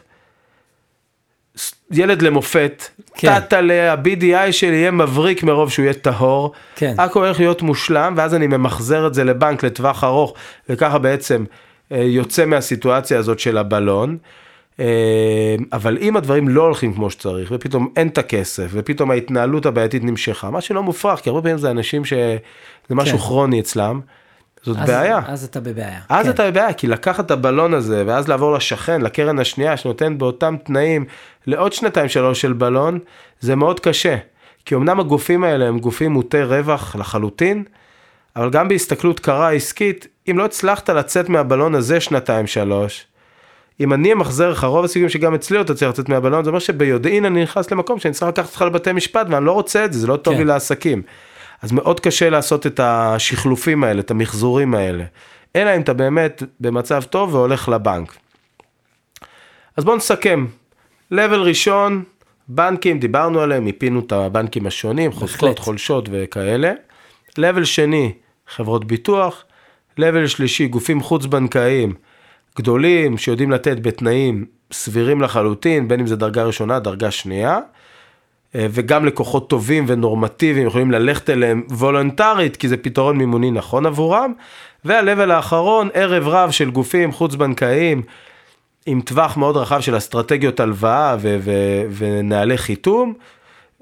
ילד 1.91 2.21
למופת, 2.21 2.83
כן. 3.15 3.27
טאטאלה, 3.27 3.93
ה-BDI 3.93 4.51
שלי 4.51 4.75
יהיה 4.75 4.91
מבריק 4.91 5.43
מרוב 5.43 5.71
שהוא 5.71 5.83
יהיה 5.83 5.93
טהור, 5.93 6.51
כן. 6.75 6.95
הכל 6.97 7.25
הולך 7.25 7.39
להיות 7.39 7.61
מושלם, 7.61 8.13
ואז 8.17 8.35
אני 8.35 8.47
ממחזר 8.47 9.07
את 9.07 9.13
זה 9.13 9.23
לבנק 9.23 9.63
לטווח 9.63 10.03
ארוך, 10.03 10.33
וככה 10.69 10.97
בעצם 10.97 11.45
אה, 11.91 11.97
יוצא 11.97 12.45
מהסיטואציה 12.45 13.19
הזאת 13.19 13.39
של 13.39 13.57
הבלון. 13.57 14.17
אה, 14.79 15.55
אבל 15.73 15.97
אם 16.01 16.17
הדברים 16.17 16.49
לא 16.49 16.61
הולכים 16.61 16.93
כמו 16.93 17.09
שצריך, 17.09 17.51
ופתאום 17.55 17.93
אין 17.95 18.07
את 18.07 18.17
הכסף, 18.17 18.67
ופתאום 18.71 19.11
ההתנהלות 19.11 19.65
הבעייתית 19.65 20.03
נמשכה, 20.03 20.49
מה 20.49 20.61
שלא 20.61 20.83
מופרך, 20.83 21.19
כי 21.19 21.29
הרבה 21.29 21.41
פעמים 21.41 21.57
זה 21.57 21.71
אנשים 21.71 22.05
שזה 22.05 22.37
משהו 22.89 23.17
כן. 23.17 23.23
כרוני 23.23 23.59
אצלם, 23.59 24.01
זאת 24.63 24.77
אז- 24.77 24.89
בעיה. 24.89 25.19
אז 25.27 25.43
אתה 25.43 25.59
בבעיה. 25.59 25.99
אז 26.09 26.25
כן. 26.25 26.31
אתה 26.31 26.51
בבעיה, 26.51 26.73
כי 26.73 26.87
לקחת 26.87 27.25
את 27.25 27.31
הבלון 27.31 27.73
הזה, 27.73 28.03
ואז 28.07 28.27
לעבור 28.27 28.53
לשכן, 28.53 29.01
לקרן 29.01 29.39
השנייה, 29.39 29.77
שנותן 29.77 30.17
באותם 30.17 30.55
תנאים 30.63 31.05
לעוד 31.47 31.73
שנתיים 31.73 32.09
שלוש 32.09 32.41
של 32.41 32.53
בלון, 32.53 32.99
זה 33.39 33.55
מאוד 33.55 33.79
קשה. 33.79 34.17
כי 34.65 34.75
אמנם 34.75 34.99
הגופים 34.99 35.43
האלה 35.43 35.67
הם 35.67 35.79
גופים 35.79 36.11
מוטי 36.11 36.43
רווח 36.43 36.95
לחלוטין, 36.95 37.63
אבל 38.35 38.49
גם 38.49 38.67
בהסתכלות 38.67 39.19
קרה 39.19 39.51
עסקית, 39.51 40.07
אם 40.31 40.37
לא 40.37 40.45
הצלחת 40.45 40.89
לצאת 40.89 41.29
מהבלון 41.29 41.75
הזה 41.75 41.99
שנתיים 41.99 42.47
שלוש, 42.47 43.05
אם 43.79 43.93
אני 43.93 44.13
אמחזר 44.13 44.51
לך 44.51 44.63
רוב 44.63 44.85
הסיכויים 44.85 45.09
שגם 45.09 45.33
אצלי 45.33 45.57
לא 45.57 45.63
תצליח 45.63 45.89
לצאת 45.89 46.09
מהבלון, 46.09 46.43
זה 46.43 46.49
אומר 46.49 46.59
שביודעין 46.59 47.25
אני 47.25 47.43
נכנס 47.43 47.71
למקום 47.71 47.99
שאני 47.99 48.13
צריך 48.13 48.27
לקחת 48.27 48.47
אותך 48.47 48.61
לבתי 48.61 48.91
משפט 48.91 49.27
ואני 49.29 49.45
לא 49.45 49.51
רוצה 49.51 49.85
את 49.85 49.93
זה, 49.93 49.99
זה 49.99 50.07
לא 50.07 50.17
טוב 50.17 50.33
כן. 50.33 50.39
לי 50.39 50.45
לעסקים. 50.45 51.01
אז 51.61 51.71
מאוד 51.71 51.99
קשה 51.99 52.29
לעשות 52.29 52.67
את 52.67 52.79
השחלופים 52.83 53.83
האלה, 53.83 53.99
את 53.99 54.11
המחזורים 54.11 54.75
האלה. 54.75 55.03
אלא 55.55 55.75
אם 55.75 55.81
אתה 55.81 55.93
באמת 55.93 56.43
במצב 56.59 57.03
טוב 57.03 57.33
והולך 57.33 57.69
לבנק. 57.69 58.15
אז 59.77 59.83
בואו 59.83 59.95
נסכם. 59.95 60.45
לבל 61.11 61.41
ראשון, 61.41 62.03
בנקים, 62.47 62.99
דיברנו 62.99 63.41
עליהם, 63.41 63.65
מיפינו 63.65 63.99
את 63.99 64.11
הבנקים 64.11 64.67
השונים, 64.67 65.11
חוזקות, 65.11 65.59
חולשות 65.59 66.09
וכאלה. 66.11 66.73
לבל 67.37 67.63
שני, 67.63 68.11
חברות 68.47 68.85
ביטוח. 68.85 69.43
לבל 69.97 70.27
שלישי, 70.27 70.67
גופים 70.67 71.01
חוץ 71.01 71.25
בנקאיים 71.25 71.93
גדולים 72.57 73.17
שיודעים 73.17 73.51
לתת 73.51 73.79
בתנאים 73.79 74.45
סבירים 74.71 75.21
לחלוטין, 75.21 75.87
בין 75.87 75.99
אם 75.99 76.07
זה 76.07 76.15
דרגה 76.15 76.43
ראשונה, 76.43 76.79
דרגה 76.79 77.11
שנייה. 77.11 77.59
אה, 78.55 78.67
וגם 78.71 79.05
לקוחות 79.05 79.49
טובים 79.49 79.85
ונורמטיביים 79.87 80.67
יכולים 80.67 80.91
ללכת 80.91 81.29
אליהם 81.29 81.63
וולונטרית, 81.69 82.57
כי 82.57 82.67
זה 82.67 82.77
פתרון 82.77 83.17
מימוני 83.17 83.51
נכון 83.51 83.85
עבורם. 83.85 84.33
והלבל 84.85 85.31
האחרון, 85.31 85.89
ערב 85.93 86.27
רב 86.27 86.51
של 86.51 86.71
גופים 86.71 87.11
חוץ 87.11 87.35
בנקאיים, 87.35 88.01
עם 88.85 89.01
טווח 89.01 89.37
מאוד 89.37 89.57
רחב 89.57 89.79
של 89.79 89.97
אסטרטגיות 89.97 90.59
הלוואה 90.59 91.15
ו- 91.19 91.37
ו- 91.41 91.83
ונהלי 91.97 92.57
חיתום, 92.57 93.13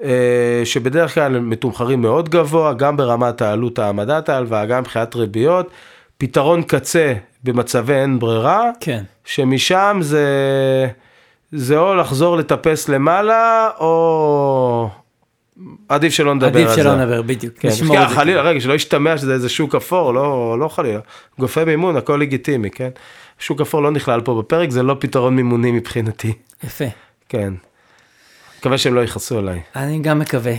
אה, 0.03 0.61
שבדרך 0.63 1.13
כלל 1.13 1.39
מתומחרים 1.39 2.01
מאוד 2.01 2.29
גבוה, 2.29 2.73
גם 2.73 2.97
ברמת 2.97 3.41
העלות 3.41 3.79
העמדת 3.79 4.29
ההלוואה, 4.29 4.65
גם 4.65 4.79
מבחינת 4.79 5.15
ריביות. 5.15 5.71
פתרון 6.17 6.63
קצה 6.63 7.13
במצבי 7.43 7.93
אין 7.93 8.19
ברירה, 8.19 8.69
כן. 8.79 9.03
שמשם 9.25 9.97
זה, 10.01 10.27
זה 11.51 11.77
או 11.77 11.95
לחזור 11.95 12.37
לטפס 12.37 12.89
למעלה, 12.89 13.69
או 13.79 14.89
עדיף 15.89 16.13
שלא 16.13 16.35
נדבר 16.35 16.47
על 16.47 16.55
עדיף 16.55 16.69
זה. 16.69 16.81
שלא 16.81 16.95
נדבר, 16.95 17.21
בדיוק. 17.21 17.53
כן, 17.59 17.69
כן. 17.69 18.07
חלילה, 18.07 18.41
רגע, 18.41 18.59
שלא 18.59 18.73
ישתמע 18.73 19.17
שזה 19.17 19.33
איזה 19.33 19.49
שוק 19.49 19.75
אפור, 19.75 20.13
לא, 20.13 20.59
לא 20.59 20.67
חלילה. 20.67 20.99
גופי 21.39 21.63
מימון, 21.63 21.95
הכל 21.95 22.17
לגיטימי, 22.21 22.69
כן? 22.69 22.89
שוק 23.39 23.61
אפור 23.61 23.81
לא 23.81 23.91
נכלל 23.91 24.21
פה 24.21 24.39
בפרק, 24.39 24.69
זה 24.69 24.83
לא 24.83 24.95
פתרון 24.99 25.35
מימוני 25.35 25.71
מבחינתי. 25.71 26.33
יפה. 26.63 26.85
כן. 27.29 27.53
מקווה 28.59 28.77
שהם 28.77 28.93
לא 28.93 29.01
יכעסו 29.01 29.37
עליי. 29.37 29.61
אני 29.75 29.99
גם 29.99 30.19
מקווה. 30.19 30.53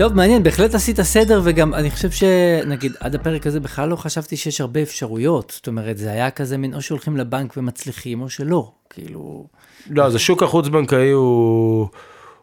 טוב, 0.00 0.14
מעניין, 0.14 0.42
בהחלט 0.42 0.74
עשית 0.74 1.00
סדר, 1.00 1.40
וגם 1.44 1.74
אני 1.74 1.90
חושב 1.90 2.10
שנגיד 2.10 2.92
עד 3.00 3.14
הפרק 3.14 3.46
הזה 3.46 3.60
בכלל 3.60 3.88
לא 3.88 3.96
חשבתי 3.96 4.36
שיש 4.36 4.60
הרבה 4.60 4.82
אפשרויות. 4.82 5.52
זאת 5.56 5.66
אומרת, 5.66 5.98
זה 5.98 6.10
היה 6.10 6.30
כזה 6.30 6.58
מין 6.58 6.74
או 6.74 6.82
שהולכים 6.82 7.16
לבנק 7.16 7.56
ומצליחים 7.56 8.22
או 8.22 8.30
שלא. 8.30 8.72
כאילו, 8.90 9.46
לא, 9.90 10.04
אז 10.04 10.14
השוק 10.14 10.42
החוץ-בנקאי 10.42 11.10
הוא, 11.10 11.88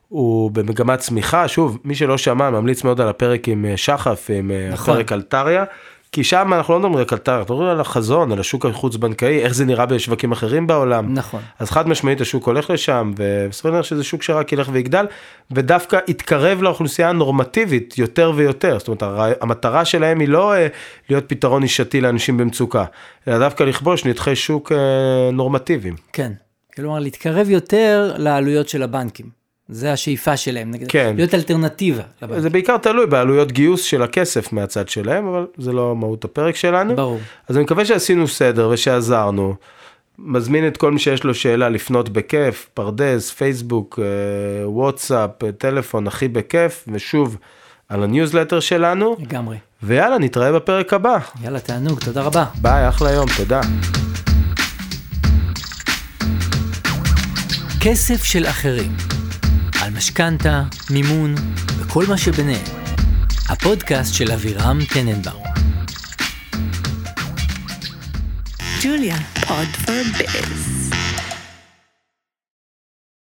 הוא 0.10 0.52
במגמת 0.52 1.00
צמיחה. 1.00 1.48
שוב, 1.48 1.78
מי 1.84 1.96
שלא 1.96 2.18
שמע, 2.18 2.50
ממליץ 2.50 2.84
מאוד 2.84 3.02
על 3.02 3.08
הפרק 3.08 3.48
עם 3.48 3.66
אה, 3.66 3.78
שחף, 3.78 4.30
עם 4.34 4.52
אה, 4.52 4.70
נכון. 4.72 4.94
הפרק 4.94 5.12
על 5.12 5.22
טריה. 5.22 5.64
כי 6.12 6.24
שם 6.24 6.54
אנחנו 6.54 6.74
לא 6.74 6.80
מדברים 6.80 6.98
רק 6.98 7.14
על 7.14 7.20
טריה, 7.20 7.38
אנחנו 7.38 7.56
מדברים 7.56 7.72
על 7.72 7.82
החזון, 7.82 8.32
על 8.32 8.40
השוק 8.40 8.66
החוץ-בנקאי, 8.66 9.40
איך 9.40 9.54
זה 9.54 9.66
נראה 9.66 9.86
בשווקים 9.86 10.32
אחרים 10.32 10.68
בעולם. 10.68 11.14
נכון. 11.14 11.42
אז 11.60 11.72
חד 11.72 11.88
משמעית 11.88 12.22
השוק 12.22 12.48
הולך 12.48 12.70
לשם, 12.70 13.12
ובסופו 13.18 13.68
של 13.68 13.74
דבר 13.74 13.82
שזה 13.82 14.04
שוק 14.04 14.24
שרק 14.24 14.54
ילך 14.54 14.70
ויגדל, 14.72 15.06
ודווקא 15.52 16.00
יתקרב 16.08 16.62
לאוכלוסייה 16.62 17.10
הנורמטיבית 17.10 17.98
יותר 17.98 18.32
ויותר. 18.36 18.80
זאת 18.80 18.88
אומרת, 18.88 19.38
המטרה 19.42 19.86
שלהם 19.86 20.20
היא 20.20 20.28
לא 20.28 20.54
אה, 20.54 20.68
להיות 21.10 21.24
פתרון 21.28 21.62
נישתי 21.62 22.02
לאנשים 22.02 22.38
במצוקה, 22.38 22.86
אלא 23.28 23.40
דווקא 23.40 23.64
לכבוש 23.64 24.06
נתחי 24.06 24.36
שוק 24.36 24.72
אה, 24.72 24.78
נורמטיביים. 25.34 25.96
כן. 26.14 26.32
כלומר, 26.76 27.00
להתקרב 27.00 27.50
יותר 27.50 28.14
לעלויות 28.18 28.70
של 28.70 28.84
הבנקים. 28.84 29.47
זה 29.70 29.94
השאיפה 29.94 30.38
שלהם, 30.38 30.72
נגיד, 30.72 30.88
כן. 30.92 31.14
להיות 31.16 31.34
אלטרנטיבה 31.34 32.04
לבנקים. 32.22 32.42
זה 32.42 32.50
בעיקר 32.50 32.78
תלוי 32.78 33.06
בעלויות 33.06 33.52
גיוס 33.52 33.82
של 33.82 34.02
הכסף 34.02 34.54
מהצד 34.54 34.90
שלהם, 34.90 35.28
אבל 35.28 35.46
זה 35.58 35.72
לא 35.72 35.96
מהות 35.96 36.26
הפרק 36.26 36.56
שלנו. 36.56 36.96
ברור. 36.96 37.20
אז 37.48 37.56
אני 37.56 37.64
מקווה 37.64 37.86
שעשינו 37.86 38.28
סדר 38.28 38.70
ושעזרנו. 38.74 39.56
מזמין 40.20 40.68
את 40.68 40.78
כל 40.78 40.92
מי 40.92 41.00
שיש 41.00 41.24
לו 41.24 41.34
שאלה 41.34 41.70
לפנות 41.70 42.10
בכיף, 42.10 42.70
פרדס, 42.74 43.32
פייסבוק, 43.32 44.00
אה, 44.02 44.70
וואטסאפ, 44.70 45.44
אה, 45.44 45.52
טלפון, 45.52 46.08
הכי 46.08 46.28
בכיף, 46.28 46.86
ושוב, 46.94 47.38
על 47.90 48.04
הניוזלטר 48.04 48.60
שלנו, 48.60 49.16
לגמרי. 49.20 49.58
ויאללה, 49.84 50.18
נתראה 50.18 50.52
בפרק 50.52 50.94
הבא. 50.94 51.18
יאללה, 51.44 51.60
תענוג, 51.60 52.00
תודה 52.00 52.22
רבה. 52.22 52.46
ביי, 52.62 52.90
אחלה 52.90 53.12
יום, 53.12 53.26
תודה. 53.38 53.62
כסף 57.82 58.24
של 58.24 58.46
אחרים. 58.46 59.17
על 59.88 59.94
משכנתה, 59.94 60.64
מימון 60.90 61.36
וכל 61.78 62.06
מה 62.08 62.18
שביניהם. 62.18 62.66
הפודקאסט 63.50 64.14
של 64.14 64.32
אבירם 64.32 64.80
טננבאום. 64.94 65.44
Julia, 68.82 69.46
Pod 69.46 69.70
for 69.86 70.04
Biz. 70.18 70.77